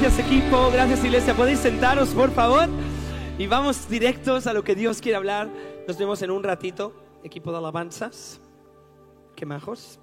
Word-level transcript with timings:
gracias 0.00 0.18
equipo, 0.20 0.70
gracias 0.72 1.04
iglesia. 1.04 1.34
¿Podéis 1.34 1.58
sentaros, 1.58 2.14
por 2.14 2.32
favor? 2.32 2.66
Y 3.38 3.46
vamos 3.46 3.90
directos 3.90 4.46
a 4.46 4.54
lo 4.54 4.64
que 4.64 4.74
Dios 4.74 5.02
quiere 5.02 5.16
hablar. 5.16 5.50
Nos 5.86 5.98
vemos 5.98 6.22
en 6.22 6.30
un 6.30 6.42
ratito, 6.42 6.94
equipo 7.22 7.52
de 7.52 7.58
alabanzas. 7.58 8.40
Qué 9.36 9.44
majos. 9.44 10.00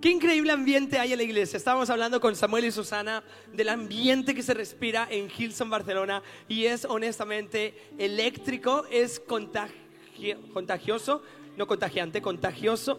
Qué 0.00 0.10
increíble 0.10 0.50
ambiente 0.50 0.98
hay 0.98 1.12
en 1.12 1.18
la 1.18 1.22
iglesia. 1.22 1.56
Estábamos 1.56 1.90
hablando 1.90 2.20
con 2.20 2.34
Samuel 2.34 2.64
y 2.64 2.72
Susana 2.72 3.22
del 3.52 3.68
ambiente 3.68 4.34
que 4.34 4.42
se 4.42 4.52
respira 4.52 5.06
en 5.08 5.30
Hilson, 5.30 5.70
Barcelona. 5.70 6.20
Y 6.48 6.64
es 6.64 6.84
honestamente 6.84 7.92
eléctrico, 7.96 8.84
es 8.90 9.20
contagioso, 9.20 11.22
no 11.56 11.68
contagiante, 11.68 12.20
contagioso. 12.20 12.98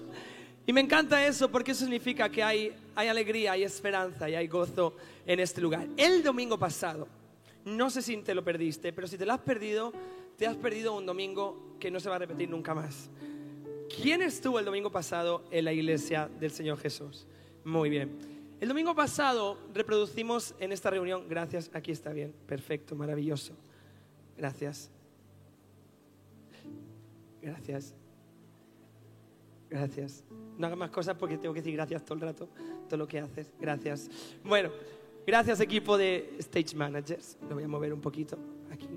Y 0.68 0.73
me 0.73 0.82
encanta 0.82 1.25
eso 1.25 1.50
porque 1.52 1.71
eso 1.71 1.81
significa 1.81 2.29
que 2.29 2.41
hay, 2.41 2.75
hay 2.95 3.07
alegría, 3.07 3.52
hay 3.52 3.63
esperanza 3.63 4.29
y 4.29 4.36
hay 4.36 4.48
gozo 4.48 4.95
en 5.25 5.39
este 5.39 5.61
lugar. 5.61 5.88
El 5.95 6.23
domingo 6.23 6.57
pasado, 6.57 7.07
no 7.66 7.89
sé 7.89 8.02
si 8.02 8.17
te 8.17 8.34
lo 8.34 8.44
perdiste, 8.44 8.91
pero 8.91 9.08
si 9.08 9.17
te 9.17 9.25
lo 9.25 9.34
has 9.34 9.41
perdido, 9.41 9.94
te 10.38 10.48
has 10.48 10.55
perdido 10.55 10.95
un 10.95 11.05
domingo 11.05 11.75
que 11.80 11.91
no 11.91 11.99
se 11.99 12.09
va 12.09 12.16
a 12.16 12.20
repetir 12.20 12.49
nunca 12.49 12.73
más. 12.73 13.09
¿Quién 14.02 14.22
estuvo 14.23 14.58
el 14.58 14.66
domingo 14.66 14.91
pasado 14.91 15.45
en 15.52 15.66
la 15.66 15.73
iglesia 15.73 16.30
del 16.39 16.52
Señor 16.52 16.80
Jesús? 16.80 17.27
Muy 17.63 17.89
bien. 17.89 18.17
El 18.59 18.70
domingo 18.70 18.95
pasado 18.95 19.59
reproducimos 19.73 20.55
en 20.59 20.72
esta 20.72 20.89
reunión, 20.89 21.27
gracias, 21.30 21.70
aquí 21.73 21.91
está 21.91 22.11
bien, 22.11 22.34
perfecto, 22.47 22.95
maravilloso. 22.95 23.53
Gracias. 24.38 24.89
Gracias. 27.41 27.94
Gracias. 29.69 30.23
No 30.57 30.67
hagas 30.67 30.79
más 30.79 30.89
cosas 30.89 31.15
porque 31.17 31.37
tengo 31.37 31.53
que 31.53 31.61
decir 31.61 31.73
gracias 31.73 32.03
todo 32.05 32.15
el 32.15 32.21
rato, 32.21 32.49
todo 32.87 32.97
lo 32.97 33.07
que 33.07 33.19
haces. 33.19 33.51
Gracias. 33.59 34.09
Bueno, 34.43 34.71
gracias 35.25 35.59
equipo 35.59 35.97
de 35.97 36.35
Stage 36.39 36.75
Managers. 36.75 37.38
Lo 37.49 37.55
voy 37.55 37.63
a 37.63 37.67
mover 37.67 37.93
un 37.93 38.01
poquito 38.01 38.38
aquí. 38.71 38.88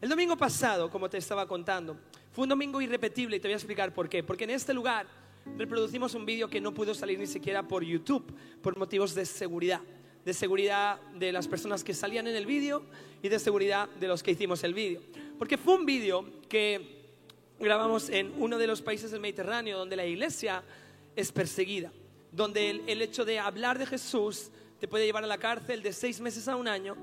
El 0.00 0.10
domingo 0.10 0.36
pasado, 0.36 0.90
como 0.90 1.08
te 1.08 1.16
estaba 1.16 1.48
contando, 1.48 1.96
fue 2.30 2.42
un 2.42 2.50
domingo 2.50 2.78
irrepetible 2.78 3.36
y 3.36 3.40
te 3.40 3.48
voy 3.48 3.54
a 3.54 3.56
explicar 3.56 3.94
por 3.94 4.06
qué. 4.06 4.22
Porque 4.22 4.44
en 4.44 4.50
este 4.50 4.74
lugar 4.74 5.06
reproducimos 5.56 6.14
un 6.14 6.26
vídeo 6.26 6.46
que 6.48 6.60
no 6.60 6.74
pudo 6.74 6.94
salir 6.94 7.18
ni 7.18 7.26
siquiera 7.26 7.66
por 7.66 7.82
YouTube 7.82 8.34
por 8.60 8.76
motivos 8.76 9.14
de 9.14 9.24
seguridad. 9.24 9.80
De 10.24 10.34
seguridad 10.34 11.00
de 11.12 11.32
las 11.32 11.48
personas 11.48 11.82
que 11.82 11.94
salían 11.94 12.26
en 12.26 12.36
el 12.36 12.44
vídeo 12.44 12.82
y 13.22 13.30
de 13.30 13.38
seguridad 13.38 13.88
de 13.98 14.08
los 14.08 14.22
que 14.22 14.32
hicimos 14.32 14.62
el 14.64 14.74
vídeo. 14.74 15.00
Porque 15.38 15.56
fue 15.56 15.74
un 15.74 15.86
vídeo 15.86 16.26
que 16.50 17.03
grabamos 17.58 18.08
en 18.08 18.32
uno 18.38 18.58
de 18.58 18.66
los 18.66 18.82
países 18.82 19.10
del 19.10 19.20
Mediterráneo 19.20 19.78
donde 19.78 19.96
la 19.96 20.06
iglesia 20.06 20.62
es 21.16 21.32
perseguida, 21.32 21.92
donde 22.32 22.70
el, 22.70 23.02
hecho 23.02 23.24
de 23.24 23.38
hablar 23.38 23.78
de 23.78 23.86
Jesús 23.86 24.50
te 24.80 24.88
puede 24.88 25.06
llevar 25.06 25.24
a 25.24 25.28
la 25.28 25.38
cárcel 25.38 25.82
de 25.82 25.92
seis 25.92 26.20
meses 26.20 26.48
a 26.48 26.56
un 26.56 26.68
año, 26.68 26.96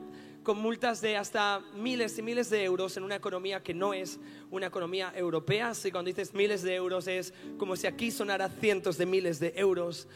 con 0.43 0.57
multas 0.57 1.01
de 1.01 1.17
hasta 1.17 1.61
miles 1.75 2.17
y 2.17 2.21
miles 2.21 2.49
de 2.49 2.63
euros 2.63 2.97
en 2.97 3.03
una 3.03 3.15
economía 3.15 3.61
que 3.61 3.73
no 3.73 3.93
es 3.93 4.19
una 4.49 4.67
economía 4.67 5.13
europea. 5.15 5.69
Así 5.69 5.91
cuando 5.91 6.09
dices 6.09 6.33
miles 6.33 6.63
de 6.63 6.75
euros 6.75 7.07
es 7.07 7.33
como 7.57 7.75
si 7.75 7.87
aquí 7.87 8.09
sonara 8.09 8.49
cientos 8.49 8.97
de 8.97 9.05
miles 9.05 9.39
de 9.39 9.53
euros. 9.55 10.07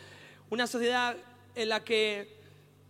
Una 0.50 0.68
sociedad 0.68 1.16
en 1.54 1.70
la 1.70 1.84
que 1.84 2.40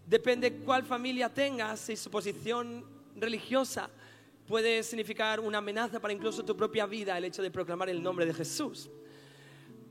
depende 0.07 0.53
cuál 0.53 0.83
familia 0.83 1.33
tengas 1.33 1.89
y 1.89 1.97
su 1.97 2.09
posición 2.09 2.85
religiosa, 3.17 3.89
puede 4.47 4.83
significar 4.83 5.39
una 5.39 5.57
amenaza 5.57 5.99
para 5.99 6.13
incluso 6.13 6.43
tu 6.43 6.55
propia 6.55 6.85
vida 6.85 7.17
el 7.17 7.25
hecho 7.25 7.41
de 7.41 7.51
proclamar 7.51 7.89
el 7.89 8.01
nombre 8.01 8.25
de 8.25 8.33
Jesús. 8.33 8.89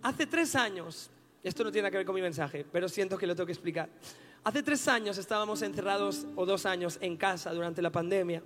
Hace 0.03 0.27
tres 0.27 0.55
años, 0.55 1.11
esto 1.43 1.65
no 1.65 1.73
tiene 1.73 1.91
que 1.91 1.97
ver 1.97 2.07
con 2.07 2.15
mi 2.15 2.23
mensaje, 2.23 2.65
pero 2.71 2.89
siento 2.89 3.19
que 3.19 3.27
lo 3.27 3.35
tengo 3.35 3.47
que 3.47 3.53
explicar. 3.53 3.89
Hace 4.45 4.63
tres 4.63 4.87
años 4.89 5.17
estábamos 5.17 5.63
encerrados, 5.63 6.27
o 6.37 6.45
dos 6.45 6.67
años, 6.67 6.99
en 7.01 7.17
casa 7.17 7.53
durante 7.53 7.81
la 7.81 7.91
pandemia. 7.91 8.43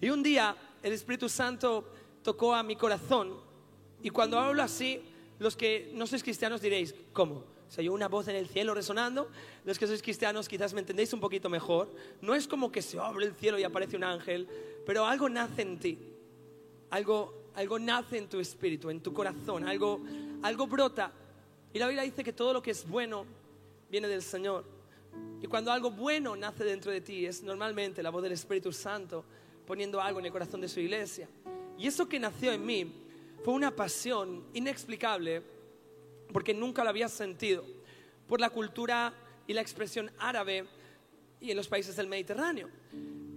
Y 0.00 0.10
un 0.10 0.22
día 0.22 0.54
el 0.82 0.92
Espíritu 0.92 1.28
Santo 1.28 1.90
tocó 2.22 2.54
a 2.54 2.62
mi 2.62 2.76
corazón. 2.76 3.34
Y 4.02 4.10
cuando 4.10 4.38
hablo 4.38 4.62
así, 4.62 5.00
los 5.38 5.56
que 5.56 5.90
no 5.94 6.06
sois 6.06 6.22
cristianos 6.22 6.60
diréis, 6.60 6.94
¿cómo? 7.12 7.44
Se 7.72 7.80
oyó 7.80 7.94
una 7.94 8.08
voz 8.08 8.28
en 8.28 8.36
el 8.36 8.48
cielo 8.48 8.74
resonando. 8.74 9.30
Los 9.64 9.78
que 9.78 9.86
sois 9.86 10.02
cristianos 10.02 10.46
quizás 10.46 10.74
me 10.74 10.80
entendéis 10.80 11.14
un 11.14 11.20
poquito 11.20 11.48
mejor. 11.48 11.88
No 12.20 12.34
es 12.34 12.46
como 12.46 12.70
que 12.70 12.82
se 12.82 12.98
abre 12.98 13.24
el 13.24 13.34
cielo 13.34 13.58
y 13.58 13.64
aparece 13.64 13.96
un 13.96 14.04
ángel 14.04 14.46
pero 14.84 15.06
algo 15.06 15.28
nace 15.28 15.62
en 15.62 15.78
ti, 15.78 15.98
algo, 16.90 17.50
algo 17.54 17.78
nace 17.78 18.18
en 18.18 18.28
tu 18.28 18.40
espíritu, 18.40 18.90
en 18.90 19.00
tu 19.00 19.12
corazón, 19.12 19.66
algo, 19.68 20.00
algo 20.42 20.66
brota. 20.66 21.12
Y 21.72 21.78
la 21.78 21.86
Biblia 21.86 22.02
dice 22.02 22.24
que 22.24 22.32
todo 22.32 22.52
lo 22.52 22.62
que 22.62 22.72
es 22.72 22.86
bueno 22.86 23.24
viene 23.90 24.08
del 24.08 24.22
Señor. 24.22 24.64
Y 25.40 25.46
cuando 25.46 25.70
algo 25.70 25.90
bueno 25.90 26.34
nace 26.36 26.64
dentro 26.64 26.90
de 26.90 27.00
ti, 27.00 27.26
es 27.26 27.42
normalmente 27.42 28.02
la 28.02 28.10
voz 28.10 28.22
del 28.22 28.32
Espíritu 28.32 28.72
Santo 28.72 29.24
poniendo 29.66 30.00
algo 30.00 30.18
en 30.18 30.26
el 30.26 30.32
corazón 30.32 30.60
de 30.60 30.68
su 30.68 30.80
iglesia. 30.80 31.28
Y 31.78 31.86
eso 31.86 32.08
que 32.08 32.18
nació 32.18 32.52
en 32.52 32.66
mí 32.66 32.92
fue 33.44 33.54
una 33.54 33.74
pasión 33.74 34.44
inexplicable 34.52 35.42
porque 36.32 36.54
nunca 36.54 36.82
lo 36.82 36.90
había 36.90 37.08
sentido 37.08 37.64
por 38.26 38.40
la 38.40 38.50
cultura 38.50 39.12
y 39.46 39.52
la 39.52 39.60
expresión 39.60 40.10
árabe 40.18 40.64
y 41.40 41.50
en 41.50 41.56
los 41.56 41.68
países 41.68 41.96
del 41.96 42.06
Mediterráneo. 42.06 42.68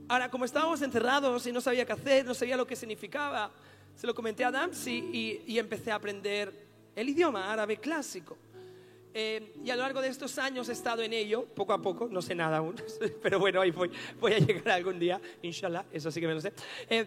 Ahora, 0.07 0.29
como 0.29 0.45
estábamos 0.45 0.81
encerrados 0.81 1.45
y 1.47 1.51
no 1.51 1.59
sabía 1.59 1.85
qué 1.85 1.93
hacer, 1.93 2.25
no 2.25 2.33
sabía 2.33 2.55
lo 2.55 2.67
que 2.67 2.75
significaba, 2.75 3.51
se 3.95 4.05
lo 4.05 4.13
comenté 4.13 4.43
a 4.45 4.51
Damsi 4.51 5.41
y, 5.47 5.57
empecé 5.57 5.91
a 5.91 5.95
aprender 5.95 6.53
el 6.95 7.09
idioma 7.09 7.51
árabe 7.51 7.77
clásico. 7.77 8.37
Eh, 9.13 9.53
y 9.63 9.69
a 9.69 9.75
lo 9.75 9.81
largo 9.81 10.01
de 10.01 10.09
estos 10.09 10.37
años 10.37 10.67
he 10.67 10.73
estado 10.73 11.01
en 11.01 11.13
ello, 11.13 11.45
poco 11.45 11.71
a 11.73 11.81
poco, 11.81 12.09
no 12.11 12.21
sé 12.21 12.35
nada 12.35 12.57
aún, 12.57 12.75
pero 13.23 13.39
bueno, 13.39 13.61
ahí 13.61 13.71
voy, 13.71 13.89
voy 14.19 14.33
a 14.33 14.39
llegar 14.39 14.69
algún 14.71 14.99
día, 14.99 15.21
inshallah, 15.41 15.85
eso 15.91 16.11
sí 16.11 16.19
que 16.19 16.27
me 16.27 16.33
lo 16.33 16.41
sé. 16.41 16.51
Eh, 16.89 17.05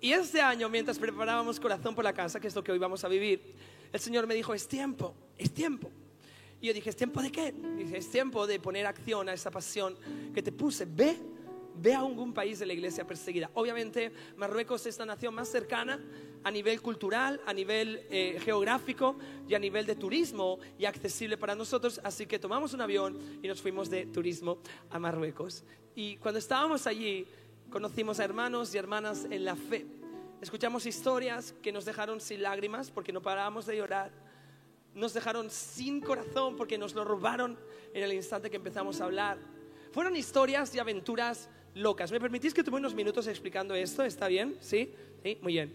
y 0.00 0.12
este 0.12 0.40
año, 0.40 0.68
mientras 0.68 0.98
preparábamos 0.98 1.58
Corazón 1.60 1.94
por 1.94 2.04
la 2.04 2.12
Casa, 2.12 2.40
que 2.40 2.48
es 2.48 2.54
lo 2.54 2.62
que 2.62 2.72
hoy 2.72 2.78
vamos 2.78 3.04
a 3.04 3.08
vivir, 3.08 3.54
el 3.92 4.00
Señor 4.00 4.26
me 4.26 4.34
dijo, 4.34 4.54
es 4.54 4.68
tiempo, 4.68 5.14
es 5.36 5.52
tiempo. 5.52 5.90
Y 6.60 6.68
yo 6.68 6.74
dije, 6.74 6.90
¿es 6.90 6.96
tiempo 6.96 7.20
de 7.20 7.30
qué? 7.30 7.52
Dije, 7.52 7.98
es 7.98 8.10
tiempo 8.10 8.46
de 8.46 8.58
poner 8.58 8.86
acción 8.86 9.28
a 9.28 9.32
esa 9.32 9.50
pasión 9.50 9.96
que 10.34 10.42
te 10.42 10.52
puse. 10.52 10.86
Ve 10.86 11.16
ve 11.80 11.94
a 11.94 12.00
algún 12.00 12.32
país 12.32 12.58
de 12.58 12.66
la 12.66 12.72
iglesia 12.72 13.06
perseguida. 13.06 13.50
Obviamente 13.54 14.12
Marruecos 14.36 14.86
es 14.86 14.98
la 14.98 15.06
nación 15.06 15.34
más 15.34 15.48
cercana 15.48 16.00
a 16.44 16.50
nivel 16.50 16.80
cultural, 16.80 17.40
a 17.46 17.52
nivel 17.52 18.06
eh, 18.10 18.38
geográfico 18.40 19.16
y 19.48 19.54
a 19.54 19.58
nivel 19.58 19.86
de 19.86 19.96
turismo 19.96 20.58
y 20.78 20.84
accesible 20.84 21.36
para 21.36 21.54
nosotros, 21.54 22.00
así 22.04 22.26
que 22.26 22.38
tomamos 22.38 22.72
un 22.72 22.80
avión 22.80 23.18
y 23.42 23.48
nos 23.48 23.60
fuimos 23.60 23.90
de 23.90 24.06
turismo 24.06 24.58
a 24.90 24.98
Marruecos. 24.98 25.64
Y 25.94 26.16
cuando 26.16 26.38
estábamos 26.38 26.86
allí 26.86 27.26
conocimos 27.70 28.20
a 28.20 28.24
hermanos 28.24 28.74
y 28.74 28.78
hermanas 28.78 29.26
en 29.28 29.44
la 29.44 29.56
fe. 29.56 29.86
Escuchamos 30.40 30.84
historias 30.84 31.54
que 31.62 31.72
nos 31.72 31.84
dejaron 31.84 32.20
sin 32.20 32.42
lágrimas 32.42 32.90
porque 32.90 33.12
no 33.12 33.22
parábamos 33.22 33.66
de 33.66 33.76
llorar. 33.76 34.10
Nos 34.94 35.14
dejaron 35.14 35.50
sin 35.50 36.00
corazón 36.00 36.56
porque 36.56 36.76
nos 36.78 36.94
lo 36.94 37.04
robaron 37.04 37.58
en 37.94 38.02
el 38.02 38.12
instante 38.12 38.50
que 38.50 38.56
empezamos 38.56 39.00
a 39.00 39.04
hablar. 39.04 39.38
Fueron 39.92 40.14
historias 40.14 40.74
y 40.74 40.78
aventuras 40.78 41.48
locas. 41.74 42.12
¿Me 42.12 42.20
permitís 42.20 42.52
que 42.52 42.62
tome 42.62 42.76
unos 42.76 42.94
minutos 42.94 43.26
explicando 43.26 43.74
esto? 43.74 44.02
¿Está 44.02 44.28
bien? 44.28 44.56
¿Sí? 44.60 44.92
¿Sí? 45.22 45.38
Muy 45.40 45.54
bien. 45.54 45.72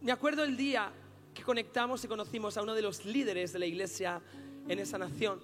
Me 0.00 0.12
acuerdo 0.12 0.44
el 0.44 0.56
día 0.56 0.92
que 1.32 1.42
conectamos 1.42 2.02
y 2.04 2.08
conocimos 2.08 2.56
a 2.56 2.62
uno 2.62 2.74
de 2.74 2.82
los 2.82 3.04
líderes 3.04 3.52
de 3.52 3.60
la 3.60 3.66
iglesia 3.66 4.20
en 4.68 4.78
esa 4.78 4.98
nación. 4.98 5.40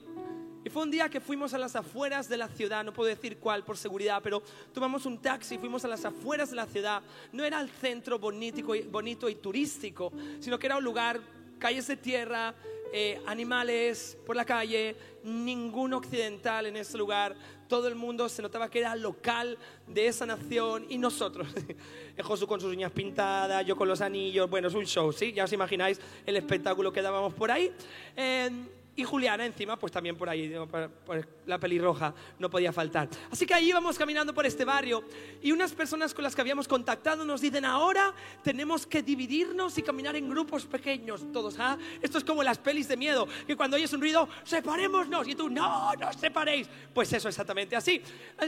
Y 0.65 0.71
fue 0.71 0.83
un 0.83 0.91
día 0.91 1.11
que 1.11 1.21
fuimos 1.21 1.53
a 1.53 1.59
las 1.59 1.77
afueras 1.77 2.27
de 2.27 2.39
la 2.39 2.49
ciudad, 2.49 2.83
no 2.83 2.93
puedo 2.95 3.11
decir 3.11 3.37
cuál 3.37 3.63
por 3.65 3.77
seguridad, 3.77 4.21
pero 4.23 4.43
tomamos 4.73 5.05
un 5.05 5.19
taxi, 5.19 5.59
fuimos 5.59 5.85
a 5.85 5.89
las 5.89 6.07
afueras 6.07 6.49
de 6.51 6.57
la 6.57 6.65
ciudad. 6.65 7.03
No 7.33 7.45
era 7.45 7.61
el 7.61 7.69
centro 7.69 8.19
bonito 8.19 8.75
y, 8.75 8.83
bonito 8.83 9.29
y 9.29 9.35
turístico, 9.35 10.11
sino 10.41 10.59
que 10.59 10.67
era 10.67 10.79
un 10.79 10.85
lugar, 10.85 11.21
calles 11.59 11.87
de 11.87 11.99
tierra, 11.99 12.55
eh, 12.95 13.21
animales 13.27 14.17
por 14.25 14.37
la 14.37 14.47
calle, 14.47 14.97
ningún 15.23 15.93
occidental 15.93 16.65
en 16.65 16.79
ese 16.79 16.97
lugar. 16.97 17.37
Todo 17.69 17.87
el 17.87 17.95
mundo 17.95 18.27
se 18.31 18.41
notaba 18.41 18.71
que 18.71 18.79
era 18.79 18.97
local 18.97 19.59
de 19.87 20.07
esa 20.07 20.25
nación 20.25 20.87
y 20.89 20.97
nosotros. 20.97 21.47
Josué 22.23 22.47
con 22.47 22.61
sus 22.61 22.73
uñas 22.73 22.93
pintadas, 22.93 23.67
yo 23.67 23.77
con 23.77 23.87
los 23.87 24.01
anillos. 24.01 24.49
Bueno, 24.49 24.69
es 24.69 24.75
un 24.75 24.87
show, 24.87 25.13
¿sí? 25.13 25.31
Ya 25.35 25.45
os 25.45 25.53
imagináis 25.53 26.01
el 26.25 26.37
espectáculo 26.39 26.91
que 26.91 27.03
dábamos 27.03 27.35
por 27.35 27.51
ahí. 27.51 27.71
Eh, 28.17 28.51
y 28.97 29.05
Juliana 29.05 29.45
encima, 29.45 29.77
pues 29.77 29.93
también 29.93 30.17
por 30.17 30.29
ahí, 30.29 30.55
por, 30.71 31.29
la 31.47 31.59
pelirroja, 31.59 32.15
no 32.39 32.49
podía 32.49 32.73
faltar. 32.73 33.09
Así 33.31 33.45
que 33.45 33.55
ahí 33.55 33.69
íbamos 33.69 33.99
caminando 33.99 34.33
por 34.33 34.47
este 34.47 34.65
barrio 34.65 35.05
y 35.43 35.53
unas 35.53 35.73
personas 35.73 36.15
con 36.15 36.23
las 36.23 36.35
que 36.35 36.41
habíamos 36.41 36.69
contactado 36.69 37.25
nos 37.25 37.41
dicen, 37.41 37.65
ahora 37.65 38.15
tenemos 38.43 38.87
que 38.87 39.03
dividirnos 39.03 39.77
y 39.79 39.83
caminar 39.83 40.15
en 40.17 40.29
grupos 40.29 40.65
pequeños, 40.67 41.33
todos. 41.33 41.59
¿ah? 41.59 41.77
Esto 42.01 42.19
es 42.19 42.25
como 42.25 42.43
las 42.43 42.59
pelis 42.59 42.87
de 42.89 42.97
miedo, 42.97 43.27
que 43.47 43.57
cuando 43.57 43.77
oyes 43.77 43.93
un 43.93 44.01
ruido, 44.01 44.29
separémonos 44.45 45.27
y 45.27 45.35
tú, 45.35 45.49
no, 45.49 45.93
no 45.95 46.13
separéis. 46.13 46.69
Pues 46.93 47.13
eso 47.13 47.29
exactamente 47.29 47.75
así. 47.75 48.01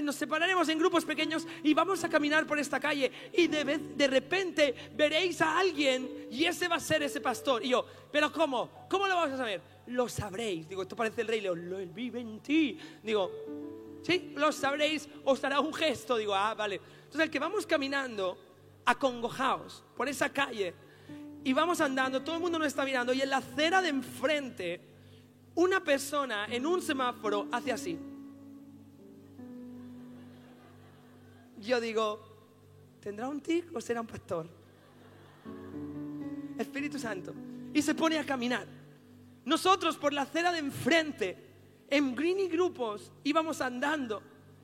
Nos 0.02 0.16
separaremos 0.16 0.68
en 0.68 0.78
grupos 0.78 1.04
pequeños 1.04 1.46
y 1.62 1.74
vamos 1.74 2.04
a 2.04 2.08
caminar 2.08 2.46
por 2.46 2.58
esta 2.58 2.78
calle 2.78 3.10
y 3.32 3.48
de, 3.48 3.64
de 3.64 4.06
repente 4.06 4.74
veréis 4.94 5.40
a 5.40 5.58
alguien 5.58 6.28
y 6.30 6.44
ese 6.44 6.68
va 6.68 6.76
a 6.76 6.80
ser 6.80 7.02
ese 7.02 7.20
pastor. 7.20 7.64
Y 7.64 7.70
yo, 7.70 7.84
pero 8.12 8.32
¿cómo? 8.32 8.86
¿Cómo 8.88 9.06
lo 9.06 9.16
vamos 9.16 9.34
a 9.34 9.36
saber? 9.36 9.75
Lo 9.88 10.08
sabréis. 10.08 10.68
Digo, 10.68 10.82
esto 10.82 10.96
parece 10.96 11.22
el 11.22 11.28
rey 11.28 11.40
León, 11.40 11.70
lo 11.70 11.78
vive 11.78 12.20
en 12.20 12.40
ti. 12.40 12.78
Digo, 13.02 13.30
Sí, 14.06 14.34
lo 14.36 14.52
sabréis, 14.52 15.08
os 15.24 15.40
dará 15.40 15.58
un 15.58 15.74
gesto. 15.74 16.16
Digo, 16.16 16.32
ah, 16.32 16.54
vale. 16.54 16.76
Entonces 16.76 17.22
el 17.22 17.30
que 17.30 17.40
vamos 17.40 17.66
caminando 17.66 18.38
acongojados 18.84 19.82
por 19.96 20.08
esa 20.08 20.28
calle 20.28 20.72
y 21.42 21.52
vamos 21.52 21.80
andando, 21.80 22.22
todo 22.22 22.36
el 22.36 22.40
mundo 22.40 22.56
nos 22.56 22.68
está 22.68 22.84
mirando 22.84 23.12
y 23.12 23.20
en 23.20 23.30
la 23.30 23.38
acera 23.38 23.82
de 23.82 23.88
enfrente 23.88 24.80
una 25.56 25.82
persona 25.82 26.46
en 26.46 26.66
un 26.66 26.80
semáforo 26.80 27.48
hace 27.50 27.72
así. 27.72 27.98
Yo 31.58 31.80
digo, 31.80 32.20
¿tendrá 33.00 33.28
un 33.28 33.40
tic 33.40 33.74
o 33.74 33.80
será 33.80 34.02
un 34.02 34.06
pastor? 34.06 34.46
Espíritu 36.56 36.96
Santo. 36.96 37.34
Y 37.74 37.82
se 37.82 37.92
pone 37.92 38.20
a 38.20 38.24
caminar. 38.24 38.68
Nosotros 39.46 39.96
por 39.96 40.12
la 40.12 40.22
acera 40.22 40.50
de 40.50 40.58
enfrente, 40.58 41.38
en 41.88 42.16
Greeny 42.16 42.48
grupos, 42.48 43.12
íbamos 43.22 43.60
andando, 43.60 44.20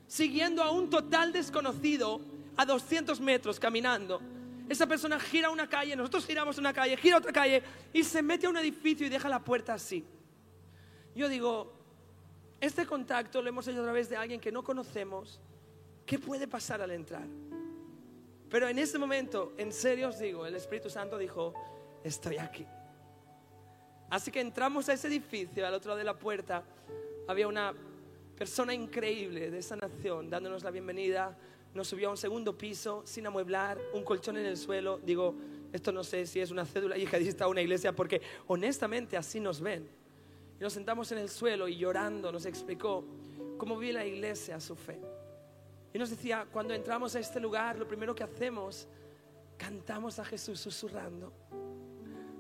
siguiendo 0.09 0.61
a 0.61 0.73
un 0.73 0.91
total 0.91 1.33
desconocido 1.33 2.21
a 2.57 2.67
200 2.67 3.21
metros 3.21 3.61
caminando. 3.61 4.21
Esa 4.69 4.87
persona 4.89 5.21
gira 5.21 5.51
una 5.51 5.69
calle, 5.69 5.95
nosotros 5.95 6.27
giramos 6.27 6.59
una 6.59 6.73
calle, 6.73 6.97
gira 6.97 7.19
otra 7.19 7.33
calle 7.33 7.63
y 7.93 8.03
se 8.03 8.23
mete 8.23 8.47
a 8.47 8.51
un 8.51 8.57
edificio 8.57 9.07
y 9.07 9.09
deja 9.09 9.29
la 9.29 9.39
puerta 9.39 9.75
así. 9.75 10.05
Yo 11.15 11.29
digo, 11.29 11.73
este 12.61 12.85
contacto 12.85 13.41
lo 13.41 13.49
hemos 13.49 13.69
hecho 13.69 13.81
a 13.81 13.85
través 13.85 14.09
de 14.09 14.17
alguien 14.17 14.41
que 14.41 14.51
no 14.51 14.65
conocemos. 14.65 15.41
¿Qué 16.05 16.19
puede 16.19 16.49
pasar 16.49 16.83
al 16.83 16.91
entrar? 16.91 17.29
Pero 18.51 18.67
en 18.67 18.81
ese 18.81 18.99
momento, 18.99 19.53
en 19.59 19.73
serio 19.73 20.09
os 20.09 20.19
digo, 20.19 20.45
el 20.45 20.57
Espíritu 20.57 20.91
Santo 20.91 21.19
dijo, 21.19 21.55
estoy 22.03 22.39
aquí. 22.39 22.67
Así 24.13 24.31
que 24.31 24.43
entramos 24.43 24.91
a 24.91 24.93
ese 24.93 25.09
edificio, 25.09 25.67
al 25.67 25.73
otro 25.73 25.89
lado 25.89 25.99
de 25.99 26.05
la 26.05 26.19
puerta, 26.19 26.63
había 27.27 27.49
una 27.49 27.73
persona 28.37 28.75
increíble 28.75 29.51
de 29.51 29.57
esa 29.57 29.75
nación 29.75 30.29
dándonos 30.29 30.63
la 30.63 30.71
bienvenida. 30.71 31.35
Nos 31.73 31.89
subió 31.89 32.09
a 32.09 32.11
un 32.11 32.19
segundo 32.19 32.59
piso 32.59 33.03
sin 33.07 33.27
amueblar, 33.27 33.81
un 33.95 34.05
colchón 34.05 34.37
en 34.37 34.45
el 34.45 34.59
suelo. 34.59 35.01
Digo, 35.03 35.35
esto 35.73 35.93
no 35.93 36.05
sé 36.05 36.27
si 36.27 36.41
es 36.41 36.51
una 36.51 36.67
cédula 36.67 36.99
yihadista 36.99 37.47
o 37.47 37.51
una 37.53 37.63
iglesia, 37.63 37.97
porque 37.97 38.21
honestamente 38.49 39.17
así 39.17 39.41
nos 39.41 39.63
ven. 39.63 39.89
Y 40.61 40.63
nos 40.63 40.75
sentamos 40.75 41.11
en 41.13 41.17
el 41.17 41.31
suelo 41.31 41.67
y 41.67 41.79
llorando 41.79 42.31
nos 42.31 42.45
explicó 42.45 43.07
cómo 43.57 43.79
vive 43.79 43.95
la 43.95 44.05
iglesia 44.05 44.61
su 44.61 44.77
fe. 44.77 45.01
Y 45.95 45.99
nos 45.99 46.11
decía, 46.11 46.47
cuando 46.53 46.75
entramos 46.75 47.17
a 47.17 47.19
este 47.19 47.41
lugar, 47.41 47.79
lo 47.79 47.89
primero 47.89 48.15
que 48.15 48.25
hacemos, 48.25 48.87
cantamos 49.57 50.19
a 50.19 50.25
Jesús 50.27 50.61
susurrando. 50.61 51.33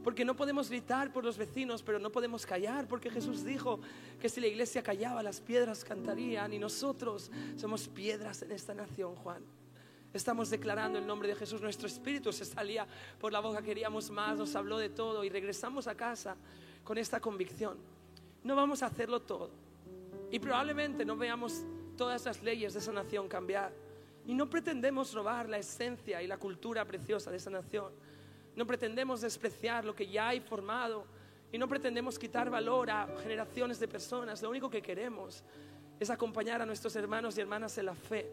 Porque 0.02 0.24
no 0.24 0.34
podemos 0.34 0.68
gritar 0.68 1.12
por 1.12 1.24
los 1.24 1.38
vecinos, 1.38 1.82
pero 1.82 1.98
no 1.98 2.10
podemos 2.10 2.44
callar, 2.44 2.88
porque 2.88 3.10
Jesús 3.10 3.44
dijo 3.44 3.80
que 4.20 4.28
si 4.28 4.40
la 4.40 4.48
iglesia 4.48 4.82
callaba, 4.82 5.22
las 5.22 5.40
piedras 5.40 5.84
cantarían 5.84 6.52
y 6.52 6.58
nosotros 6.58 7.30
somos 7.56 7.88
piedras 7.88 8.42
en 8.42 8.52
esta 8.52 8.74
nación, 8.74 9.14
Juan. 9.16 9.42
Estamos 10.12 10.50
declarando 10.50 10.98
el 10.98 11.06
nombre 11.06 11.28
de 11.28 11.34
Jesús, 11.34 11.62
nuestro 11.62 11.86
espíritu 11.86 12.32
se 12.32 12.44
salía 12.44 12.86
por 13.18 13.32
la 13.32 13.40
boca, 13.40 13.62
queríamos 13.62 14.10
más, 14.10 14.36
nos 14.36 14.54
habló 14.54 14.76
de 14.76 14.90
todo 14.90 15.24
y 15.24 15.30
regresamos 15.30 15.86
a 15.86 15.94
casa 15.94 16.36
con 16.84 16.98
esta 16.98 17.18
convicción. 17.18 17.78
No 18.44 18.54
vamos 18.54 18.82
a 18.82 18.86
hacerlo 18.86 19.20
todo 19.20 19.50
y 20.30 20.38
probablemente 20.38 21.04
no 21.04 21.16
veamos 21.16 21.62
todas 21.96 22.24
las 22.26 22.42
leyes 22.42 22.74
de 22.74 22.80
esa 22.80 22.92
nación 22.92 23.28
cambiar 23.28 23.72
y 24.26 24.34
no 24.34 24.50
pretendemos 24.50 25.14
robar 25.14 25.48
la 25.48 25.58
esencia 25.58 26.22
y 26.22 26.26
la 26.26 26.36
cultura 26.36 26.84
preciosa 26.84 27.30
de 27.30 27.38
esa 27.38 27.50
nación 27.50 27.92
no 28.56 28.66
pretendemos 28.66 29.20
despreciar 29.20 29.84
lo 29.84 29.94
que 29.94 30.06
ya 30.06 30.28
hay 30.28 30.40
formado 30.40 31.04
y 31.50 31.58
no 31.58 31.68
pretendemos 31.68 32.18
quitar 32.18 32.50
valor 32.50 32.90
a 32.90 33.08
generaciones 33.22 33.78
de 33.78 33.88
personas. 33.88 34.42
Lo 34.42 34.50
único 34.50 34.70
que 34.70 34.82
queremos 34.82 35.42
es 36.00 36.10
acompañar 36.10 36.60
a 36.62 36.66
nuestros 36.66 36.96
hermanos 36.96 37.36
y 37.36 37.40
hermanas 37.40 37.76
en 37.78 37.86
la 37.86 37.94
fe 37.94 38.30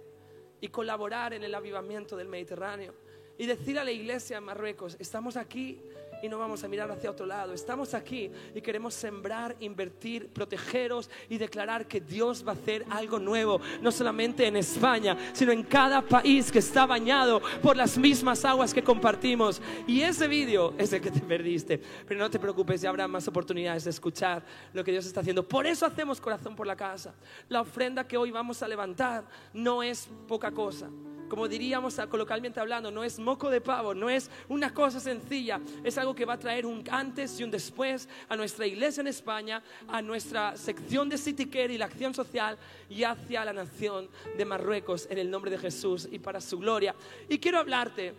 y 0.61 0.67
colaborar 0.69 1.33
en 1.33 1.43
el 1.43 1.53
avivamiento 1.53 2.17
del 2.17 2.27
Mediterráneo. 2.27 2.93
Y 3.37 3.45
decir 3.45 3.79
a 3.79 3.83
la 3.83 3.91
iglesia 3.91 4.37
en 4.37 4.43
Marruecos, 4.43 4.97
estamos 4.99 5.37
aquí 5.37 5.81
y 6.21 6.29
no 6.29 6.37
vamos 6.37 6.63
a 6.63 6.67
mirar 6.67 6.89
hacia 6.91 7.11
otro 7.11 7.25
lado. 7.25 7.53
Estamos 7.53 7.93
aquí 7.93 8.31
y 8.53 8.61
queremos 8.61 8.93
sembrar, 8.93 9.55
invertir, 9.59 10.29
protegeros 10.29 11.09
y 11.29 11.37
declarar 11.37 11.87
que 11.87 12.01
Dios 12.01 12.45
va 12.45 12.51
a 12.51 12.55
hacer 12.55 12.85
algo 12.89 13.19
nuevo, 13.19 13.61
no 13.81 13.91
solamente 13.91 14.47
en 14.47 14.57
España, 14.57 15.17
sino 15.33 15.51
en 15.51 15.63
cada 15.63 16.01
país 16.01 16.51
que 16.51 16.59
está 16.59 16.85
bañado 16.85 17.41
por 17.61 17.75
las 17.77 17.97
mismas 17.97 18.43
aguas 18.45 18.73
que 18.73 18.83
compartimos. 18.83 19.61
Y 19.87 20.01
ese 20.01 20.27
vídeo 20.27 20.73
es 20.77 20.93
el 20.93 21.01
que 21.01 21.11
te 21.11 21.21
perdiste. 21.21 21.79
Pero 22.07 22.19
no 22.19 22.29
te 22.29 22.39
preocupes, 22.39 22.81
ya 22.81 22.89
habrá 22.89 23.07
más 23.07 23.27
oportunidades 23.27 23.83
de 23.83 23.89
escuchar 23.89 24.43
lo 24.73 24.83
que 24.83 24.91
Dios 24.91 25.05
está 25.05 25.21
haciendo. 25.21 25.47
Por 25.47 25.65
eso 25.67 25.85
hacemos 25.85 26.19
corazón 26.19 26.55
por 26.55 26.67
la 26.67 26.75
casa. 26.75 27.13
La 27.47 27.61
ofrenda 27.61 28.07
que 28.07 28.17
hoy 28.17 28.31
vamos 28.31 28.61
a 28.63 28.67
levantar 28.67 29.23
no 29.53 29.83
es 29.83 30.09
poca 30.27 30.51
cosa 30.51 30.89
como 31.29 31.47
diríamos 31.47 31.99
coloquialmente 32.09 32.59
hablando, 32.59 32.91
no 32.91 33.03
es 33.03 33.19
moco 33.19 33.49
de 33.49 33.61
pavo, 33.61 33.93
no 33.93 34.09
es 34.09 34.29
una 34.49 34.73
cosa 34.73 34.99
sencilla, 34.99 35.61
es 35.83 35.97
algo 35.97 36.15
que 36.15 36.25
va 36.25 36.33
a 36.33 36.39
traer 36.39 36.65
un 36.65 36.83
antes 36.89 37.39
y 37.39 37.43
un 37.43 37.51
después 37.51 38.09
a 38.27 38.35
nuestra 38.35 38.65
iglesia 38.65 39.01
en 39.01 39.07
España, 39.07 39.61
a 39.87 40.01
nuestra 40.01 40.57
sección 40.57 41.07
de 41.07 41.17
City 41.17 41.45
Care 41.45 41.73
y 41.73 41.77
la 41.77 41.85
acción 41.85 42.13
social 42.13 42.57
y 42.89 43.03
hacia 43.03 43.45
la 43.45 43.53
nación 43.53 44.09
de 44.37 44.45
Marruecos 44.45 45.07
en 45.09 45.19
el 45.19 45.29
nombre 45.29 45.51
de 45.51 45.57
Jesús 45.57 46.07
y 46.11 46.19
para 46.19 46.41
su 46.41 46.57
gloria. 46.59 46.95
Y 47.29 47.39
quiero 47.39 47.59
hablarte 47.59 48.13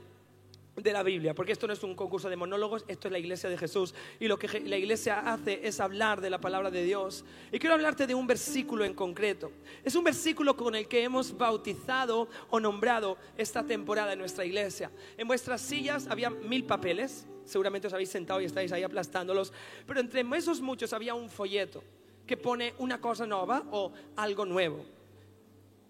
de 0.82 0.93
la 0.93 1.03
Biblia, 1.03 1.35
porque 1.35 1.53
esto 1.53 1.67
no 1.67 1.73
es 1.73 1.82
un 1.82 1.94
concurso 1.94 2.29
de 2.29 2.37
monólogos, 2.37 2.85
esto 2.88 3.09
es 3.09 3.12
la 3.12 3.19
iglesia 3.19 3.50
de 3.50 3.59
Jesús 3.59 3.94
y 4.19 4.29
lo 4.29 4.38
que 4.38 4.61
la 4.61 4.77
iglesia 4.77 5.21
hace 5.21 5.67
es 5.67 5.81
hablar 5.81 6.21
de 6.21 6.31
la 6.31 6.41
palabra 6.41 6.71
de 6.71 6.85
Dios. 6.85 7.25
Y 7.53 7.59
quiero 7.59 7.75
hablarte 7.75 8.06
de 8.06 8.15
un 8.15 8.27
versículo 8.27 8.85
en 8.85 8.94
concreto. 8.94 9.50
Es 9.85 9.94
un 9.94 10.05
versículo 10.05 10.56
con 10.56 10.75
el 10.75 10.88
que 10.88 11.03
hemos 11.03 11.37
bautizado 11.37 12.29
o 12.50 12.61
nombrado 12.61 13.17
esta 13.37 13.65
temporada 13.65 14.12
en 14.12 14.19
nuestra 14.19 14.44
iglesia. 14.44 14.91
En 15.17 15.27
vuestras 15.27 15.61
sillas 15.61 16.06
había 16.09 16.31
mil 16.31 16.65
papeles, 16.65 17.26
seguramente 17.44 17.87
os 17.87 17.93
habéis 17.93 18.11
sentado 18.11 18.41
y 18.41 18.44
estáis 18.44 18.73
ahí 18.73 18.83
aplastándolos, 18.83 19.53
pero 19.87 20.00
entre 20.00 20.25
esos 20.37 20.61
muchos 20.61 20.93
había 20.93 21.15
un 21.15 21.29
folleto 21.29 21.83
que 22.26 22.37
pone 22.37 22.75
una 22.79 23.00
cosa 23.00 23.26
nueva 23.26 23.65
o 23.73 23.93
algo 24.17 24.44
nuevo. 24.47 24.85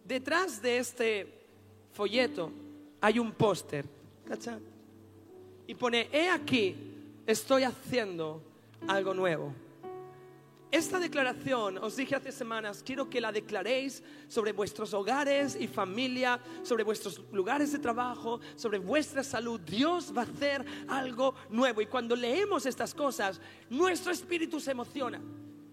Detrás 0.04 0.62
de 0.62 0.78
este 0.78 1.40
folleto 1.92 2.50
hay 3.00 3.18
un 3.18 3.32
póster. 3.32 3.84
¿Cachai? 4.26 4.69
Y 5.70 5.74
pone, 5.76 6.08
he 6.10 6.28
aquí, 6.28 6.74
estoy 7.24 7.62
haciendo 7.62 8.42
algo 8.88 9.14
nuevo. 9.14 9.54
Esta 10.68 10.98
declaración, 10.98 11.78
os 11.78 11.94
dije 11.94 12.16
hace 12.16 12.32
semanas, 12.32 12.82
quiero 12.84 13.08
que 13.08 13.20
la 13.20 13.30
declaréis 13.30 14.02
sobre 14.26 14.50
vuestros 14.50 14.92
hogares 14.94 15.54
y 15.54 15.68
familia, 15.68 16.40
sobre 16.64 16.82
vuestros 16.82 17.20
lugares 17.30 17.70
de 17.70 17.78
trabajo, 17.78 18.40
sobre 18.56 18.80
vuestra 18.80 19.22
salud. 19.22 19.60
Dios 19.60 20.12
va 20.12 20.22
a 20.22 20.24
hacer 20.24 20.64
algo 20.88 21.36
nuevo. 21.50 21.80
Y 21.80 21.86
cuando 21.86 22.16
leemos 22.16 22.66
estas 22.66 22.92
cosas, 22.92 23.40
nuestro 23.68 24.10
espíritu 24.10 24.58
se 24.58 24.72
emociona 24.72 25.20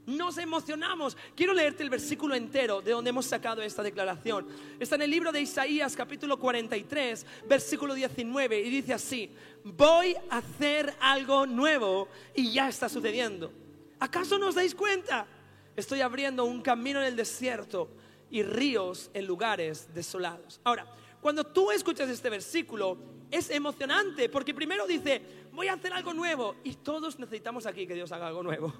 nos 0.08 0.38
emocionamos. 0.38 1.18
Quiero 1.36 1.54
leerte 1.54 1.84
el 1.84 1.90
versículo 1.90 2.34
entero 2.34 2.82
de 2.82 2.92
donde 2.92 3.10
hemos 3.10 3.26
sacado 3.26 3.62
esta 3.62 3.84
declaración. 3.84 4.48
Está 4.80 4.96
en 4.96 5.04
el 5.04 5.12
libro 5.12 5.32
de 5.32 5.42
Isaías 5.42 5.96
capítulo 5.96 6.40
43, 6.40 7.26
versículo 7.48 7.94
19, 7.94 8.62
y 8.62 8.70
dice 8.70 8.94
así, 8.94 9.30
voy 9.64 10.16
a 10.30 10.38
hacer 10.38 10.96
algo 11.02 11.46
nuevo 11.46 12.08
y 12.34 12.52
ya 12.54 12.70
está 12.70 12.88
sucediendo. 12.88 13.52
¿Acaso 14.00 14.40
no 14.40 14.48
os 14.48 14.56
dais 14.56 14.74
cuenta? 14.74 15.28
Estoy 15.76 16.02
abriendo 16.02 16.46
un 16.46 16.62
camino 16.62 17.02
en 17.02 17.08
el 17.08 17.16
desierto 17.16 17.90
y 18.32 18.44
ríos 18.44 19.12
en 19.14 19.26
lugares 19.26 19.94
desolados. 19.94 20.62
Ahora, 20.64 20.88
cuando 21.20 21.44
tú 21.44 21.70
escuchas 21.70 22.10
este 22.10 22.30
versículo, 22.30 22.98
es 23.30 23.50
emocionante 23.50 24.30
porque 24.30 24.54
primero 24.54 24.88
dice, 24.88 25.22
voy 25.52 25.68
a 25.68 25.74
hacer 25.74 25.92
algo 25.92 26.14
nuevo 26.14 26.56
y 26.64 26.76
todos 26.76 27.20
necesitamos 27.20 27.66
aquí 27.66 27.86
que 27.86 27.94
Dios 27.94 28.14
haga 28.14 28.28
algo 28.28 28.42
nuevo 28.42 28.74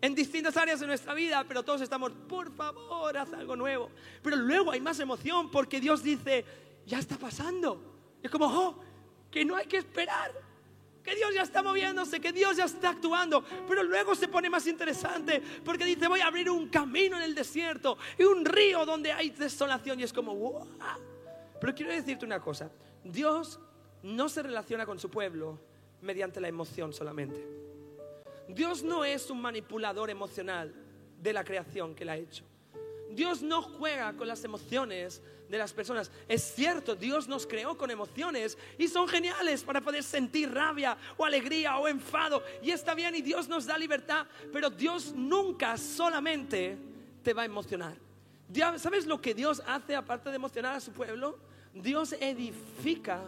en 0.00 0.14
distintas 0.14 0.56
áreas 0.56 0.80
de 0.80 0.86
nuestra 0.86 1.14
vida, 1.14 1.44
pero 1.46 1.62
todos 1.62 1.80
estamos, 1.80 2.12
por 2.28 2.54
favor, 2.54 3.16
haz 3.16 3.32
algo 3.32 3.54
nuevo. 3.56 3.90
Pero 4.22 4.36
luego 4.36 4.70
hay 4.72 4.80
más 4.80 4.98
emoción 5.00 5.50
porque 5.50 5.80
Dios 5.80 6.02
dice, 6.02 6.44
ya 6.86 6.98
está 6.98 7.16
pasando. 7.16 8.18
Es 8.22 8.30
como, 8.30 8.46
oh, 8.46 8.80
que 9.30 9.44
no 9.44 9.56
hay 9.56 9.66
que 9.66 9.76
esperar, 9.78 10.32
que 11.02 11.14
Dios 11.14 11.34
ya 11.34 11.42
está 11.42 11.62
moviéndose, 11.62 12.20
que 12.20 12.32
Dios 12.32 12.56
ya 12.56 12.64
está 12.64 12.90
actuando. 12.90 13.44
Pero 13.68 13.82
luego 13.82 14.14
se 14.14 14.28
pone 14.28 14.48
más 14.48 14.66
interesante 14.66 15.42
porque 15.64 15.84
dice, 15.84 16.08
voy 16.08 16.20
a 16.20 16.26
abrir 16.26 16.50
un 16.50 16.68
camino 16.68 17.16
en 17.16 17.22
el 17.22 17.34
desierto 17.34 17.98
y 18.18 18.24
un 18.24 18.44
río 18.44 18.86
donde 18.86 19.12
hay 19.12 19.30
desolación. 19.30 20.00
Y 20.00 20.04
es 20.04 20.12
como, 20.12 20.34
wow. 20.34 20.66
Pero 21.60 21.74
quiero 21.74 21.92
decirte 21.92 22.24
una 22.24 22.40
cosa, 22.40 22.70
Dios 23.04 23.60
no 24.02 24.30
se 24.30 24.42
relaciona 24.42 24.86
con 24.86 24.98
su 24.98 25.10
pueblo 25.10 25.58
mediante 26.00 26.40
la 26.40 26.48
emoción 26.48 26.92
solamente. 26.92 27.69
Dios 28.54 28.82
no 28.82 29.04
es 29.04 29.30
un 29.30 29.40
manipulador 29.40 30.10
emocional 30.10 30.74
de 31.20 31.32
la 31.32 31.44
creación 31.44 31.94
que 31.94 32.04
la 32.04 32.12
ha 32.12 32.16
hecho. 32.16 32.44
Dios 33.10 33.42
no 33.42 33.62
juega 33.62 34.12
con 34.14 34.28
las 34.28 34.44
emociones 34.44 35.22
de 35.48 35.58
las 35.58 35.72
personas. 35.72 36.10
Es 36.28 36.42
cierto, 36.54 36.94
Dios 36.94 37.26
nos 37.26 37.46
creó 37.46 37.76
con 37.76 37.90
emociones 37.90 38.56
y 38.78 38.86
son 38.86 39.08
geniales 39.08 39.64
para 39.64 39.80
poder 39.80 40.04
sentir 40.04 40.52
rabia 40.52 40.96
o 41.16 41.24
alegría 41.24 41.76
o 41.78 41.88
enfado. 41.88 42.42
Y 42.62 42.70
está 42.70 42.94
bien 42.94 43.16
y 43.16 43.22
Dios 43.22 43.48
nos 43.48 43.66
da 43.66 43.76
libertad, 43.76 44.26
pero 44.52 44.70
Dios 44.70 45.12
nunca 45.12 45.76
solamente 45.76 46.78
te 47.22 47.34
va 47.34 47.42
a 47.42 47.46
emocionar. 47.46 47.96
¿Sabes 48.76 49.06
lo 49.06 49.20
que 49.20 49.34
Dios 49.34 49.62
hace 49.66 49.94
aparte 49.96 50.30
de 50.30 50.36
emocionar 50.36 50.76
a 50.76 50.80
su 50.80 50.92
pueblo? 50.92 51.38
Dios 51.74 52.12
edifica 52.20 53.22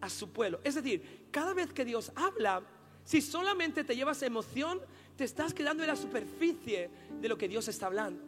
a 0.00 0.08
su 0.10 0.30
pueblo. 0.30 0.60
Es 0.64 0.74
decir, 0.74 1.26
cada 1.30 1.54
vez 1.54 1.72
que 1.72 1.84
Dios 1.84 2.12
habla, 2.14 2.62
si 3.06 3.22
solamente 3.22 3.84
te 3.84 3.94
llevas 3.94 4.20
emoción, 4.22 4.80
te 5.16 5.22
estás 5.22 5.54
quedando 5.54 5.84
en 5.84 5.88
la 5.88 5.96
superficie 5.96 6.90
de 7.20 7.28
lo 7.28 7.38
que 7.38 7.46
Dios 7.48 7.68
está 7.68 7.86
hablando. 7.86 8.20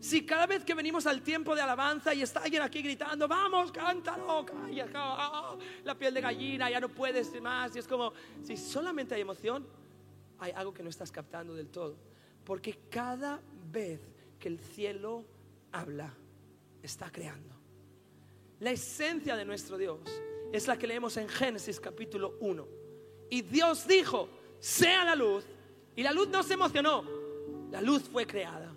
Si 0.00 0.26
cada 0.26 0.46
vez 0.46 0.64
que 0.64 0.74
venimos 0.74 1.06
al 1.06 1.22
tiempo 1.22 1.54
de 1.54 1.62
alabanza 1.62 2.12
y 2.12 2.20
está 2.20 2.40
alguien 2.40 2.60
aquí 2.60 2.82
gritando, 2.82 3.26
vamos, 3.26 3.72
cántalo, 3.72 4.44
calla, 4.44 4.86
ah, 4.94 5.56
la 5.82 5.96
piel 5.96 6.12
de 6.12 6.20
gallina, 6.20 6.68
ya 6.68 6.78
no 6.78 6.90
puedes 6.90 7.40
más, 7.40 7.74
y 7.74 7.78
es 7.78 7.88
como, 7.88 8.12
si 8.42 8.58
solamente 8.58 9.14
hay 9.14 9.22
emoción, 9.22 9.66
hay 10.40 10.52
algo 10.52 10.74
que 10.74 10.82
no 10.82 10.90
estás 10.90 11.10
captando 11.10 11.54
del 11.54 11.68
todo. 11.68 11.96
Porque 12.44 12.80
cada 12.90 13.40
vez 13.70 14.00
que 14.38 14.48
el 14.48 14.58
cielo 14.58 15.24
habla, 15.70 16.12
está 16.82 17.10
creando. 17.10 17.56
La 18.60 18.72
esencia 18.72 19.36
de 19.36 19.46
nuestro 19.46 19.78
Dios 19.78 20.00
es 20.52 20.66
la 20.66 20.76
que 20.76 20.86
leemos 20.86 21.16
en 21.16 21.30
Génesis 21.30 21.80
capítulo 21.80 22.36
1. 22.40 22.81
Y 23.32 23.40
Dios 23.40 23.88
dijo, 23.88 24.28
sea 24.58 25.06
la 25.06 25.16
luz. 25.16 25.46
Y 25.96 26.02
la 26.02 26.12
luz 26.12 26.28
no 26.28 26.42
se 26.42 26.52
emocionó, 26.52 27.02
la 27.70 27.80
luz 27.80 28.02
fue 28.02 28.26
creada. 28.26 28.70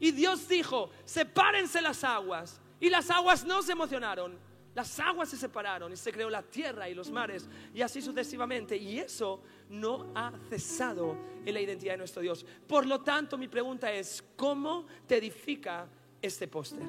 Y 0.00 0.10
Dios 0.10 0.48
dijo, 0.48 0.90
sepárense 1.04 1.80
las 1.80 2.02
aguas. 2.02 2.60
Y 2.80 2.90
las 2.90 3.08
aguas 3.08 3.44
no 3.44 3.62
se 3.62 3.70
emocionaron. 3.70 4.36
Las 4.74 4.98
aguas 4.98 5.28
se 5.28 5.36
separaron 5.36 5.92
y 5.92 5.96
se 5.96 6.10
creó 6.10 6.28
la 6.28 6.42
tierra 6.42 6.88
y 6.88 6.94
los 6.94 7.08
mares 7.12 7.48
y 7.72 7.82
así 7.82 8.02
sucesivamente. 8.02 8.76
Y 8.76 8.98
eso 8.98 9.44
no 9.68 10.10
ha 10.16 10.32
cesado 10.48 11.16
en 11.46 11.54
la 11.54 11.60
identidad 11.60 11.92
de 11.92 11.98
nuestro 11.98 12.20
Dios. 12.20 12.44
Por 12.66 12.86
lo 12.86 13.02
tanto, 13.02 13.38
mi 13.38 13.46
pregunta 13.46 13.92
es, 13.92 14.24
¿cómo 14.34 14.86
te 15.06 15.18
edifica 15.18 15.88
este 16.20 16.48
póster? 16.48 16.82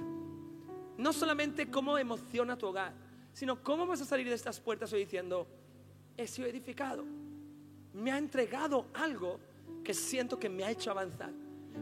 No 0.98 1.14
solamente 1.14 1.70
cómo 1.70 2.00
emociona 2.00 2.58
tu 2.58 2.66
hogar, 2.66 2.96
sino 3.32 3.62
cómo 3.62 3.86
vas 3.86 4.02
a 4.02 4.06
salir 4.06 4.28
de 4.28 4.34
estas 4.34 4.60
puertas 4.60 4.92
hoy 4.92 5.02
diciendo, 5.02 5.48
he 6.18 6.28
sido 6.28 6.48
edificado. 6.48 7.06
Me 7.94 8.12
ha 8.12 8.18
entregado 8.18 8.86
algo 8.94 9.40
que 9.84 9.94
siento 9.94 10.40
que 10.40 10.50
me 10.50 10.64
ha 10.64 10.72
hecho 10.72 10.92
avanzar 10.92 11.34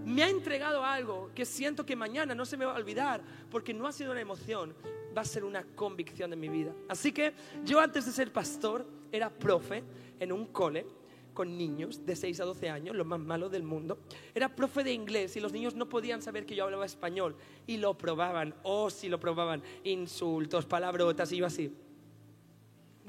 me 0.06 0.24
ha 0.24 0.30
entregado 0.30 0.84
algo 0.84 1.32
que 1.34 1.46
siento 1.46 1.86
que 1.86 1.96
mañana 1.96 2.36
no 2.36 2.46
se 2.46 2.58
me 2.58 2.66
va 2.66 2.74
a 2.74 2.78
olvidar 2.78 3.22
porque 3.50 3.74
no 3.74 3.88
ha 3.88 3.92
sido 3.92 4.12
una 4.12 4.22
emoción, 4.22 4.74
va 5.16 5.22
a 5.22 5.26
ser 5.26 5.44
una 5.44 5.64
convicción 5.64 6.30
de 6.30 6.36
mi 6.36 6.50
vida. 6.50 6.74
Así 6.88 7.12
que 7.12 7.34
yo 7.64 7.80
antes 7.80 8.06
de 8.06 8.12
ser 8.12 8.32
pastor 8.32 8.86
era 9.12 9.30
profe 9.30 9.84
en 10.20 10.32
un 10.32 10.48
cole 10.48 10.86
con 11.34 11.58
niños 11.58 12.06
de 12.06 12.16
6 12.16 12.40
a 12.42 12.46
12 12.46 12.70
años, 12.70 12.96
lo 12.96 13.06
más 13.06 13.20
malo 13.20 13.50
del 13.50 13.64
mundo. 13.64 14.00
Era 14.36 14.54
profe 14.54 14.84
de 14.84 14.94
inglés 14.94 15.36
y 15.38 15.40
los 15.40 15.54
niños 15.54 15.76
no 15.76 15.88
podían 15.88 16.22
saber 16.22 16.46
que 16.46 16.56
yo 16.56 16.66
hablaba 16.66 16.86
español 16.86 17.36
y 17.66 17.78
lo 17.78 17.98
probaban, 17.98 18.56
oh, 18.64 18.90
si 18.90 19.10
lo 19.10 19.20
probaban, 19.20 19.64
insultos, 19.84 20.66
palabrotas 20.66 21.32
y 21.32 21.38
yo 21.38 21.46
así. 21.46 21.74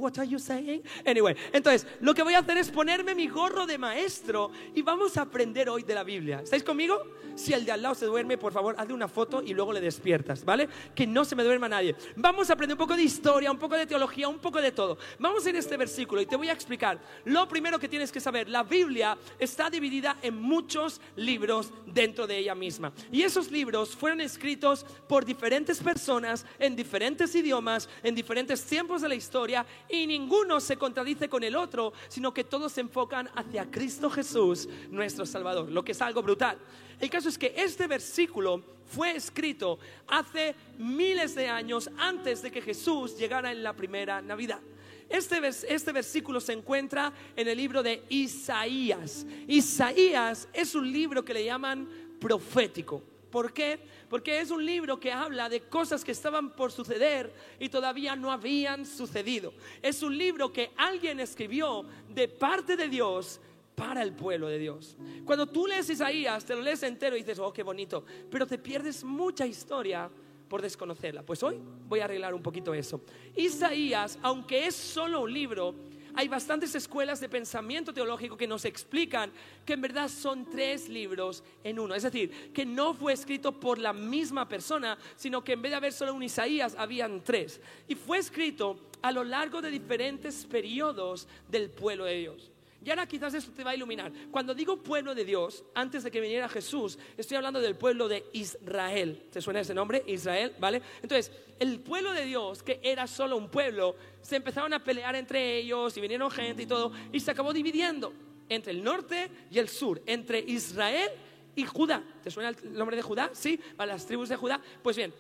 What 0.01 0.19
are 0.19 0.27
you 0.27 0.39
saying? 0.39 0.83
Anyway, 1.05 1.37
entonces 1.53 1.87
lo 2.01 2.15
que 2.15 2.23
voy 2.23 2.35
a 2.35 2.39
hacer 2.39 2.57
es 2.57 2.71
ponerme 2.71 3.15
mi 3.15 3.29
gorro 3.29 3.67
de 3.67 3.77
maestro 3.77 4.51
y 4.75 4.81
vamos 4.81 5.19
a 5.19 5.23
aprender 5.23 5.69
hoy 5.69 5.83
de 5.83 5.95
la 5.95 6.03
Biblia. 6.03 6.41
¿Estáis 6.43 6.65
conmigo? 6.65 7.03
Si 7.35 7.53
el 7.53 7.65
de 7.65 7.73
al 7.73 7.83
lado 7.83 7.95
se 7.95 8.07
duerme, 8.07 8.39
por 8.39 8.53
favor, 8.53 8.75
hazle 8.79 8.95
una 8.95 9.09
foto 9.09 9.43
y 9.43 9.55
luego 9.55 9.73
le 9.73 9.81
despiertas, 9.81 10.45
¿vale? 10.45 10.69
Que 10.95 11.07
no 11.07 11.25
se 11.25 11.37
me 11.37 11.45
duerma 11.45 11.69
nadie. 11.69 11.95
Vamos 12.17 12.51
a 12.51 12.55
aprender 12.55 12.75
un 12.75 12.79
poco 12.79 12.97
de 12.97 13.03
historia, 13.03 13.51
un 13.51 13.59
poco 13.59 13.77
de 13.77 13.87
teología, 13.87 14.29
un 14.29 14.39
poco 14.39 14.61
de 14.61 14.73
todo. 14.73 14.99
Vamos 15.19 15.45
a 15.45 15.51
ir 15.51 15.57
a 15.57 15.59
este 15.59 15.77
versículo 15.77 16.21
y 16.21 16.27
te 16.27 16.37
voy 16.37 16.49
a 16.49 16.53
explicar. 16.53 16.99
Lo 17.25 17.47
primero 17.47 17.79
que 17.79 17.89
tienes 17.89 18.11
que 18.11 18.21
saber, 18.21 18.49
la 18.49 18.63
Biblia 18.63 19.17
está 19.39 19.71
dividida 19.71 20.17
en 20.23 20.37
muchos 20.37 21.01
libros 21.17 21.73
dentro 21.87 22.27
de 22.27 22.39
ella 22.39 22.55
misma. 22.55 22.93
Y 23.13 23.23
esos 23.23 23.51
libros 23.51 23.95
fueron 23.97 24.21
escritos 24.21 24.85
por 25.09 25.25
diferentes 25.25 25.79
personas 25.79 26.47
en 26.59 26.75
diferentes 26.75 27.35
idiomas, 27.35 27.89
en 28.03 28.15
diferentes 28.15 28.65
tiempos 28.65 29.03
de 29.03 29.09
la 29.09 29.15
historia 29.15 29.67
y 29.91 30.07
ninguno 30.07 30.61
se 30.61 30.77
contradice 30.77 31.29
con 31.29 31.43
el 31.43 31.57
otro, 31.57 31.93
sino 32.09 32.33
que 32.33 32.45
todos 32.45 32.73
se 32.73 32.81
enfocan 32.81 33.29
hacia 33.35 33.71
Cristo 33.71 34.11
Jesús, 34.11 34.69
nuestro 34.91 35.27
Salvador, 35.27 35.71
lo 35.71 35.85
que 35.85 35.93
es 35.93 36.03
algo 36.03 36.23
brutal. 36.23 36.59
El 37.01 37.09
caso 37.09 37.29
es 37.29 37.39
que 37.39 37.55
este 37.57 37.87
versículo 37.87 38.63
fue 38.87 39.13
escrito 39.17 39.79
hace 40.09 40.55
miles 40.79 41.35
de 41.35 41.49
años 41.49 41.91
antes 41.97 42.43
de 42.43 42.51
que 42.51 42.61
Jesús 42.61 43.17
llegara 43.17 43.53
en 43.53 43.63
la 43.63 43.75
primera 43.75 44.21
Navidad. 44.21 44.61
Este, 45.09 45.41
este, 45.69 45.93
versículo 45.93 46.41
se 46.41 46.53
encuentra 46.53 47.13
en 47.35 47.49
el 47.49 47.57
libro 47.57 47.83
de 47.83 48.05
Isaías. 48.11 49.27
Isaías 49.49 50.47
es 50.53 50.75
un 50.75 50.91
libro 50.91 51.25
que 51.25 51.35
le 51.35 51.45
llaman 51.45 51.89
profético. 52.21 53.03
¿Por 53.31 53.53
qué? 53.53 53.79
Porque 54.09 54.41
es 54.41 54.51
un 54.51 54.65
libro 54.65 54.99
que 54.99 55.13
habla 55.13 55.49
de 55.49 55.63
cosas 55.63 56.05
que 56.05 56.13
estaban 56.13 56.51
por 56.51 56.73
suceder 56.73 57.33
y 57.59 57.69
todavía 57.69 58.17
no 58.17 58.33
habían 58.33 58.85
sucedido. 58.85 59.53
Es 59.83 60.03
un 60.03 60.17
libro 60.17 60.53
que 60.53 60.73
alguien 60.77 61.21
escribió 61.21 61.85
de 62.09 62.29
parte 62.29 62.77
de 62.77 62.89
Dios 62.89 63.41
para 63.75 64.03
el 64.03 64.13
pueblo 64.13 64.49
de 64.49 64.59
Dios. 64.59 64.97
Cuando 65.25 65.47
tú 65.47 65.67
lees 65.67 65.89
Isaías, 65.89 66.45
te 66.45 66.55
lo 66.55 66.61
lees 66.61 66.83
entero 66.83 67.17
y 67.17 67.21
dices, 67.21 67.39
oh, 67.39 67.53
qué 67.53 67.63
bonito, 67.63 68.05
pero 68.31 68.47
te 68.47 68.59
pierdes 68.59 69.05
mucha 69.05 69.47
historia 69.47 70.11
por 70.49 70.61
desconocerla. 70.61 71.23
Pues 71.23 71.43
hoy 71.43 71.59
voy 71.89 72.01
a 72.01 72.05
arreglar 72.05 72.35
un 72.35 72.43
poquito 72.43 72.75
eso. 72.75 73.01
Isaías, 73.37 74.19
aunque 74.21 74.67
es 74.67 74.75
solo 74.75 75.21
un 75.23 75.33
libro, 75.33 75.75
hay 76.15 76.29
bastantes 76.29 76.75
escuelas 76.75 77.21
de 77.21 77.29
pensamiento 77.29 77.93
teológico 77.93 78.37
que 78.37 78.47
nos 78.47 78.65
explican 78.65 79.31
que 79.65 79.75
en 79.75 79.81
verdad 79.81 80.09
son 80.09 80.49
tres 80.49 80.89
libros 80.89 81.43
en 81.65 81.79
uno. 81.79 81.95
Es 81.95 82.03
decir, 82.03 82.53
que 82.53 82.65
no 82.65 82.95
fue 82.95 83.13
escrito 83.13 83.59
por 83.59 83.79
la 83.79 83.93
misma 83.93 84.49
persona, 84.49 84.99
sino 85.17 85.43
que 85.43 85.53
en 85.53 85.63
vez 85.63 85.71
de 85.71 85.77
haber 85.77 85.93
solo 85.93 86.15
un 86.15 86.23
Isaías, 86.23 86.75
habían 86.79 87.23
tres. 87.23 87.61
Y 87.89 87.95
fue 87.95 88.19
escrito 88.19 88.79
a 89.03 89.13
lo 89.13 89.25
largo 89.25 89.63
de 89.63 89.71
diferentes 89.71 90.45
periodos 90.47 91.29
del 91.49 91.71
pueblo 91.71 92.05
de 92.05 92.15
Dios. 92.15 92.51
Y 92.85 92.89
ahora 92.91 93.07
quizás 93.07 93.35
esto 93.35 93.53
te 93.53 93.63
va 93.63 93.73
a 93.73 93.75
iluminar. 93.75 94.11
Cuando 94.31 94.55
digo 94.55 94.83
pueblo 94.83 95.15
de 95.15 95.25
Dios, 95.25 95.65
antes 95.75 96.03
de 96.03 96.11
que 96.11 96.21
viniera 96.21 96.49
Jesús, 96.49 96.99
estoy 97.17 97.37
hablando 97.37 97.61
del 97.61 97.77
pueblo 97.77 98.09
de 98.09 98.25
Israel. 98.33 99.27
¿Te 99.31 99.43
suena 99.43 99.61
ese 99.61 99.75
nombre? 99.75 100.03
Israel, 100.07 100.55
¿vale? 100.59 100.81
Entonces, 101.03 101.31
el 101.59 101.81
pueblo 101.81 102.13
de 102.13 102.25
Dios, 102.25 102.63
que 102.63 102.81
era 102.83 103.07
solo 103.07 103.37
un 103.37 103.51
pueblo, 103.51 103.97
se 104.23 104.37
empezaron 104.37 104.73
a 104.73 104.83
pelear 104.83 105.15
entre 105.15 105.59
ellos 105.59 105.95
y 105.97 106.01
vinieron 106.01 106.31
gente 106.31 106.63
y 106.63 106.67
todo, 106.67 106.93
y 107.13 107.21
se 107.21 107.31
acabó 107.31 107.53
dividiendo 107.53 108.15
entre 108.49 108.73
el 108.73 108.83
norte 108.83 109.31
y 109.51 109.59
el 109.59 109.69
sur, 109.69 110.01
entre 110.07 110.41
Israel 110.41 111.11
y 111.55 111.65
Judá. 111.65 112.03
¿Te 112.23 112.31
suena 112.31 112.49
el 112.49 112.73
nombre 112.73 112.97
de 112.97 113.03
Judá? 113.03 113.31
Sí, 113.35 113.61
para 113.77 113.93
las 113.93 114.07
tribus 114.07 114.31
de 114.31 114.37
Judá. 114.37 114.61
Pues 114.83 114.97
bien, 114.97 115.13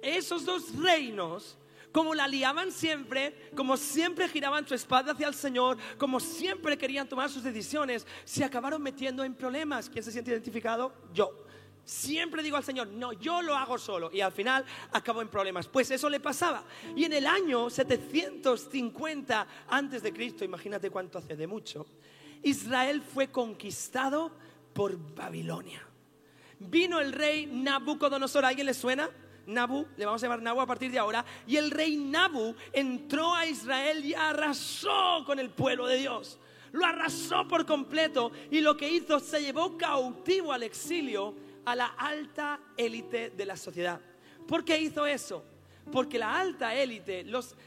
esos 0.00 0.44
dos 0.44 0.76
reinos 0.76 1.56
como 1.94 2.12
la 2.12 2.26
liaban 2.26 2.72
siempre, 2.72 3.50
como 3.54 3.76
siempre 3.76 4.28
giraban 4.28 4.66
su 4.66 4.74
espada 4.74 5.12
hacia 5.12 5.28
el 5.28 5.34
Señor, 5.34 5.78
como 5.96 6.18
siempre 6.18 6.76
querían 6.76 7.08
tomar 7.08 7.30
sus 7.30 7.44
decisiones, 7.44 8.04
se 8.24 8.42
acabaron 8.42 8.82
metiendo 8.82 9.22
en 9.22 9.32
problemas. 9.32 9.88
¿Quién 9.88 10.02
se 10.02 10.10
siente 10.10 10.32
identificado? 10.32 10.92
Yo. 11.12 11.44
Siempre 11.84 12.42
digo 12.42 12.56
al 12.56 12.64
Señor, 12.64 12.88
no, 12.88 13.12
yo 13.12 13.40
lo 13.42 13.54
hago 13.54 13.78
solo. 13.78 14.10
Y 14.12 14.22
al 14.22 14.32
final 14.32 14.64
acabo 14.90 15.22
en 15.22 15.28
problemas. 15.28 15.68
Pues 15.68 15.88
eso 15.92 16.10
le 16.10 16.18
pasaba. 16.18 16.64
Y 16.96 17.04
en 17.04 17.12
el 17.12 17.28
año 17.28 17.70
750 17.70 19.46
antes 19.68 20.02
de 20.02 20.12
Cristo, 20.12 20.44
imagínate 20.44 20.90
cuánto 20.90 21.18
hace 21.18 21.36
de 21.36 21.46
mucho, 21.46 21.86
Israel 22.42 23.02
fue 23.02 23.30
conquistado 23.30 24.32
por 24.72 24.98
Babilonia. 25.14 25.86
Vino 26.58 26.98
el 26.98 27.12
rey 27.12 27.46
Nabucodonosor, 27.46 28.46
¿a 28.46 28.48
alguien 28.48 28.66
le 28.66 28.74
suena? 28.74 29.08
Nabu, 29.46 29.86
le 29.96 30.06
vamos 30.06 30.22
a 30.22 30.26
llamar 30.26 30.42
Nabu 30.42 30.60
a 30.60 30.66
partir 30.66 30.90
de 30.90 30.98
ahora, 30.98 31.24
y 31.46 31.56
el 31.56 31.70
rey 31.70 31.96
Nabu 31.96 32.54
entró 32.72 33.34
a 33.34 33.46
Israel 33.46 34.04
y 34.04 34.14
arrasó 34.14 35.24
con 35.26 35.38
el 35.38 35.50
pueblo 35.50 35.86
de 35.86 35.98
Dios. 35.98 36.38
Lo 36.72 36.84
arrasó 36.84 37.46
por 37.46 37.64
completo 37.66 38.32
y 38.50 38.60
lo 38.60 38.76
que 38.76 38.90
hizo 38.90 39.20
se 39.20 39.40
llevó 39.40 39.78
cautivo 39.78 40.52
al 40.52 40.64
exilio 40.64 41.34
a 41.64 41.76
la 41.76 41.86
alta 41.86 42.60
élite 42.76 43.30
de 43.30 43.46
la 43.46 43.56
sociedad. 43.56 44.00
¿Por 44.46 44.64
qué 44.64 44.80
hizo 44.80 45.06
eso? 45.06 45.44
Porque 45.92 46.18
la 46.18 46.38
alta 46.38 46.74
élite, 46.74 47.24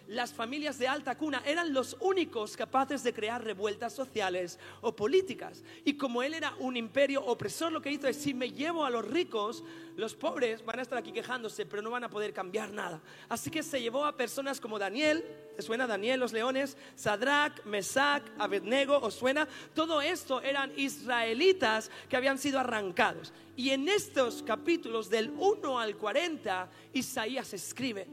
las 0.08 0.34
familias 0.34 0.78
de 0.80 0.88
alta 0.88 1.18
cuna, 1.18 1.42
eran 1.46 1.74
los 1.74 1.96
únicos 2.00 2.58
capaces 2.58 3.04
de 3.04 3.14
crear 3.14 3.44
revueltas 3.44 3.94
sociales 3.94 4.60
o 4.82 4.96
políticas. 4.96 5.64
Y 5.86 5.94
como 5.94 6.24
él 6.24 6.34
era 6.34 6.54
un 6.60 6.78
imperio 6.78 7.24
opresor, 7.26 7.72
lo 7.72 7.82
que 7.82 7.92
hizo 7.92 8.08
es, 8.08 8.18
si 8.18 8.34
me 8.34 8.52
llevo 8.52 8.86
a 8.86 8.90
los 8.90 9.06
ricos, 9.06 9.64
los 9.96 10.16
pobres 10.16 10.64
van 10.66 10.80
a 10.80 10.82
estar 10.82 10.98
aquí 10.98 11.12
quejándose, 11.12 11.66
pero 11.66 11.82
no 11.82 11.90
van 11.90 12.04
a 12.04 12.10
poder 12.10 12.34
cambiar 12.34 12.72
nada. 12.72 13.02
Así 13.30 13.50
que 13.50 13.64
se 13.64 13.82
llevó 13.82 14.06
a 14.06 14.16
personas 14.16 14.60
como 14.60 14.78
Daniel, 14.78 15.24
¿te 15.56 15.62
suena 15.62 15.88
Daniel 15.88 16.20
los 16.20 16.34
leones? 16.34 16.78
Sadrach, 16.96 17.66
Mesach, 17.66 18.24
Abednego, 18.38 19.00
¿os 19.00 19.14
suena? 19.14 19.48
Todo 19.74 20.02
esto 20.02 20.42
eran 20.42 20.72
israelitas 20.78 21.90
que 22.10 22.18
habían 22.18 22.38
sido 22.38 22.60
arrancados. 22.60 23.34
Y 23.58 23.72
en 23.72 23.90
estos 23.90 24.44
capítulos 24.44 25.10
del 25.10 25.32
1 25.32 25.80
al 25.80 25.98
40, 25.98 26.70
Isaías 26.94 27.52
escribe, 27.56 28.08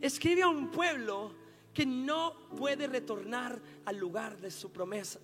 escribe 0.00 0.42
a 0.42 0.48
un 0.48 0.70
pueblo 0.70 1.32
que 1.74 1.84
no 1.84 2.34
puede 2.56 2.86
retornar 2.86 3.60
al 3.84 3.98
lugar 3.98 4.36
de 4.36 4.52
su 4.52 4.70
promesa. 4.70 5.18